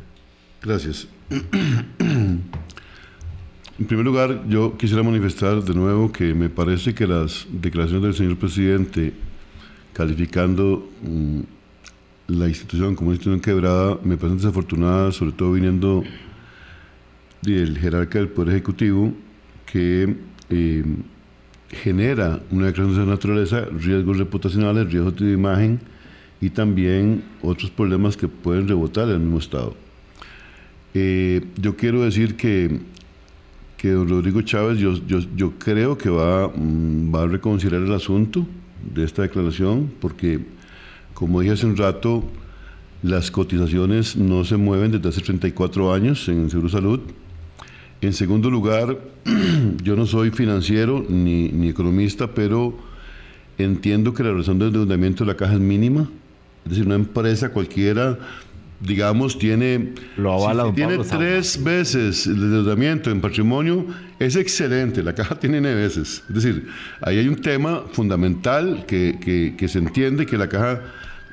Gracias. 0.61 1.07
En 3.81 3.87
primer 3.87 4.05
lugar, 4.05 4.43
yo 4.47 4.77
quisiera 4.77 5.01
manifestar 5.01 5.63
de 5.63 5.73
nuevo 5.73 6.11
que 6.11 6.35
me 6.35 6.49
parece 6.49 6.93
que 6.93 7.07
las 7.07 7.47
declaraciones 7.51 8.03
del 8.03 8.13
señor 8.13 8.37
presidente 8.37 9.11
calificando 9.91 10.87
mm, 11.01 11.39
la 12.27 12.47
institución 12.47 12.95
como 12.95 13.09
una 13.09 13.15
institución 13.15 13.41
quebrada 13.41 13.97
me 14.03 14.17
parecen 14.17 14.37
desafortunadas, 14.37 15.15
sobre 15.15 15.31
todo 15.31 15.53
viniendo 15.53 16.03
del 17.41 17.75
jerarca 17.79 18.19
del 18.19 18.27
Poder 18.27 18.49
Ejecutivo, 18.53 19.15
que 19.65 20.15
eh, 20.51 20.83
genera 21.69 22.39
una 22.51 22.67
declaración 22.67 22.89
de 22.89 23.01
esa 23.01 23.11
naturaleza, 23.11 23.65
riesgos 23.65 24.19
reputacionales, 24.19 24.91
riesgos 24.91 25.15
de 25.15 25.31
imagen 25.31 25.79
y 26.39 26.51
también 26.51 27.23
otros 27.41 27.71
problemas 27.71 28.15
que 28.15 28.27
pueden 28.27 28.67
rebotar 28.67 29.07
en 29.07 29.15
el 29.15 29.19
mismo 29.21 29.39
Estado. 29.39 29.75
Eh, 30.93 31.41
yo 31.59 31.75
quiero 31.75 32.03
decir 32.03 32.35
que, 32.35 32.79
que 33.81 33.89
don 33.89 34.07
Rodrigo 34.07 34.43
Chávez, 34.43 34.77
yo, 34.77 34.93
yo, 35.07 35.53
creo 35.57 35.97
que 35.97 36.07
va, 36.07 36.49
mm, 36.49 37.11
va 37.11 37.23
a 37.23 37.25
reconsiderar 37.25 37.81
el 37.81 37.91
asunto 37.91 38.45
de 38.93 39.03
esta 39.03 39.23
declaración, 39.23 39.91
porque, 39.99 40.39
como 41.15 41.41
dije 41.41 41.53
hace 41.53 41.65
un 41.65 41.75
rato, 41.75 42.23
las 43.01 43.31
cotizaciones 43.31 44.15
no 44.15 44.45
se 44.45 44.55
mueven 44.55 44.91
desde 44.91 45.09
hace 45.09 45.21
34 45.21 45.91
años 45.91 46.29
en 46.29 46.43
el 46.43 46.51
Seguro 46.51 46.69
Salud. 46.69 46.99
En 48.01 48.13
segundo 48.13 48.51
lugar, 48.51 48.99
yo 49.83 49.95
no 49.95 50.05
soy 50.05 50.29
financiero 50.29 51.03
ni, 51.09 51.67
economista, 51.67 52.35
pero 52.35 52.77
entiendo 53.57 54.13
que 54.13 54.21
la 54.21 54.31
razón 54.31 54.59
de 54.59 54.67
endeudamiento 54.67 55.23
de 55.23 55.31
la 55.31 55.37
caja 55.37 55.55
es 55.55 55.59
mínima. 55.59 56.07
Es 56.65 56.69
decir, 56.69 56.85
una 56.85 56.93
empresa 56.93 57.49
cualquiera 57.49 58.19
digamos, 58.81 59.37
tiene, 59.37 59.93
Lo 60.17 60.73
tiene 60.73 60.97
tres 60.99 61.63
veces 61.63 62.25
el 62.25 62.33
endeudamiento 62.33 63.11
en 63.11 63.21
patrimonio, 63.21 63.85
es 64.19 64.35
excelente. 64.35 65.03
La 65.03 65.13
caja 65.13 65.35
tiene 65.39 65.61
nueve 65.61 65.83
veces. 65.83 66.23
Es 66.27 66.35
decir, 66.35 66.67
ahí 67.01 67.19
hay 67.19 67.27
un 67.27 67.35
tema 67.35 67.83
fundamental 67.91 68.85
que, 68.87 69.55
que, 69.57 69.67
se 69.67 69.79
entiende 69.79 70.25
que 70.25 70.37
la 70.37 70.49
caja 70.49 70.81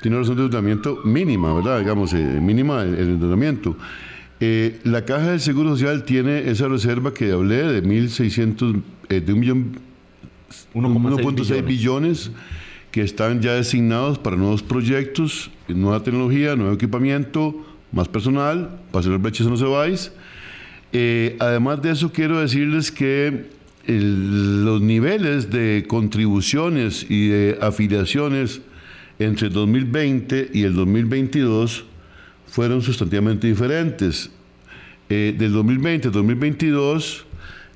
tiene 0.01 0.17
una 0.17 0.23
razón 0.23 0.37
de 0.37 0.43
endeudamiento 0.43 0.99
mínima, 1.03 1.53
¿verdad? 1.53 1.79
Digamos, 1.79 2.13
eh, 2.13 2.17
mínima 2.17 2.83
el, 2.83 2.97
endeudamiento. 2.97 3.75
Eh, 4.39 4.79
la 4.83 5.03
caja 5.03 5.31
del 5.31 5.41
Seguro 5.41 5.71
Social 5.71 6.03
tiene 6.03 6.49
esa 6.49 6.67
reserva 6.67 7.13
que 7.13 7.31
hablé 7.31 7.57
de 7.57 7.83
1.600, 7.83 8.81
eh, 9.09 9.19
de 9.19 9.33
un 9.33 9.39
millón, 9.39 9.71
1.6 10.73 11.65
billones 11.65 12.31
que 12.91 13.01
están 13.01 13.41
ya 13.41 13.53
designados 13.53 14.17
para 14.17 14.35
nuevos 14.35 14.63
proyectos, 14.63 15.51
nueva 15.67 16.03
tecnología, 16.03 16.55
nuevo 16.55 16.73
equipamiento, 16.73 17.65
más 17.91 18.07
personal, 18.07 18.79
para 18.91 19.01
hacer 19.01 19.17
brechas 19.17 19.47
no 19.47 19.57
se 19.57 19.65
vais. 19.65 20.11
Eh, 20.91 21.35
además 21.39 21.81
de 21.81 21.91
eso, 21.91 22.11
quiero 22.11 22.39
decirles 22.39 22.91
que 22.91 23.47
los 23.87 24.81
niveles 24.81 25.49
de 25.49 25.85
contribuciones 25.87 27.05
y 27.09 27.27
de 27.27 27.57
afiliaciones 27.61 28.61
entre 29.17 29.47
el 29.47 29.53
2020 29.53 30.51
y 30.53 30.63
el 30.63 30.75
2022 30.75 31.85
fueron 32.47 32.81
sustantivamente 32.81 33.47
diferentes. 33.47 34.31
Eh, 35.09 35.35
del 35.37 35.53
2020 35.53 36.07
al 36.07 36.13
2022, 36.13 37.25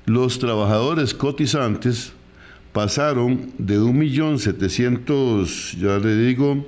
los 0.06 0.38
trabajadores 0.38 1.14
cotizantes 1.14 2.13
pasaron 2.74 3.50
de 3.56 3.78
1.700.000, 3.78 5.78
ya 5.78 5.96
le 5.98 6.16
digo, 6.16 6.66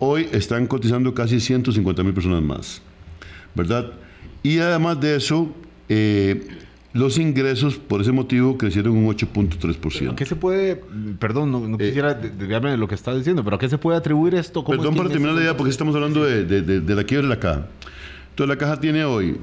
hoy 0.00 0.26
están 0.32 0.66
cotizando 0.66 1.14
casi 1.14 1.36
150.000 1.36 2.12
personas 2.12 2.42
más. 2.42 2.82
¿Verdad? 3.54 3.92
Y 4.42 4.58
además 4.58 5.00
de 5.00 5.16
eso, 5.16 5.54
eh, 5.88 6.48
los 6.92 7.16
ingresos, 7.16 7.76
por 7.76 8.02
ese 8.02 8.12
motivo, 8.12 8.58
crecieron 8.58 8.96
un 8.96 9.06
8.3%. 9.06 10.14
¿Qué 10.14 10.26
se 10.26 10.36
puede, 10.36 10.82
perdón, 11.18 11.50
no, 11.50 11.74
eh, 11.76 11.88
quisiera 11.88 12.12
desviarme 12.14 12.70
de 12.70 12.76
lo 12.76 12.86
que 12.86 12.94
está 12.94 13.14
diciendo, 13.14 13.42
pero 13.42 13.56
¿a 13.56 13.58
qué 13.58 13.68
se 13.68 13.78
puede 13.78 13.96
atribuir 13.96 14.34
esto? 14.34 14.62
Perdón 14.64 14.94
para 14.94 15.08
terminar 15.08 15.34
la 15.34 15.40
idea, 15.40 15.56
porque 15.56 15.70
estamos 15.70 15.94
hablando 15.94 16.24
de, 16.24 16.44
de, 16.44 16.94
la 16.94 17.04
quiebra 17.04 17.28
de 17.28 17.34
la 17.34 17.40
caja. 17.40 17.66
Entonces, 18.30 18.48
la 18.48 18.58
caja 18.58 18.78
tiene 18.78 19.04
hoy 19.04 19.38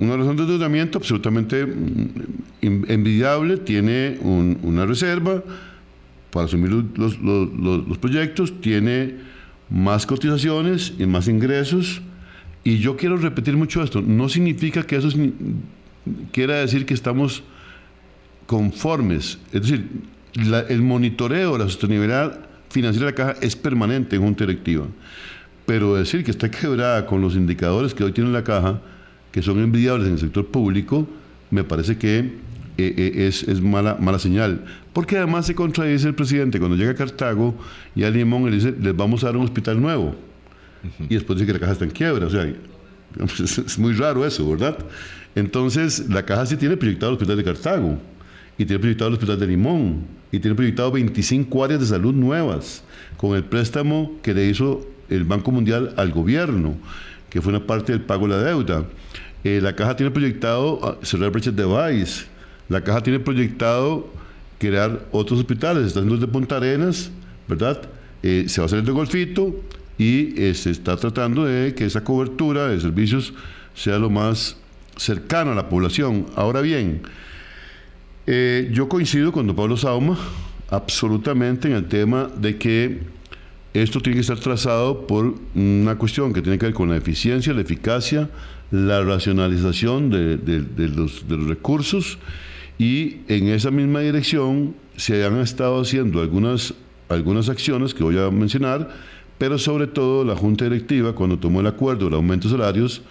una 0.00 0.16
razón 0.16 0.36
de 0.36 0.44
endeudamiento 0.44 0.98
absolutamente 0.98 1.66
mm, 1.66 2.84
envidiable, 2.88 3.58
tiene 3.58 4.18
una 4.22 4.86
reserva 4.86 5.42
para 6.30 6.46
asumir 6.46 6.70
los, 6.70 7.20
los, 7.20 7.52
los 7.52 7.98
proyectos, 7.98 8.60
tiene 8.60 9.16
más 9.68 10.06
cotizaciones 10.06 10.94
y 10.98 11.04
más 11.04 11.28
ingresos. 11.28 12.00
Y 12.64 12.78
yo 12.78 12.96
quiero 12.96 13.16
repetir 13.16 13.56
mucho 13.56 13.82
esto, 13.82 14.00
no 14.00 14.28
significa 14.28 14.82
que 14.82 14.96
eso 14.96 15.08
es 15.08 15.16
quiera 16.32 16.56
decir 16.56 16.86
que 16.86 16.94
estamos 16.94 17.42
conformes. 18.46 19.38
Es 19.52 19.62
decir, 19.62 19.88
el 20.68 20.82
monitoreo 20.82 21.52
de 21.52 21.58
la 21.58 21.64
sostenibilidad 21.64 22.38
financiera 22.70 23.06
de 23.06 23.12
la 23.12 23.16
caja 23.16 23.40
es 23.40 23.56
permanente 23.56 24.16
en 24.16 24.22
junta 24.22 24.44
directiva. 24.44 24.86
Pero 25.66 25.96
decir 25.96 26.24
que 26.24 26.30
está 26.30 26.50
quebrada 26.50 27.06
con 27.06 27.20
los 27.20 27.34
indicadores 27.34 27.94
que 27.94 28.04
hoy 28.04 28.12
tiene 28.12 28.30
la 28.30 28.44
caja, 28.44 28.80
que 29.32 29.42
son 29.42 29.58
envidiables 29.58 30.06
en 30.06 30.14
el 30.14 30.18
sector 30.18 30.46
público, 30.46 31.06
me 31.50 31.64
parece 31.64 31.98
que 31.98 32.18
eh, 32.18 32.94
eh, 32.96 33.26
es, 33.26 33.42
es, 33.42 33.60
mala, 33.60 33.96
mala 34.00 34.18
señal. 34.18 34.64
Porque 34.92 35.18
además 35.18 35.46
se 35.46 35.54
contradice 35.54 36.08
el 36.08 36.14
presidente 36.14 36.58
cuando 36.58 36.76
llega 36.76 36.92
a 36.92 36.94
Cartago 36.94 37.54
y 37.94 38.04
a 38.04 38.10
Limón 38.10 38.46
le 38.46 38.52
dice, 38.52 38.74
les 38.80 38.96
vamos 38.96 39.24
a 39.24 39.26
dar 39.26 39.36
un 39.36 39.44
hospital 39.44 39.80
nuevo. 39.80 40.14
Y 41.08 41.14
después 41.14 41.38
dice 41.38 41.46
que 41.46 41.52
la 41.54 41.58
caja 41.58 41.72
está 41.72 41.84
en 41.84 41.90
quiebra. 41.90 42.26
O 42.26 42.30
sea, 42.30 42.48
es 43.40 43.78
muy 43.78 43.92
raro 43.94 44.26
eso, 44.26 44.48
¿verdad? 44.48 44.78
Entonces, 45.34 46.08
la 46.08 46.24
caja 46.24 46.46
sí 46.46 46.56
tiene 46.56 46.76
proyectado 46.76 47.10
el 47.12 47.16
hospital 47.16 47.36
de 47.36 47.44
Cartago, 47.44 47.98
y 48.56 48.64
tiene 48.64 48.80
proyectado 48.80 49.08
el 49.08 49.14
hospital 49.14 49.38
de 49.38 49.46
Limón, 49.46 50.06
y 50.32 50.40
tiene 50.40 50.54
proyectado 50.54 50.90
25 50.90 51.64
áreas 51.64 51.80
de 51.80 51.86
salud 51.86 52.14
nuevas, 52.14 52.82
con 53.16 53.36
el 53.36 53.44
préstamo 53.44 54.16
que 54.22 54.34
le 54.34 54.46
hizo 54.46 54.86
el 55.08 55.24
Banco 55.24 55.50
Mundial 55.50 55.94
al 55.96 56.10
gobierno, 56.10 56.76
que 57.30 57.40
fue 57.40 57.50
una 57.50 57.66
parte 57.66 57.92
del 57.92 58.02
pago 58.02 58.26
de 58.26 58.36
la 58.36 58.42
deuda. 58.42 58.84
Eh, 59.44 59.60
la 59.62 59.74
caja 59.74 59.96
tiene 59.96 60.10
proyectado 60.10 60.80
ah, 60.82 60.96
cerrar 61.02 61.30
brechas 61.30 61.54
de 61.54 61.64
Vice. 61.64 62.26
La 62.68 62.82
caja 62.82 63.02
tiene 63.02 63.20
proyectado 63.20 64.08
crear 64.58 65.06
otros 65.12 65.40
hospitales. 65.40 65.86
Está 65.86 66.00
haciendo 66.00 66.14
el 66.16 66.20
de 66.20 66.26
Punta 66.26 66.56
Arenas, 66.56 67.10
¿verdad? 67.46 67.80
Eh, 68.22 68.46
se 68.48 68.60
va 68.60 68.64
a 68.64 68.66
hacer 68.66 68.80
el 68.80 68.84
de 68.84 68.92
Golfito 68.92 69.54
y 69.98 70.40
eh, 70.40 70.54
se 70.54 70.70
está 70.70 70.96
tratando 70.96 71.44
de 71.44 71.74
que 71.74 71.84
esa 71.84 72.04
cobertura 72.04 72.68
de 72.68 72.80
servicios 72.80 73.34
sea 73.74 73.98
lo 73.98 74.10
más 74.10 74.56
cercano 74.96 75.52
a 75.52 75.54
la 75.54 75.68
población. 75.68 76.26
Ahora 76.36 76.60
bien, 76.60 77.02
eh, 78.26 78.70
yo 78.72 78.88
coincido 78.88 79.32
con 79.32 79.46
don 79.46 79.56
Pablo 79.56 79.76
Sauma 79.76 80.18
absolutamente 80.70 81.68
en 81.68 81.74
el 81.74 81.86
tema 81.86 82.28
de 82.36 82.56
que 82.58 83.00
esto 83.74 84.00
tiene 84.00 84.16
que 84.16 84.20
estar 84.20 84.38
trazado 84.38 85.06
por 85.06 85.34
una 85.54 85.96
cuestión 85.96 86.32
que 86.32 86.42
tiene 86.42 86.58
que 86.58 86.66
ver 86.66 86.74
con 86.74 86.90
la 86.90 86.96
eficiencia, 86.96 87.52
la 87.52 87.60
eficacia, 87.60 88.28
la 88.70 89.02
racionalización 89.02 90.10
de, 90.10 90.88
los, 90.94 91.24
recursos 91.28 92.18
y 92.78 93.18
en 93.28 93.48
esa 93.48 93.70
misma 93.70 94.00
dirección 94.00 94.74
se 94.96 95.24
han 95.24 95.38
estado 95.40 95.80
haciendo 95.80 96.20
algunas, 96.20 96.74
algunas 97.08 97.48
acciones 97.48 97.94
que 97.94 98.04
voy 98.04 98.18
a 98.18 98.30
mencionar, 98.30 98.90
pero 99.38 99.58
sobre 99.58 99.86
todo 99.86 100.24
la 100.24 100.36
Junta 100.36 100.64
Directiva, 100.64 101.14
cuando 101.14 101.38
tomó 101.38 101.60
el 101.60 101.66
acuerdo 101.66 102.06
del 102.06 102.14
aumento 102.14 102.48
de 102.48 102.56
salarios, 102.56 103.02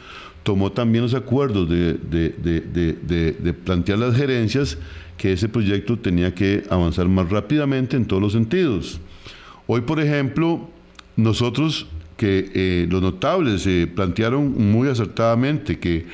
tomó 0.43 0.71
también 0.71 1.03
los 1.03 1.13
acuerdos 1.13 1.67
de, 1.69 3.53
plantear 3.65 3.99
las 3.99 4.15
gerencias 4.15 4.77
que 5.17 5.33
ese 5.33 5.49
proyecto 5.49 5.97
tenía 5.97 6.33
que 6.35 6.63
avanzar 6.69 7.07
más 7.07 7.29
rápidamente 7.29 7.97
en 7.97 8.05
todos 8.05 8.21
los 8.21 8.33
sentidos. 8.33 8.99
Hoy, 9.65 9.81
por 9.81 9.99
ejemplo, 9.99 10.69
nosotros 11.15 11.87
que 12.15 12.51
eh, 12.53 12.87
los 12.89 13.01
notables 13.01 13.65
eh, 13.67 13.87
plantearon 13.93 14.71
muy 14.71 14.87
acertadamente 14.87 15.79
que 15.79 16.05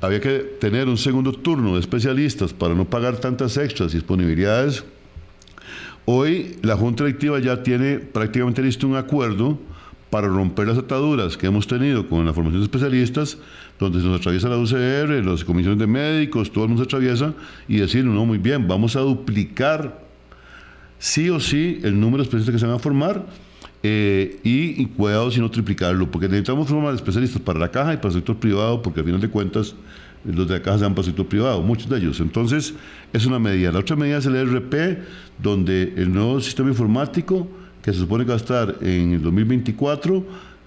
había 0.00 0.20
que 0.20 0.38
tener 0.60 0.88
un 0.88 0.98
segundo 0.98 1.32
turno 1.32 1.74
de 1.74 1.80
especialistas 1.80 2.52
para 2.52 2.74
no 2.74 2.84
pagar 2.84 3.18
tantas 3.18 3.56
extras 3.56 3.92
y 3.92 3.98
disponibilidades. 3.98 4.84
Hoy 6.04 6.56
la 6.62 6.76
Junta 6.76 7.04
Directiva 7.04 7.38
ya 7.38 7.62
tiene 7.62 7.98
prácticamente 7.98 8.62
listo 8.62 8.88
un 8.88 8.96
acuerdo 8.96 9.58
para 10.10 10.28
romper 10.28 10.66
las 10.66 10.76
ataduras 10.76 11.36
que 11.36 11.46
hemos 11.46 11.66
tenido 11.66 12.08
con 12.08 12.26
la 12.26 12.34
formación 12.34 12.60
de 12.60 12.66
especialistas, 12.66 13.38
donde 13.78 14.00
se 14.00 14.06
nos 14.06 14.20
atraviesa 14.20 14.48
la 14.48 14.58
UCR, 14.58 15.24
las 15.24 15.44
comisiones 15.44 15.78
de 15.78 15.86
médicos, 15.86 16.52
todo 16.52 16.64
el 16.64 16.70
mundo 16.70 16.84
se 16.84 16.88
atraviesa, 16.88 17.32
y 17.66 17.78
decir, 17.78 18.04
no, 18.04 18.26
muy 18.26 18.36
bien, 18.36 18.68
vamos 18.68 18.94
a 18.96 19.00
duplicar 19.00 20.02
sí 20.98 21.30
o 21.30 21.40
sí 21.40 21.80
el 21.82 21.98
número 21.98 22.18
de 22.18 22.24
especialistas 22.24 22.52
que 22.52 22.58
se 22.58 22.66
van 22.66 22.76
a 22.76 22.78
formar 22.78 23.24
eh, 23.82 24.38
y, 24.42 24.84
cuidado 24.86 25.30
si 25.30 25.40
no 25.40 25.50
triplicarlo, 25.50 26.10
porque 26.10 26.28
necesitamos 26.28 26.68
formar 26.68 26.94
especialistas 26.94 27.40
para 27.40 27.58
la 27.58 27.70
caja 27.70 27.94
y 27.94 27.96
para 27.96 28.08
el 28.08 28.14
sector 28.14 28.36
privado, 28.36 28.82
porque 28.82 29.00
al 29.00 29.06
final 29.06 29.20
de 29.20 29.30
cuentas 29.30 29.74
los 30.24 30.48
de 30.48 30.54
la 30.54 30.62
caja 30.62 30.86
el 30.86 31.04
sector 31.04 31.26
privado, 31.26 31.62
muchos 31.62 31.88
de 31.88 31.98
ellos. 31.98 32.20
Entonces, 32.20 32.74
es 33.12 33.26
una 33.26 33.38
medida. 33.38 33.72
La 33.72 33.80
otra 33.80 33.96
medida 33.96 34.18
es 34.18 34.26
el 34.26 34.36
ERP, 34.36 34.98
donde 35.42 35.94
el 35.96 36.12
nuevo 36.12 36.40
sistema 36.40 36.68
informático 36.70 37.48
que 37.82 37.92
se 37.92 37.98
supone 37.98 38.24
que 38.24 38.28
va 38.28 38.34
a 38.34 38.38
estar 38.38 38.76
en 38.80 39.12
el 39.14 39.22
2024, 39.22 40.24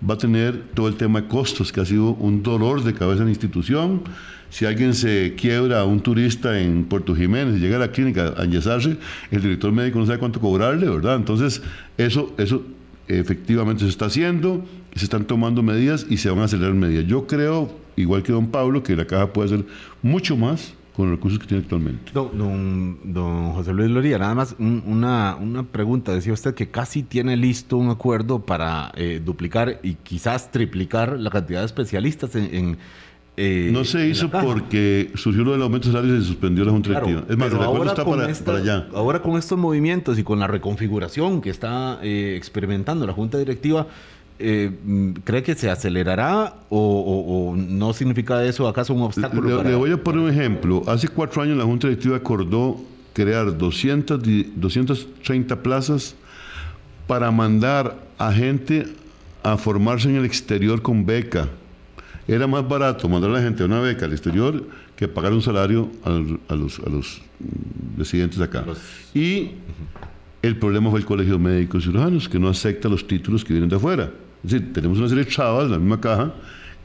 va 0.08 0.16
a 0.16 0.18
tener 0.18 0.62
todo 0.74 0.88
el 0.88 0.96
tema 0.96 1.22
de 1.22 1.28
costos, 1.28 1.72
que 1.72 1.82
ha 1.82 1.86
sido 1.86 2.12
un 2.12 2.44
dolor 2.44 2.84
de 2.84 2.94
cabeza 2.94 3.20
en 3.20 3.26
la 3.26 3.32
institución. 3.32 4.02
Si 4.50 4.66
alguien 4.66 4.94
se 4.94 5.34
quiebra 5.36 5.84
un 5.86 6.02
turista 6.02 6.60
en 6.60 6.86
Puerto 6.86 7.16
Jiménez 7.16 7.56
y 7.56 7.60
llega 7.60 7.78
a 7.78 7.80
la 7.80 7.92
clínica 7.92 8.34
a 8.38 8.44
enyesarse, 8.44 8.98
el 9.32 9.42
director 9.42 9.72
médico 9.72 10.00
no 10.00 10.06
sabe 10.06 10.20
cuánto 10.20 10.40
cobrarle, 10.40 10.90
¿verdad? 10.90 11.16
Entonces, 11.16 11.62
eso, 11.98 12.34
eso 12.38 12.64
efectivamente 13.08 13.84
se 13.84 13.90
está 13.90 14.06
haciendo, 14.06 14.64
se 14.96 15.06
están 15.06 15.26
tomando 15.26 15.64
medidas 15.64 16.06
y 16.10 16.18
se 16.18 16.30
van 16.30 16.40
a 16.40 16.44
acelerar 16.46 16.74
medidas. 16.74 17.06
Yo 17.08 17.28
creo, 17.28 17.72
igual 17.96 18.24
que 18.24 18.32
don 18.32 18.48
Pablo, 18.48 18.84
que 18.84 18.96
la 18.96 19.06
caja 19.06 19.32
puede 19.34 19.54
hacer 19.54 19.66
mucho 20.02 20.36
más 20.38 20.74
con 20.96 21.10
los 21.10 21.18
recursos 21.18 21.40
que 21.40 21.48
tiene 21.48 21.64
actualmente. 21.64 22.12
Don, 22.14 22.98
don, 23.04 23.54
José 23.54 23.74
Luis 23.74 23.90
Loría, 23.90 24.18
nada 24.18 24.34
más 24.34 24.56
una, 24.60 25.36
una, 25.36 25.64
pregunta. 25.64 26.14
Decía 26.14 26.32
usted 26.32 26.56
que 26.56 26.70
casi 26.70 27.04
tiene 27.04 27.36
listo 27.36 27.78
un 27.78 27.90
acuerdo 27.90 28.46
para 28.46 28.92
eh, 28.96 29.22
duplicar 29.24 29.80
y 29.84 29.96
quizás 29.96 30.52
triplicar 30.52 31.20
la 31.20 31.30
cantidad 31.30 31.60
de 31.60 31.66
especialistas 31.66 32.36
en... 32.36 32.78
Eh, 33.38 33.70
no 33.74 33.84
se 33.84 34.08
hizo 34.08 34.32
porque 34.32 35.12
surgió 35.16 35.44
lo 35.44 35.52
del 35.52 35.62
aumento 35.62 35.90
de 35.90 35.94
salario 35.94 36.16
y 36.16 36.22
se 36.22 36.28
suspendió 36.28 36.64
la 36.64 36.72
Junta 36.72 36.90
Directiva. 36.92 37.24
Es 37.28 37.36
más, 37.36 37.52
el 37.52 37.62
acuerdo 37.62 37.86
está 37.86 38.06
para, 38.06 38.58
allá. 38.58 38.88
Ahora 38.94 39.22
con 39.22 39.38
estos 39.38 39.60
movimientos 39.60 40.18
y 40.18 40.24
con 40.24 40.40
la 40.40 40.48
reconfiguración 40.48 41.42
que 41.42 41.50
está 41.50 42.00
eh, 42.02 42.36
experimentando 42.38 43.06
la 43.06 43.12
Junta 43.12 43.38
Directiva, 43.38 43.88
eh, 44.38 44.72
¿cree 45.24 45.44
que 45.44 45.56
se 45.56 45.70
acelerará 45.70 46.56
o, 46.70 47.56
no 47.58 47.94
significa 47.94 48.44
eso 48.44 48.68
acaso 48.68 48.94
un 48.94 49.04
obstáculo? 49.04 49.64
Le, 49.64 49.76
voy 49.76 49.92
a 49.92 49.98
poner 50.04 50.22
un 50.22 50.30
ejemplo. 50.30 50.84
Hace 50.88 51.08
cuatro 51.08 51.42
años 51.42 51.58
la 51.58 51.64
Junta 51.64 51.88
Directiva 51.88 52.18
acordó 52.18 52.82
crear 53.14 53.58
200, 53.58 54.22
230 54.56 55.64
plazas 55.64 56.16
para 57.08 57.32
mandar 57.32 57.98
a 58.18 58.32
gente 58.34 58.86
a 59.42 59.58
formarse 59.58 60.10
en 60.10 60.18
el 60.18 60.26
exterior 60.26 60.82
con 60.82 61.06
beca. 61.06 61.48
Era 62.28 62.48
más 62.48 62.68
barato 62.68 63.08
mandar 63.08 63.30
a 63.30 63.34
la 63.34 63.42
gente 63.42 63.64
a 63.64 63.68
una 63.68 63.80
beca 63.80 64.06
al 64.06 64.12
exterior 64.12 64.66
que 64.96 65.08
pagar 65.08 65.32
un 65.32 65.42
salario 65.42 65.90
a, 66.04 66.10
los, 66.56 66.80
a 66.80 66.90
los, 66.90 67.22
residentes 67.98 68.40
acá. 68.42 68.66
Y 69.14 69.52
el 70.42 70.58
problema 70.58 70.90
fue 70.90 71.00
el 71.00 71.06
Colegio 71.06 71.34
de 71.34 71.40
Médicos 71.40 71.84
Cirujanos, 71.84 72.28
que 72.28 72.40
no 72.40 72.50
acepta 72.50 72.90
los 72.90 73.08
títulos 73.08 73.46
que 73.46 73.54
vienen 73.54 73.70
de 73.70 73.76
afuera. 73.76 74.12
Es 74.46 74.52
decir, 74.52 74.74
tenemos 74.74 75.00
una 75.00 75.10
serie 75.10 75.24
de 75.24 75.30
chavas 75.32 75.66
en 75.66 75.72
la 75.72 75.80
misma 75.80 76.00
caja 76.00 76.32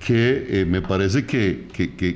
que 0.07 0.47
eh, 0.49 0.65
me 0.65 0.81
parece 0.81 1.27
que, 1.27 1.69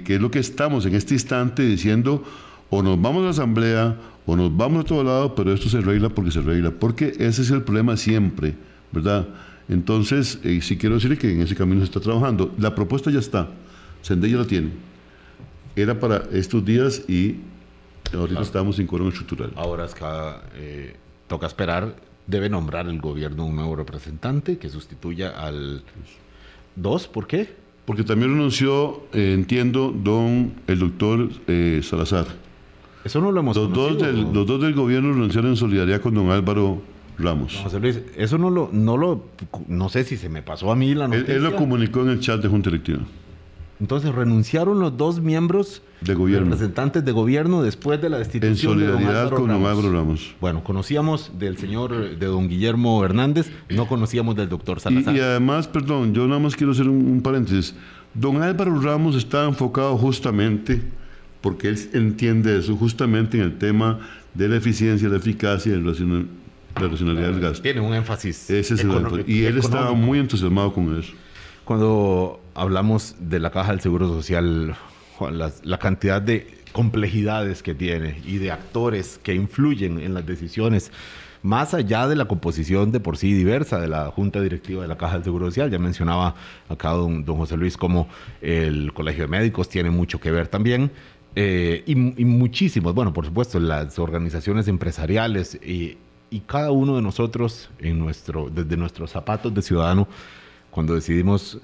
es 0.07 0.21
lo 0.21 0.31
que 0.31 0.39
estamos 0.39 0.87
en 0.87 0.95
este 0.95 1.13
instante 1.13 1.63
diciendo 1.63 2.25
o 2.71 2.83
nos 2.83 3.01
vamos 3.01 3.21
a 3.21 3.25
la 3.25 3.31
asamblea 3.31 3.95
o 4.25 4.37
nos 4.37 4.57
vamos 4.57 4.85
a 4.85 4.89
todo 4.89 5.05
lado, 5.05 5.35
pero 5.35 5.53
esto 5.53 5.69
se 5.69 5.79
arregla 5.79 6.09
porque 6.09 6.31
se 6.31 6.39
arregla, 6.39 6.71
porque 6.71 7.13
ese 7.19 7.43
es 7.43 7.51
el 7.51 7.63
problema 7.63 7.99
siempre, 7.99 8.55
¿verdad? 8.91 9.29
Entonces, 9.69 10.39
eh, 10.45 10.61
sí 10.63 10.79
quiero 10.79 10.95
decir 10.95 11.19
que 11.19 11.31
en 11.31 11.43
ese 11.43 11.55
camino 11.55 11.81
se 11.81 11.87
está 11.87 12.01
trabajando. 12.01 12.55
La 12.59 12.75
propuesta 12.75 13.11
ya 13.11 13.19
está, 13.19 13.49
Sendé 14.01 14.31
ya 14.31 14.39
la 14.39 14.47
tiene. 14.47 14.71
Era 15.77 16.01
para 16.01 16.25
estos 16.33 16.65
días 16.65 17.03
y 17.07 17.37
ahorita 18.15 18.41
estamos 18.41 18.79
en 18.79 18.87
quórum 18.87 19.09
estructural. 19.09 19.53
Ahora 19.57 19.85
es 19.85 19.95
que 19.95 20.05
eh, 20.55 20.97
toca 21.29 21.47
esperar 21.47 21.95
debe 22.27 22.49
nombrar 22.49 22.89
el 22.89 23.01
gobierno 23.01 23.47
un 23.47 23.57
nuevo 23.57 23.77
representante 23.77 24.59
que 24.59 24.71
sustituya 24.71 25.31
al 25.31 25.83
dos. 26.77 27.09
¿Por 27.09 27.27
qué? 27.27 27.49
Porque 27.85 28.03
también 28.03 28.33
renunció, 28.33 29.05
eh, 29.13 29.35
entiendo, 29.35 29.95
don 29.95 30.55
el 30.67 30.79
doctor 30.79 31.29
eh, 31.47 31.81
Salazar. 31.83 32.27
Eso 33.05 33.21
no 33.21 33.31
lo 33.31 33.41
hemos 33.41 33.57
los 33.57 33.73
dos 33.73 33.99
del, 33.99 34.33
Los 34.33 34.47
dos 34.47 34.63
del 34.63 34.75
gobierno 34.75 35.13
renunciaron 35.13 35.51
en 35.51 35.57
solidaridad 35.57 36.01
con 36.01 36.15
don 36.15 36.31
Álvaro 36.31 36.83
Ramos. 37.19 37.61
José 37.63 37.79
Luis, 37.79 38.01
eso 38.17 38.39
no 38.39 38.49
lo, 38.49 38.71
no 38.73 38.97
lo, 38.97 39.27
no 39.69 39.91
sé 39.91 40.05
si 40.05 40.17
se 40.17 40.31
me 40.31 40.43
pasó 40.43 40.73
a 40.73 40.77
mí 40.77 40.95
la 40.95 41.07
noticia. 41.07 41.35
Él, 41.35 41.43
lo 41.43 41.55
comunicó 41.55 42.01
en 42.01 42.09
el 42.09 42.21
chat 42.21 42.41
de 42.41 42.49
Junta 42.49 42.71
Directiva. 42.71 43.01
Entonces 43.81 44.15
renunciaron 44.15 44.79
los 44.79 44.97
dos 44.97 45.21
miembros 45.21 45.83
de 46.01 46.15
gobierno. 46.15 46.51
representantes 46.51 47.05
de 47.05 47.13
gobierno 47.13 47.63
después 47.63 48.01
de 48.01 48.09
la 48.09 48.19
destitución 48.19 48.81
en 48.81 48.87
solidaridad 48.89 49.31
con 49.31 49.49
don 49.49 49.67
Álvaro 49.67 49.93
Ramos. 49.93 50.35
Bueno, 50.41 50.63
conocíamos 50.63 51.33
del 51.39 51.57
señor, 51.59 52.17
de 52.17 52.27
don 52.27 52.49
Guillermo 52.49 53.05
Hernández, 53.05 53.51
no 53.71 53.89
conocíamos 53.89 54.37
del 54.37 54.49
doctor 54.49 54.81
Salazar. 54.81 55.15
Y, 55.17 55.21
además, 55.21 55.67
perdón, 55.67 56.15
yo 56.15 56.27
nada 56.27 56.41
más 56.41 56.55
quiero 56.55 56.73
hacer 56.73 56.89
un, 56.89 57.21
paréntesis. 57.21 57.75
Don 58.15 58.43
Álvaro 58.43 58.81
Ramos 58.81 59.17
está 59.17 59.45
enfocado 59.45 59.97
justamente, 59.99 60.81
porque 61.41 61.69
él 61.69 61.79
entiende 61.95 62.57
eso, 62.57 62.77
justamente 62.77 63.39
en 63.39 63.45
el 63.45 63.59
tema 63.59 63.99
de 64.35 64.49
la 64.49 64.57
eficiencia, 64.57 65.09
la 65.09 65.17
eficacia 65.17 65.75
y 65.75 65.81
la 65.81 65.93
racionalidad 66.89 67.31
del 67.31 67.41
gasto. 67.41 67.63
Tiene 67.63 67.81
un 67.81 67.93
énfasis. 67.93 68.51
Ese 68.51 68.75
es 68.75 68.81
el 68.85 68.91
énfasis. 68.93 69.29
Y 69.29 69.45
él 69.45 69.59
estaba 69.59 69.93
muy 69.95 70.21
entusiasmado 70.21 70.73
con 70.73 70.97
eso. 70.97 71.13
Cuando 71.65 72.44
hablamos 72.55 73.17
de 73.19 73.41
la 73.41 73.51
caja 73.51 73.73
del 73.73 73.81
Seguro 73.81 74.09
Social, 74.09 74.77
la, 75.63 75.79
cantidad 75.79 76.23
de 76.23 76.47
complejidades 76.73 77.63
que 77.63 77.75
tiene 77.75 78.21
y 78.25 78.39
de 78.39 78.51
actores 78.51 79.21
que 79.23 79.35
influyen 79.35 79.99
en 80.01 80.15
las 80.15 80.27
decisiones, 80.27 80.91
más 81.43 81.75
allá 81.75 82.09
de 82.09 82.17
la 82.17 82.25
composición 82.25 82.91
de 82.91 83.01
por 83.01 83.17
sí 83.17 83.33
diversa 83.33 83.79
de 83.79 83.89
la 83.89 84.11
Junta 84.11 84.41
Directiva 84.41 84.83
de 84.83 84.89
la 84.89 84.97
Caja 84.97 85.15
del 85.15 85.25
Seguro 85.25 85.47
Social, 85.47 85.71
ya 85.71 85.79
mencionaba 85.79 86.35
acá 86.69 86.91
don, 86.91 87.25
don 87.25 87.37
José 87.37 87.57
Luis 87.57 87.77
como 87.77 88.09
el 88.41 88.93
Colegio 88.95 89.25
de 89.25 89.29
Médicos 89.29 89.69
tiene 89.69 89.91
mucho 89.91 90.21
que 90.21 90.31
ver 90.31 90.49
también. 90.49 90.91
Eh, 91.37 91.83
y, 91.87 91.95
muchísimos, 91.97 92.95
bueno, 92.95 93.13
por 93.13 93.27
supuesto, 93.27 93.59
las 93.59 93.99
organizaciones 93.99 94.69
empresariales 94.69 95.57
y, 95.57 95.99
y 96.31 96.41
cada 96.41 96.71
uno 96.71 96.97
de 96.97 97.03
nosotros 97.03 97.71
en 97.81 97.99
nuestro, 97.99 98.49
desde 98.51 98.77
nuestros 98.77 99.11
zapatos 99.11 99.53
de 99.53 99.61
ciudadano, 99.61 100.07
cuando 100.71 100.95
decidimos 100.95 101.61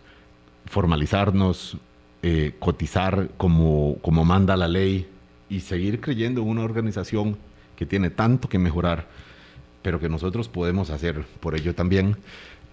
formalizarnos, 0.67 1.77
eh, 2.23 2.55
cotizar 2.59 3.31
como, 3.37 3.97
como 4.03 4.25
manda 4.25 4.57
la 4.57 4.69
ley 4.69 5.09
y 5.49 5.61
seguir 5.61 6.01
creyendo 6.01 6.43
en 6.43 6.49
una 6.49 6.63
organización 6.63 7.37
que 7.77 7.87
tiene 7.87 8.11
tanto 8.11 8.49
que 8.49 8.59
mejorar, 8.59 9.09
pero 9.83 9.99
que 9.99 10.09
nosotros 10.09 10.49
podemos 10.49 10.91
hacer 10.91 11.25
por 11.41 11.55
ello 11.55 11.75
también, 11.75 12.17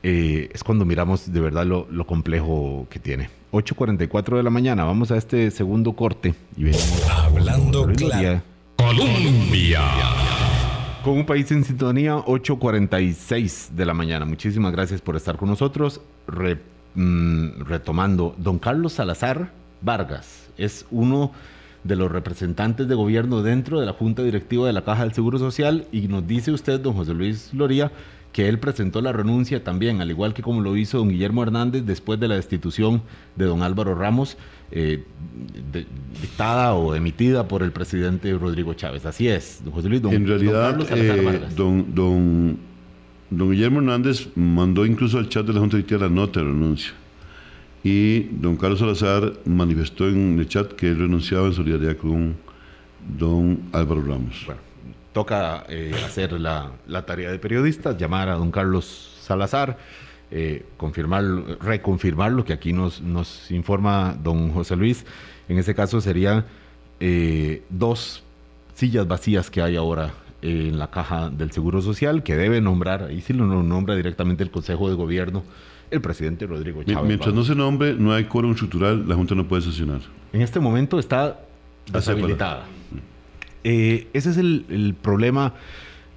eh, 0.03 0.49
es 0.53 0.63
cuando 0.63 0.85
miramos 0.85 1.31
de 1.31 1.39
verdad 1.39 1.65
lo, 1.65 1.87
lo, 1.89 2.05
complejo 2.05 2.87
que 2.89 2.99
tiene. 2.99 3.29
8.44 3.51 4.37
de 4.37 4.43
la 4.43 4.49
mañana, 4.49 4.83
vamos 4.83 5.11
a 5.11 5.17
este 5.17 5.49
segundo 5.49 5.93
corte 5.93 6.35
y 6.55 6.65
venimos. 6.65 7.07
Hablando 7.09 7.87
claro. 7.87 8.41
Colombia. 8.75 9.83
Con 11.03 11.17
un 11.17 11.25
país 11.25 11.49
en 11.51 11.63
sintonía, 11.63 12.17
8.46 12.17 13.69
de 13.69 13.85
la 13.85 13.93
mañana. 13.93 14.25
Muchísimas 14.25 14.71
gracias 14.71 15.01
por 15.01 15.15
estar 15.15 15.37
con 15.37 15.49
nosotros. 15.49 16.01
Mm, 16.99 17.61
retomando, 17.65 18.33
don 18.39 18.57
Carlos 18.57 18.93
Salazar 18.93 19.51
Vargas 19.83 20.49
es 20.57 20.87
uno 20.89 21.31
de 21.83 21.95
los 21.95 22.11
representantes 22.11 22.87
de 22.87 22.95
gobierno 22.95 23.43
dentro 23.43 23.79
de 23.79 23.85
la 23.85 23.93
Junta 23.93 24.23
Directiva 24.23 24.65
de 24.65 24.73
la 24.73 24.83
Caja 24.83 25.03
del 25.03 25.13
Seguro 25.13 25.37
Social 25.37 25.85
y 25.91 26.07
nos 26.07 26.25
dice 26.25 26.51
usted, 26.51 26.79
don 26.79 26.95
José 26.95 27.13
Luis 27.13 27.53
Loría, 27.53 27.91
que 28.31 28.49
él 28.49 28.57
presentó 28.57 28.99
la 29.01 29.13
renuncia 29.13 29.63
también, 29.63 30.01
al 30.01 30.09
igual 30.09 30.33
que 30.33 30.41
como 30.41 30.59
lo 30.61 30.75
hizo 30.75 30.97
don 30.97 31.09
Guillermo 31.09 31.43
Hernández 31.43 31.83
después 31.85 32.19
de 32.19 32.29
la 32.29 32.35
destitución 32.35 33.03
de 33.35 33.45
don 33.45 33.61
Álvaro 33.61 33.93
Ramos, 33.93 34.35
eh, 34.71 35.03
dictada 36.19 36.73
o 36.73 36.95
emitida 36.95 37.47
por 37.47 37.61
el 37.61 37.71
presidente 37.71 38.33
Rodrigo 38.33 38.73
Chávez. 38.73 39.05
Así 39.05 39.27
es, 39.27 39.61
don 39.63 39.71
José 39.71 39.87
Luis. 39.87 40.01
Don, 40.01 40.13
en 40.13 40.27
realidad, 40.27 40.79
eh, 40.89 41.41
don, 41.55 41.93
don, 41.93 42.57
don, 43.29 43.51
Guillermo 43.51 43.79
Hernández 43.79 44.29
mandó 44.35 44.85
incluso 44.85 45.17
al 45.17 45.29
chat 45.29 45.45
de 45.45 45.53
la 45.53 45.59
Junta 45.59 45.77
Directiva 45.77 46.07
la 46.07 46.09
nota 46.09 46.39
de 46.39 46.45
renuncia. 46.47 46.93
Y 47.83 48.21
don 48.23 48.57
Carlos 48.57 48.79
Salazar 48.79 49.33
manifestó 49.45 50.07
en 50.07 50.37
el 50.39 50.47
chat 50.47 50.73
que 50.73 50.89
él 50.89 50.99
renunciaba 50.99 51.47
en 51.47 51.53
solidaridad 51.53 51.97
con 51.97 52.35
don 53.17 53.59
Álvaro 53.71 54.01
Ramos 54.01 54.47
toca 55.17 55.65
eh, 55.67 55.95
hacer 56.05 56.33
la, 56.33 56.71
tarea 57.07 57.31
de 57.31 57.39
periodistas, 57.39 57.97
llamar 57.97 58.29
a 58.29 58.35
don 58.35 58.51
Carlos 58.51 59.17
Salazar, 59.19 59.75
eh, 60.29 60.63
confirmar, 60.77 61.23
reconfirmar 61.59 62.33
lo 62.33 62.45
que 62.45 62.53
aquí 62.53 62.71
nos, 62.71 63.01
nos 63.01 63.49
informa 63.49 64.15
don 64.21 64.51
José 64.51 64.75
Luis. 64.75 65.07
En 65.49 65.57
ese 65.57 65.73
caso 65.73 66.01
serían 66.01 66.45
eh, 66.99 67.63
dos 67.71 68.21
sillas 68.75 69.07
vacías 69.07 69.49
que 69.49 69.59
hay 69.59 69.75
ahora 69.75 70.13
en 70.41 70.77
la 70.77 70.89
caja 70.89 71.29
del 71.29 71.51
Seguro 71.51 71.81
Social 71.81 72.23
que 72.23 72.35
debe 72.35 72.61
nombrar, 72.61 73.03
ahí 73.03 73.21
sí 73.21 73.33
lo 73.33 73.45
nombra 73.63 73.95
directamente 73.95 74.43
el 74.43 74.51
Consejo 74.51 74.89
de 74.89 74.95
Gobierno, 74.95 75.43
el 75.89 76.01
presidente 76.01 76.45
Rodrigo 76.45 76.83
Chávez. 76.83 77.07
Mientras 77.07 77.33
no 77.33 77.43
se 77.43 77.55
nombre, 77.55 77.93
no 77.93 78.13
hay 78.13 78.25
quórum 78.25 78.51
estructural, 78.51 79.07
la 79.07 79.15
Junta 79.15 79.35
no 79.35 79.47
puede 79.47 79.61
sesionar. 79.61 80.01
En 80.33 80.41
este 80.41 80.59
momento 80.59 80.99
está 80.99 81.39
deshabilitada. 81.91 82.65
Eh, 83.63 84.07
ese 84.13 84.29
es 84.29 84.37
el, 84.37 84.95
problema 85.01 85.53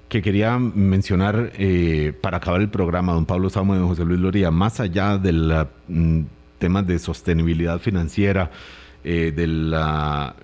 que 0.09 0.21
quería 0.21 0.57
mencionar 0.59 1.51
eh, 1.57 2.13
para 2.21 2.37
acabar 2.37 2.61
el 2.61 2.69
programa, 2.69 3.13
don 3.13 3.25
Pablo 3.25 3.49
Samuel 3.49 3.77
y 3.77 3.79
don 3.81 3.89
José 3.89 4.05
Luis 4.05 4.19
Loría, 4.19 4.51
más 4.51 4.79
allá 4.79 5.17
del 5.17 5.65
mm, 5.87 6.21
tema 6.59 6.83
de 6.83 6.99
sostenibilidad 6.99 7.79
financiera, 7.79 8.51
eh, 9.03 9.33
de 9.35 9.47
la, 9.47 10.35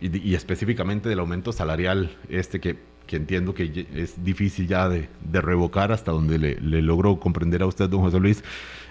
em, 0.00 0.20
y, 0.22 0.34
específicamente 0.34 1.08
del 1.08 1.18
aumento 1.18 1.52
salarial, 1.52 2.10
este 2.28 2.60
que, 2.60 2.76
que 3.06 3.16
entiendo 3.16 3.54
que 3.54 3.86
es 3.94 4.22
difícil 4.24 4.66
ya 4.66 4.88
de, 4.88 5.08
de 5.30 5.40
revocar 5.40 5.92
hasta 5.92 6.12
donde 6.12 6.38
le, 6.38 6.60
le 6.60 6.82
logro 6.82 7.18
comprender 7.20 7.62
a 7.62 7.66
usted, 7.66 7.88
don 7.88 8.00
José 8.00 8.18
Luis. 8.20 8.42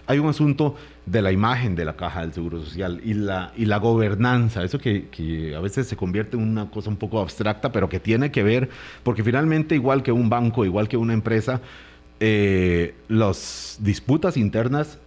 Hay 0.08 0.20
un 0.20 0.28
asunto 0.28 0.76
de 1.06 1.22
la 1.22 1.32
imagen 1.32 1.76
de 1.76 1.84
la 1.84 1.96
caja 1.96 2.22
del 2.22 2.34
Seguro 2.34 2.62
Social 2.62 3.02
y 3.04 3.16
la, 3.16 3.52
y 3.58 3.66
la 3.66 3.78
gobernanza, 3.78 4.64
eso 4.64 4.78
que, 4.78 5.54
a 5.56 5.60
veces 5.60 5.88
se 5.88 5.96
convierte 5.96 6.38
en 6.38 6.44
una 6.44 6.70
cosa 6.70 6.90
un 6.90 6.98
poco 6.98 7.20
abstracta, 7.20 7.72
pero 7.72 7.90
que 7.90 8.00
tiene 8.00 8.32
que 8.32 8.44
ver, 8.44 8.70
porque 9.02 9.24
finalmente 9.24 9.74
igual 9.74 10.04
que 10.04 10.12
un 10.12 10.30
banco, 10.30 10.64
igual 10.64 10.88
que 10.88 10.98
una 10.98 11.14
empresa, 11.14 11.62
eh, 12.20 12.94
las 13.08 13.80
disputas 13.82 14.38
internas 14.38 15.00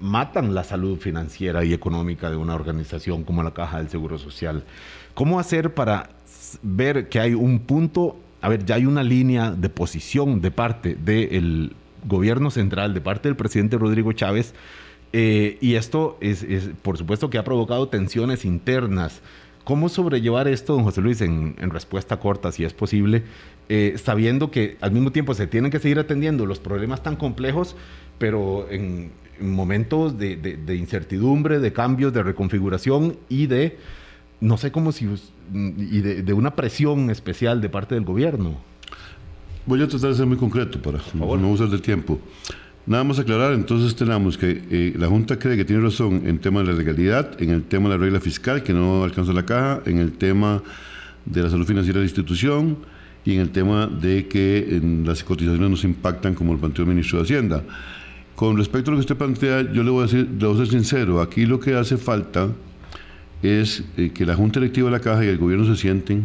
matan 0.00 0.54
la 0.54 0.64
salud 0.64 0.98
financiera 0.98 1.64
y 1.64 1.72
económica 1.72 2.30
de 2.30 2.36
una 2.36 2.54
organización 2.54 3.24
como 3.24 3.42
la 3.42 3.52
Caja 3.52 3.78
del 3.78 3.88
Seguro 3.88 4.18
Social. 4.18 4.64
¿Cómo 5.14 5.38
hacer 5.38 5.74
para 5.74 6.10
ver 6.62 7.08
que 7.08 7.20
hay 7.20 7.34
un 7.34 7.60
punto, 7.60 8.16
a 8.40 8.48
ver, 8.48 8.64
ya 8.64 8.76
hay 8.76 8.86
una 8.86 9.02
línea 9.02 9.50
de 9.50 9.68
posición 9.68 10.40
de 10.40 10.50
parte 10.50 10.94
del 10.94 11.74
gobierno 12.06 12.50
central, 12.50 12.94
de 12.94 13.00
parte 13.00 13.28
del 13.28 13.36
presidente 13.36 13.78
Rodrigo 13.78 14.12
Chávez, 14.12 14.54
eh, 15.12 15.56
y 15.60 15.74
esto 15.74 16.18
es, 16.20 16.44
por 16.82 16.98
supuesto, 16.98 17.30
que 17.30 17.38
ha 17.38 17.44
provocado 17.44 17.88
tensiones 17.88 18.44
internas. 18.44 19.22
¿Cómo 19.66 19.88
sobrellevar 19.88 20.46
esto, 20.46 20.74
don 20.74 20.84
José 20.84 21.00
Luis, 21.00 21.20
en, 21.22 21.56
respuesta 21.58 22.20
corta, 22.20 22.52
si 22.52 22.62
es 22.62 22.72
posible, 22.72 23.24
eh, 23.68 23.96
sabiendo 24.00 24.52
que 24.52 24.76
al 24.80 24.92
mismo 24.92 25.10
tiempo 25.10 25.34
se 25.34 25.48
tienen 25.48 25.72
que 25.72 25.80
seguir 25.80 25.98
atendiendo 25.98 26.46
los 26.46 26.60
problemas 26.60 27.02
tan 27.02 27.16
complejos, 27.16 27.74
pero 28.16 28.68
en, 28.70 29.10
momentos 29.40 30.16
de, 30.18 30.76
incertidumbre, 30.78 31.58
de 31.58 31.72
cambios, 31.72 32.12
de 32.12 32.22
reconfiguración 32.22 33.16
y 33.28 33.48
de, 33.48 33.76
no 34.40 34.56
sé 34.56 34.70
cómo 34.70 34.92
si, 34.92 35.08
y 35.52 36.00
de 36.00 36.32
una 36.32 36.54
presión 36.54 37.10
especial 37.10 37.60
de 37.60 37.68
parte 37.68 37.96
del 37.96 38.04
gobierno? 38.04 38.58
Voy 39.66 39.82
a 39.82 39.88
tratar 39.88 40.10
de 40.10 40.14
ser 40.14 40.26
muy 40.26 40.36
concreto 40.36 40.80
para 40.80 41.00
no 41.12 41.50
usar 41.50 41.68
de 41.70 41.80
tiempo. 41.80 42.20
Nada 42.86 43.02
más 43.02 43.18
aclarar, 43.18 43.52
entonces 43.52 43.96
tenemos 43.96 44.38
que 44.38 44.62
eh, 44.70 44.94
la 44.96 45.08
Junta 45.08 45.40
cree 45.40 45.56
que 45.56 45.64
tiene 45.64 45.82
razón 45.82 46.22
en 46.24 46.38
tema 46.38 46.60
de 46.60 46.66
la 46.66 46.72
legalidad, 46.72 47.42
en 47.42 47.50
el 47.50 47.64
tema 47.64 47.88
de 47.88 47.96
la 47.96 48.00
regla 48.00 48.20
fiscal, 48.20 48.62
que 48.62 48.72
no 48.72 49.02
alcanza 49.02 49.32
la 49.32 49.44
caja, 49.44 49.82
en 49.86 49.98
el 49.98 50.12
tema 50.12 50.62
de 51.24 51.42
la 51.42 51.50
salud 51.50 51.66
financiera 51.66 51.98
de 51.98 52.04
la 52.04 52.08
institución 52.08 52.78
y 53.24 53.34
en 53.34 53.40
el 53.40 53.50
tema 53.50 53.88
de 53.88 54.28
que 54.28 54.80
las 55.04 55.24
cotizaciones 55.24 55.68
nos 55.68 55.82
impactan 55.82 56.34
como 56.34 56.52
el 56.52 56.60
planteó 56.60 56.84
el 56.84 56.90
ministro 56.90 57.18
de 57.18 57.24
Hacienda. 57.24 57.64
Con 58.36 58.56
respecto 58.56 58.90
a 58.90 58.94
lo 58.94 58.98
que 58.98 59.00
usted 59.00 59.16
plantea, 59.16 59.72
yo 59.72 59.82
le 59.82 59.90
voy 59.90 60.04
a, 60.04 60.06
decir, 60.06 60.28
le 60.38 60.46
voy 60.46 60.54
a 60.54 60.58
ser 60.58 60.68
sincero, 60.68 61.20
aquí 61.20 61.44
lo 61.44 61.58
que 61.58 61.74
hace 61.74 61.96
falta 61.96 62.50
es 63.42 63.82
eh, 63.96 64.10
que 64.14 64.24
la 64.24 64.36
Junta 64.36 64.60
Directiva 64.60 64.90
de 64.90 64.92
la 64.92 65.00
Caja 65.00 65.24
y 65.24 65.28
el 65.28 65.38
gobierno 65.38 65.64
se 65.66 65.74
sienten 65.74 66.24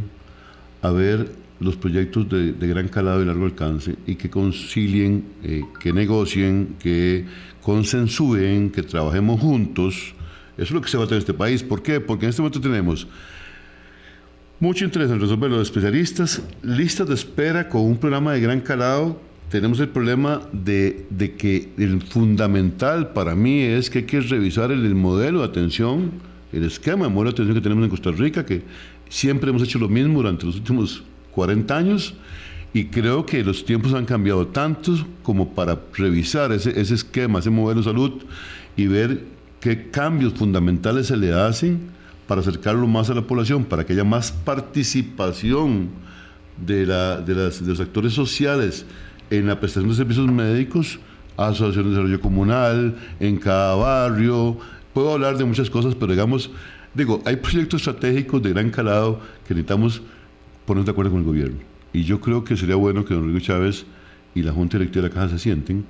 a 0.83 0.91
ver 0.91 1.40
los 1.61 1.77
proyectos 1.77 2.27
de, 2.27 2.67
gran 2.67 2.87
calado 2.87 3.21
y 3.21 3.25
largo 3.25 3.45
alcance 3.45 3.95
y 4.07 4.15
que 4.15 4.29
concilien, 4.29 5.23
eh, 5.43 5.63
que 5.79 5.93
negocien, 5.93 6.75
que 6.79 7.25
consensúen, 7.61 8.71
que 8.71 8.81
trabajemos 8.81 9.39
juntos. 9.39 10.15
Eso 10.57 10.63
es 10.63 10.71
lo 10.71 10.81
que 10.81 10.89
se 10.89 10.97
va 10.97 11.03
a 11.03 11.05
hacer 11.05 11.17
en 11.17 11.19
este 11.19 11.33
país. 11.35 11.61
¿Por 11.63 11.83
qué? 11.83 11.99
Porque 11.99 12.25
en 12.25 12.31
este 12.31 12.41
momento 12.41 12.59
tenemos 12.59 13.07
mucho 14.59 14.85
interés 14.85 15.11
en 15.11 15.21
resolver 15.21 15.51
los 15.51 15.61
especialistas, 15.61 16.41
listas 16.63 17.07
de 17.07 17.13
espera 17.13 17.69
con 17.69 17.83
un 17.83 17.97
programa 17.97 18.33
de 18.33 18.41
gran 18.41 18.59
calado. 18.61 19.21
Tenemos 19.49 19.79
el 19.79 19.89
problema 19.89 20.41
de, 20.51 21.05
de 21.11 21.35
que 21.35 21.69
el 21.77 22.01
fundamental 22.01 23.13
para 23.13 23.35
mí 23.35 23.61
es 23.61 23.89
que 23.91 23.99
hay 23.99 24.05
que 24.05 24.21
revisar 24.21 24.71
el, 24.71 24.83
el 24.83 24.95
modelo 24.95 25.39
de 25.39 25.45
atención, 25.45 26.11
el 26.51 26.63
esquema 26.63 27.05
de 27.05 27.11
modelo 27.11 27.31
de 27.31 27.35
atención 27.35 27.55
que 27.55 27.61
tenemos 27.61 27.83
en 27.83 27.89
Costa 27.91 28.11
Rica, 28.11 28.45
que 28.45 28.63
siempre 29.09 29.49
hemos 29.49 29.61
hecho 29.61 29.77
lo 29.77 29.89
mismo 29.89 30.19
durante 30.19 30.45
los 30.45 30.55
últimos 30.55 31.03
40 31.31 31.77
años 31.77 32.13
y 32.73 32.85
creo 32.85 33.25
que 33.25 33.43
los 33.43 33.65
tiempos 33.65 33.93
han 33.93 34.05
cambiado 34.05 34.47
tanto 34.47 34.93
como 35.23 35.53
para 35.53 35.79
revisar 35.93 36.51
ese, 36.51 36.79
ese 36.79 36.93
esquema, 36.93 37.39
ese 37.39 37.49
modelo 37.49 37.81
de 37.81 37.85
salud 37.85 38.23
y 38.77 38.87
ver 38.87 39.25
qué 39.59 39.89
cambios 39.89 40.33
fundamentales 40.33 41.07
se 41.07 41.17
le 41.17 41.33
hacen 41.33 41.91
para 42.27 42.41
acercarlo 42.41 42.87
más 42.87 43.09
a 43.09 43.13
la 43.13 43.23
población, 43.23 43.65
para 43.65 43.85
que 43.85 43.91
haya 43.93 44.05
más 44.05 44.31
participación 44.31 45.89
de, 46.65 46.85
la, 46.85 47.19
de, 47.19 47.35
las, 47.35 47.61
de 47.61 47.71
los 47.71 47.79
actores 47.81 48.13
sociales 48.13 48.85
en 49.29 49.47
la 49.47 49.59
prestación 49.59 49.89
de 49.89 49.95
servicios 49.95 50.31
médicos, 50.31 50.99
asociaciones 51.35 51.75
de 51.75 51.89
desarrollo 51.89 52.21
comunal, 52.21 52.95
en 53.19 53.37
cada 53.37 53.75
barrio. 53.75 54.57
Puedo 54.93 55.13
hablar 55.13 55.37
de 55.37 55.43
muchas 55.43 55.69
cosas, 55.69 55.93
pero 55.95 56.13
digamos, 56.13 56.51
digo, 56.93 57.21
hay 57.25 57.35
proyectos 57.35 57.81
estratégicos 57.81 58.41
de 58.41 58.51
gran 58.51 58.69
calado 58.69 59.19
que 59.45 59.53
necesitamos 59.53 60.01
ponernos 60.65 60.85
de 60.85 60.91
acuerdo 60.91 61.11
con 61.11 61.19
el 61.21 61.25
gobierno. 61.25 61.57
Y 61.93 62.03
yo 62.03 62.21
creo 62.21 62.43
que 62.43 62.55
sería 62.55 62.75
bueno 62.75 63.03
que 63.05 63.13
don 63.13 63.23
Rodrigo 63.23 63.39
Chávez 63.39 63.85
y 64.33 64.43
la 64.43 64.51
Junta 64.51 64.77
Directiva 64.77 65.03
de 65.03 65.09
la 65.09 65.13
Caja 65.13 65.29
se 65.29 65.39
sienten 65.39 65.85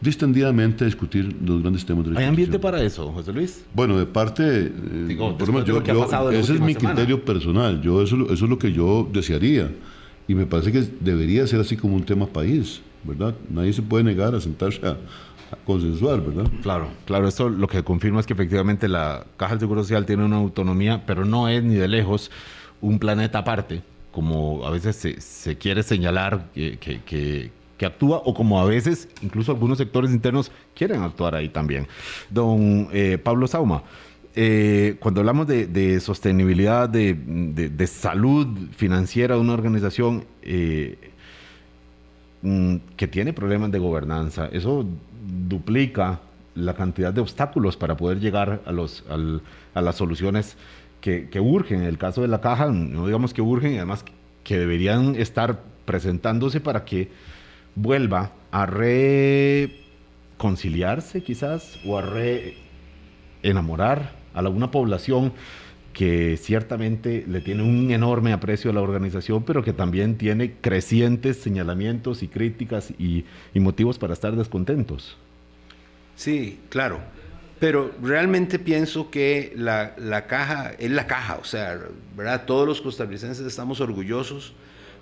distendidamente 0.00 0.84
a 0.84 0.86
discutir 0.86 1.34
los 1.44 1.62
grandes 1.62 1.84
temas 1.84 2.04
de 2.04 2.12
la 2.12 2.20
¿Hay 2.20 2.26
ambiente 2.26 2.58
para 2.58 2.82
eso, 2.82 3.10
José 3.12 3.32
Luis? 3.32 3.64
Bueno, 3.74 3.98
de 3.98 4.06
parte, 4.06 4.72
ese 6.32 6.54
es 6.54 6.60
mi 6.60 6.74
criterio 6.74 7.24
personal, 7.24 7.80
yo 7.80 8.02
eso, 8.02 8.16
eso 8.30 8.44
es 8.44 8.50
lo 8.50 8.58
que 8.58 8.72
yo 8.72 9.08
desearía 9.10 9.70
y 10.28 10.34
me 10.34 10.46
parece 10.46 10.72
que 10.72 10.82
debería 11.00 11.46
ser 11.46 11.60
así 11.60 11.76
como 11.76 11.96
un 11.96 12.04
tema 12.04 12.26
país, 12.26 12.82
¿verdad? 13.04 13.34
Nadie 13.48 13.72
se 13.72 13.82
puede 13.82 14.04
negar 14.04 14.34
a 14.34 14.40
sentarse 14.40 14.84
a, 14.86 14.90
a 14.90 15.56
consensuar, 15.64 16.20
¿verdad? 16.20 16.50
Claro, 16.62 16.88
claro, 17.06 17.28
esto 17.28 17.48
lo 17.48 17.66
que 17.68 17.82
confirma 17.82 18.20
es 18.20 18.26
que 18.26 18.34
efectivamente 18.34 18.88
la 18.88 19.24
Caja 19.36 19.52
del 19.52 19.60
Seguro 19.60 19.82
Social 19.82 20.04
tiene 20.04 20.24
una 20.24 20.36
autonomía, 20.36 21.04
pero 21.06 21.24
no 21.24 21.48
es 21.48 21.62
ni 21.62 21.74
de 21.74 21.88
lejos 21.88 22.30
un 22.80 22.98
planeta 22.98 23.38
aparte 23.38 23.82
como 24.16 24.64
a 24.64 24.70
veces 24.70 24.96
se, 25.18 25.58
quiere 25.58 25.82
señalar 25.82 26.46
que, 26.54 27.50
actúa 27.84 28.22
o 28.24 28.32
como 28.32 28.58
a 28.58 28.64
veces 28.64 29.10
incluso 29.20 29.52
algunos 29.52 29.76
sectores 29.76 30.10
internos 30.10 30.50
quieren 30.74 31.02
actuar 31.02 31.34
ahí 31.34 31.50
también. 31.50 31.86
Don 32.30 32.88
eh, 32.94 33.18
Pablo 33.22 33.46
Sauma, 33.46 33.82
eh, 34.34 34.96
cuando 35.00 35.20
hablamos 35.20 35.46
de, 35.46 36.00
sostenibilidad, 36.00 36.88
de, 36.88 37.86
salud 37.86 38.46
financiera 38.74 39.34
de 39.34 39.40
una 39.42 39.52
organización 39.52 40.24
eh, 40.40 40.96
mm, 42.40 42.76
que 42.96 43.08
tiene 43.08 43.34
problemas 43.34 43.70
de 43.70 43.78
gobernanza, 43.78 44.48
eso 44.50 44.86
duplica 45.46 46.20
la 46.54 46.72
cantidad 46.72 47.12
de 47.12 47.20
obstáculos 47.20 47.76
para 47.76 47.98
poder 47.98 48.18
llegar 48.18 48.62
a, 48.64 48.72
los, 48.72 49.04
a 49.74 49.82
las 49.82 49.94
soluciones 49.94 50.56
que, 51.30 51.40
urgen. 51.40 51.82
En 51.82 51.86
el 51.86 51.98
caso 51.98 52.22
de 52.22 52.28
la 52.28 52.40
caja, 52.40 52.70
no 52.70 53.06
digamos 53.06 53.32
que 53.32 53.42
urgen 53.42 53.74
y 53.74 53.76
además 53.76 54.04
que 54.42 54.58
deberían 54.58 55.14
estar 55.16 55.62
presentándose 55.84 56.60
para 56.60 56.84
que 56.84 57.10
vuelva 57.74 58.32
a 58.50 58.66
reconciliarse 58.66 61.22
quizás 61.22 61.78
o 61.84 61.98
a 61.98 62.02
re 62.02 62.54
enamorar 63.42 64.12
a 64.34 64.40
alguna 64.40 64.70
población 64.70 65.32
que 65.92 66.36
ciertamente 66.36 67.24
le 67.26 67.40
tiene 67.40 67.62
un 67.62 67.90
enorme 67.90 68.32
aprecio 68.32 68.70
a 68.70 68.74
la 68.74 68.82
organización, 68.82 69.44
pero 69.44 69.62
que 69.62 69.72
también 69.72 70.18
tiene 70.18 70.52
crecientes 70.60 71.38
señalamientos 71.38 72.22
y 72.22 72.28
críticas 72.28 72.92
y 72.98 73.24
motivos 73.54 73.98
para 73.98 74.12
estar 74.12 74.36
descontentos. 74.36 75.16
Sí, 76.16 76.60
claro. 76.68 77.00
Pero 77.58 77.90
realmente 78.02 78.58
pienso 78.58 79.10
que 79.10 79.52
la, 79.56 79.94
caja 80.26 80.72
es 80.78 80.90
la 80.90 81.06
caja, 81.06 81.38
o 81.40 81.44
sea, 81.44 81.78
¿verdad? 82.14 82.44
Todos 82.44 82.66
los 82.66 82.82
costarricenses 82.82 83.46
estamos 83.46 83.80
orgullosos, 83.80 84.52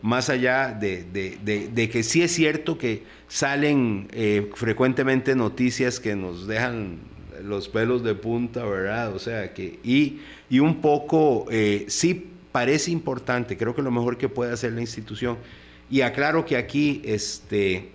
más 0.03 0.31
allá 0.31 0.69
de, 0.69 1.91
que 1.91 2.03
sí 2.03 2.23
es 2.23 2.33
cierto 2.33 2.79
que 2.79 3.03
salen 3.27 4.09
eh, 4.13 4.51
frecuentemente 4.55 5.35
noticias 5.35 5.99
que 5.99 6.15
nos 6.15 6.47
dejan 6.47 6.99
los 7.43 7.69
pelos 7.69 8.05
de 8.05 8.15
punta, 8.15 8.65
¿verdad? 8.65 9.15
O 9.15 9.19
sea, 9.19 9.53
que, 9.53 9.81
y, 9.83 10.21
y 10.49 10.61
un 10.61 10.81
poco, 10.81 11.47
eh, 11.51 11.87
sí 11.89 12.31
parece 12.53 12.93
importante, 12.93 13.57
creo 13.57 13.75
que 13.75 13.83
lo 13.83 13.91
mejor 13.91 14.17
que 14.17 14.29
puede 14.29 14.53
hacer 14.53 14.73
la 14.73 14.81
institución, 14.81 15.39
y 15.91 16.03
aclaro 16.03 16.45
que 16.45 16.57
aquí, 16.57 17.03
este, 17.05 17.91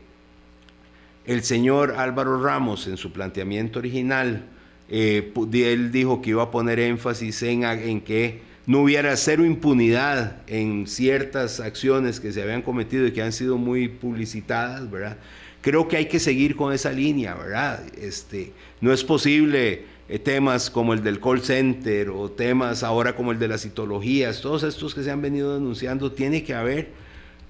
el 1.25 1.43
señor 1.43 1.95
Álvaro 1.97 2.41
Ramos, 2.41 2.87
en 2.87 2.97
su 2.97 3.11
planteamiento 3.11 3.79
original, 3.79 4.45
eh, 4.89 5.31
él 5.53 5.91
dijo 5.91 6.21
que 6.21 6.31
iba 6.31 6.43
a 6.43 6.51
poner 6.51 6.79
énfasis 6.79 7.43
en, 7.43 8.01
que 8.01 8.41
no 8.65 8.81
hubiera 8.81 9.15
cero 9.17 9.45
impunidad 9.45 10.37
en 10.47 10.87
ciertas 10.87 11.59
acciones 11.59 12.19
que 12.19 12.31
se 12.31 12.41
habían 12.41 12.61
cometido 12.61 13.05
y 13.05 13.11
que 13.11 13.21
han 13.21 13.31
sido 13.31 13.57
muy 13.57 13.87
publicitadas, 13.87 14.89
¿verdad? 14.89 15.17
Creo 15.61 15.87
que 15.87 15.97
hay 15.97 16.05
que 16.05 16.19
seguir 16.19 16.55
con 16.55 16.73
esa 16.73 16.91
línea, 16.91 17.35
¿verdad? 17.35 17.83
Este, 17.97 18.53
no 18.81 18.93
es 18.93 19.03
posible 19.03 19.83
eh, 20.07 20.17
temas 20.17 20.69
como 20.69 20.93
el 20.93 21.03
del 21.03 21.19
call 21.19 21.41
center 21.41 22.09
o 22.09 22.31
temas 22.31 22.81
ahora 22.81 23.15
como 23.15 23.31
el 23.31 23.37
de 23.37 23.47
las 23.47 23.61
citologías, 23.61 24.41
todos 24.41 24.63
estos 24.63 24.95
que 24.95 25.03
se 25.03 25.11
han 25.11 25.21
venido 25.21 25.53
denunciando, 25.53 26.11
tiene 26.11 26.43
que 26.43 26.55
haber, 26.55 26.89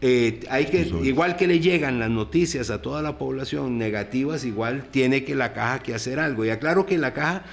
eh, 0.02 0.42
hay 0.50 0.66
que, 0.66 0.82
igual 1.04 1.36
que 1.36 1.48
le 1.48 1.60
llegan 1.60 2.00
las 2.00 2.10
noticias 2.10 2.70
a 2.70 2.82
toda 2.82 3.02
la 3.02 3.18
población 3.18 3.78
negativas, 3.78 4.46
igual 4.46 4.86
tiene 4.92 5.24
que 5.24 5.36
la 5.36 5.54
caja 5.54 5.80
que 5.80 5.94
hacer 5.94 6.20
algo. 6.20 6.46
Y 6.46 6.50
aclaro 6.50 6.86
que 6.86 6.98
la 6.98 7.14
caja 7.14 7.44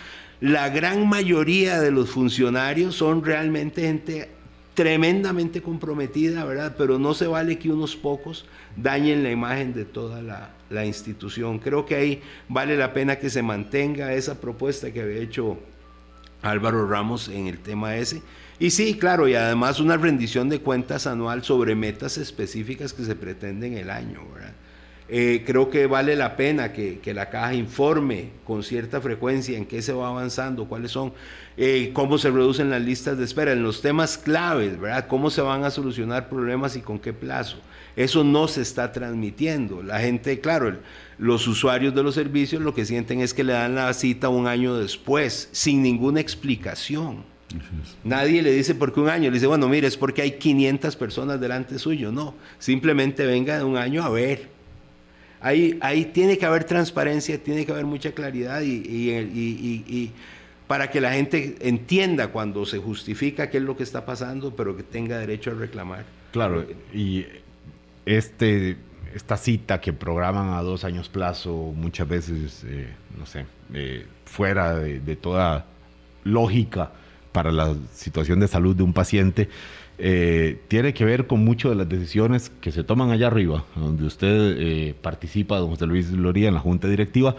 la 0.40 0.68
gran 0.68 1.08
mayoría 1.08 1.80
de 1.80 1.90
los 1.90 2.10
funcionarios 2.10 2.94
son 2.94 3.24
realmente 3.24 3.82
gente 3.82 4.28
tremendamente 4.74 5.62
comprometida, 5.62 6.44
¿verdad? 6.44 6.74
Pero 6.76 6.98
no 6.98 7.14
se 7.14 7.26
vale 7.26 7.58
que 7.58 7.72
unos 7.72 7.96
pocos 7.96 8.44
dañen 8.76 9.22
la 9.22 9.30
imagen 9.30 9.72
de 9.72 9.86
toda 9.86 10.20
la, 10.20 10.84
institución. 10.84 11.58
Creo 11.58 11.86
que 11.86 11.94
ahí 11.94 12.22
vale 12.48 12.76
la 12.76 12.92
pena 12.92 13.16
que 13.16 13.30
se 13.30 13.40
mantenga 13.40 14.12
esa 14.12 14.38
propuesta 14.38 14.92
que 14.92 15.00
había 15.00 15.22
hecho 15.22 15.58
Álvaro 16.42 16.86
Ramos 16.86 17.28
en 17.28 17.46
el 17.46 17.60
tema 17.60 17.96
ese. 17.96 18.20
Y 18.58 18.70
sí, 18.70 18.96
claro, 18.96 19.28
y 19.28 19.34
además 19.34 19.80
una 19.80 19.98
rendición 19.98 20.48
de 20.48 20.60
cuentas 20.60 21.06
anual 21.06 21.44
sobre 21.44 21.74
metas 21.74 22.16
específicas 22.16 22.94
que 22.94 23.04
se 23.04 23.14
pretenden 23.14 23.74
el 23.74 23.90
año, 23.90 24.22
¿verdad? 24.32 24.54
Eh, 25.08 25.44
creo 25.46 25.70
que 25.70 25.86
vale 25.86 26.16
la 26.16 26.36
pena 26.36 26.72
que, 26.72 27.00
la 27.14 27.30
caja 27.30 27.54
informe 27.54 28.30
con 28.44 28.64
cierta 28.64 29.00
frecuencia 29.00 29.56
en 29.56 29.64
qué 29.64 29.80
se 29.80 29.92
va 29.92 30.08
avanzando, 30.08 30.64
cuáles 30.66 30.90
son, 30.90 31.12
eh, 31.56 31.90
cómo 31.92 32.18
se 32.18 32.30
reducen 32.30 32.70
las 32.70 32.82
listas 32.82 33.16
de 33.16 33.24
espera, 33.24 33.52
en 33.52 33.62
los 33.62 33.82
temas 33.82 34.18
claves, 34.18 34.80
¿verdad? 34.80 35.06
Cómo 35.06 35.30
se 35.30 35.42
van 35.42 35.62
a 35.62 35.70
solucionar 35.70 36.28
problemas 36.28 36.76
y 36.76 36.80
con 36.80 36.98
qué 36.98 37.12
plazo. 37.12 37.58
Eso 37.94 38.24
no 38.24 38.48
se 38.48 38.62
está 38.62 38.90
transmitiendo. 38.90 39.82
La 39.82 40.00
gente, 40.00 40.40
claro, 40.40 40.76
los 41.18 41.46
usuarios 41.46 41.94
de 41.94 42.02
los 42.02 42.16
servicios 42.16 42.60
lo 42.62 42.74
que 42.74 42.84
sienten 42.84 43.20
es 43.20 43.32
que 43.32 43.44
le 43.44 43.52
dan 43.52 43.76
la 43.76 43.92
cita 43.94 44.28
un 44.28 44.48
año 44.48 44.76
después, 44.76 45.48
sin 45.52 45.82
ninguna 45.82 46.20
explicación. 46.20 47.35
Nadie 48.04 48.42
le 48.42 48.52
dice 48.52 48.74
por 48.74 48.92
qué 48.92 49.00
un 49.00 49.08
año, 49.08 49.30
le 49.30 49.34
dice, 49.34 49.46
bueno, 49.46 49.68
mire, 49.68 49.86
es 49.86 49.96
porque 49.96 50.22
hay 50.22 50.32
500 50.32 50.96
personas 50.96 51.40
delante 51.40 51.78
suyo. 51.78 52.10
No, 52.10 52.34
simplemente 52.58 53.24
venga 53.24 53.58
de 53.58 53.64
un 53.64 53.76
año 53.76 54.02
a 54.02 54.08
ver 54.08 54.56
Ahí, 55.40 55.78
ahí 55.80 56.06
tiene 56.06 56.38
que 56.38 56.46
haber 56.46 56.64
transparencia, 56.64 57.42
tiene 57.42 57.66
que 57.66 57.72
haber 57.72 57.84
mucha 57.84 58.12
claridad 58.12 58.62
y, 58.64 60.12
para 60.66 60.90
que 60.90 61.00
la 61.00 61.12
gente 61.12 61.56
entienda 61.60 62.28
cuando 62.28 62.66
se 62.66 62.78
justifica 62.78 63.48
qué 63.50 63.58
es 63.58 63.62
lo 63.62 63.76
que 63.76 63.84
está 63.84 64.04
pasando, 64.04 64.56
pero 64.56 64.76
que 64.76 64.82
tenga 64.82 65.18
derecho 65.18 65.52
a 65.52 65.54
reclamar. 65.54 66.04
Claro, 66.32 66.66
y 66.92 67.26
este, 68.04 68.76
esta 69.14 69.36
cita 69.36 69.80
que 69.80 69.92
programan 69.92 70.54
a 70.54 70.62
dos 70.62 70.84
años 70.84 71.08
plazo, 71.08 71.72
muchas 71.76 72.08
veces, 72.08 72.64
eh, 72.66 72.88
no 73.16 73.26
sé, 73.26 73.46
eh, 73.72 74.06
fuera 74.24 74.74
de 74.74 75.16
toda 75.16 75.66
lógica 76.24 76.90
para 77.36 77.52
la 77.52 77.74
situación 77.92 78.40
de 78.40 78.48
salud 78.48 78.74
de 78.74 78.82
un 78.82 78.94
paciente, 78.94 79.50
eh, 79.98 80.58
tiene 80.68 80.94
que 80.94 81.04
ver 81.04 81.26
con 81.26 81.44
mucho 81.44 81.68
de 81.68 81.74
las 81.74 81.86
decisiones 81.86 82.50
que 82.62 82.72
se 82.72 82.82
toman 82.82 83.10
allá 83.10 83.26
arriba, 83.26 83.62
donde 83.74 84.06
usted 84.06 84.56
eh, 84.58 84.94
participa, 85.02 85.58
don 85.58 85.68
José 85.68 85.86
Luis 85.86 86.10
Loría, 86.12 86.48
en 86.48 86.54
la 86.54 86.60
junta 86.60 86.88
directiva, 86.88 87.36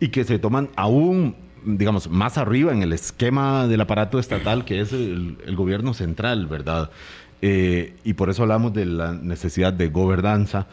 y 0.00 0.08
que 0.08 0.24
se 0.24 0.38
toman 0.38 0.68
aún, 0.76 1.34
digamos, 1.64 2.10
más 2.10 2.36
arriba 2.36 2.74
en 2.74 2.82
el 2.82 2.92
esquema 2.92 3.66
del 3.66 3.80
aparato 3.80 4.18
estatal, 4.18 4.66
que 4.66 4.82
es 4.82 4.92
el, 4.92 5.38
gobierno 5.56 5.94
central, 5.94 6.46
¿verdad? 6.46 6.90
Eh, 7.40 7.94
y 8.04 8.12
por 8.12 8.28
eso 8.28 8.42
hablamos 8.42 8.74
de 8.74 8.84
la 8.84 9.14
necesidad 9.14 9.72
de 9.72 9.88
gobernanza, 9.88 10.66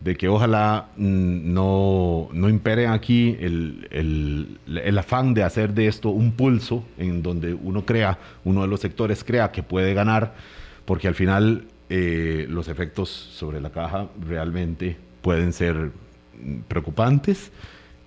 de 0.00 0.16
que 0.16 0.28
ojalá 0.28 0.88
mm, 0.96 1.52
no, 1.52 2.28
no 2.32 2.48
impere 2.48 2.86
aquí 2.86 3.36
el, 3.38 3.86
el, 3.90 4.58
el, 4.82 4.98
afán 4.98 5.34
de 5.34 5.42
hacer 5.42 5.74
de 5.74 5.86
esto 5.86 6.08
un 6.08 6.32
pulso 6.32 6.84
en 6.98 7.22
donde 7.22 7.54
uno 7.54 7.84
crea, 7.84 8.18
uno 8.44 8.62
de 8.62 8.68
los 8.68 8.80
sectores 8.80 9.22
crea 9.24 9.52
que 9.52 9.62
puede 9.62 9.92
ganar 9.92 10.34
porque 10.86 11.06
al 11.06 11.14
final 11.14 11.66
eh, 11.90 12.46
los 12.48 12.68
efectos 12.68 13.08
sobre 13.10 13.60
la 13.60 13.70
caja 13.70 14.08
realmente 14.26 14.96
pueden 15.22 15.52
ser 15.52 15.90
preocupantes 16.68 17.52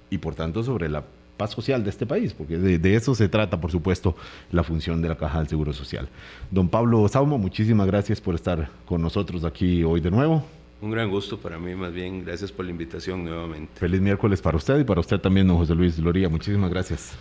y 0.09 0.17
por 0.17 0.35
tanto 0.35 0.63
sobre 0.63 0.89
la 0.89 1.03
paz 1.37 1.51
social 1.51 1.83
de 1.83 1.89
este 1.89 2.05
país, 2.05 2.33
porque 2.33 2.57
de, 2.57 2.95
eso 2.95 3.15
se 3.15 3.27
trata, 3.27 3.59
por 3.59 3.71
supuesto, 3.71 4.15
la 4.51 4.63
función 4.63 5.01
de 5.01 5.09
la 5.09 5.15
Caja 5.15 5.39
del 5.39 5.47
Seguro 5.47 5.73
Social. 5.73 6.07
Don 6.51 6.69
Pablo 6.69 7.07
Saumo, 7.07 7.37
muchísimas 7.37 7.87
gracias 7.87 8.21
por 8.21 8.35
estar 8.35 8.69
con 8.85 9.01
nosotros 9.01 9.43
aquí 9.43 9.83
hoy 9.83 9.99
de 9.99 10.11
nuevo. 10.11 10.43
Un 10.83 10.91
gran 10.91 11.09
gusto 11.09 11.37
para 11.37 11.57
mí, 11.57 11.73
más 11.75 11.93
bien, 11.93 12.25
gracias 12.25 12.51
por 12.51 12.65
la 12.65 12.71
invitación 12.71 13.23
nuevamente. 13.23 13.71
Feliz 13.75 14.01
miércoles 14.01 14.41
para 14.41 14.57
usted 14.57 14.81
y 14.81 14.83
para 14.83 14.99
usted 14.99 15.17
también, 15.17 15.47
don 15.47 15.55
José 15.55 15.73
Luis 15.73 15.97
Loría, 15.97 16.27
muchísimas 16.27 16.69
gracias. 16.69 17.13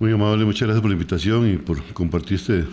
Muy 0.00 0.10
amable, 0.10 0.44
muchas 0.44 0.62
gracias 0.62 0.80
por 0.80 0.90
la 0.90 0.94
invitación 0.94 1.48
y 1.48 1.56
por 1.58 1.80
compartir 1.92 2.38
este 2.38 2.64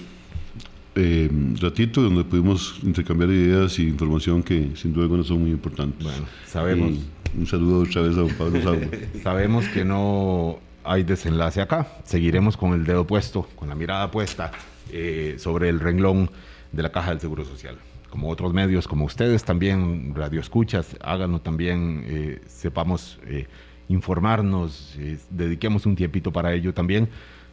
eh, 0.95 1.29
ratito 1.61 2.01
donde 2.01 2.23
pudimos 2.23 2.79
intercambiar 2.81 3.29
ideas 3.29 3.77
y 3.77 3.83
información 3.83 4.41
que 4.41 4.71
sin 4.73 4.93
duda 4.93 5.23
son 5.23 5.41
muy 5.41 5.51
importantes. 5.51 6.03
Bueno, 6.03 6.25
sabemos. 6.47 6.97
un 7.37 7.45
saludo 7.45 7.83
otra 7.83 8.01
vez 8.01 8.17
a 8.17 8.21
don 8.21 8.29
Pablo 8.29 8.59
sabemos 9.21 9.67
que 9.67 9.85
no 9.85 10.57
hay 10.83 11.03
desenlace 11.03 11.61
acá. 11.61 11.87
Seguiremos 12.03 12.57
con 12.57 12.73
el 12.73 12.83
dedo 12.83 13.05
puesto, 13.05 13.47
con 13.55 13.69
la 13.69 13.75
mirada 13.75 14.09
puesta 14.09 14.51
eh, 14.91 15.35
sobre 15.37 15.69
el 15.69 15.79
renglón 15.79 16.31
de 16.71 16.81
la 16.81 16.91
Caja 16.91 17.11
del 17.11 17.19
Seguro 17.19 17.45
Social. 17.45 17.77
Como 18.11 18.29
otros 18.29 18.53
medios, 18.53 18.87
como 18.87 19.05
ustedes 19.05 19.43
también, 19.43 20.13
Radio 20.13 20.39
Escuchas, 20.39 20.95
háganlo 21.01 21.41
también, 21.41 22.03
eh, 22.05 22.41
sepamos 22.45 23.19
eh, 23.25 23.47
informarnos, 23.87 24.95
dediquemos 25.31 25.87
un 25.87 25.95
tiempito 25.95 26.31
para 26.31 26.53
ello 26.53 26.73
también 26.73 27.09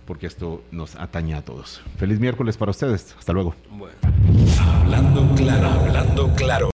porque 0.08 0.26
esto 0.26 0.62
nos 0.70 0.96
atañe 0.96 1.34
a 1.34 1.42
todos. 1.42 1.82
Feliz 1.98 2.18
miércoles 2.18 2.56
para 2.56 2.70
ustedes. 2.70 3.14
Hasta 3.18 3.34
luego. 3.34 3.54
Hablando 4.58 5.34
claro, 5.36 5.68
hablando 5.68 6.34
claro. 6.34 6.66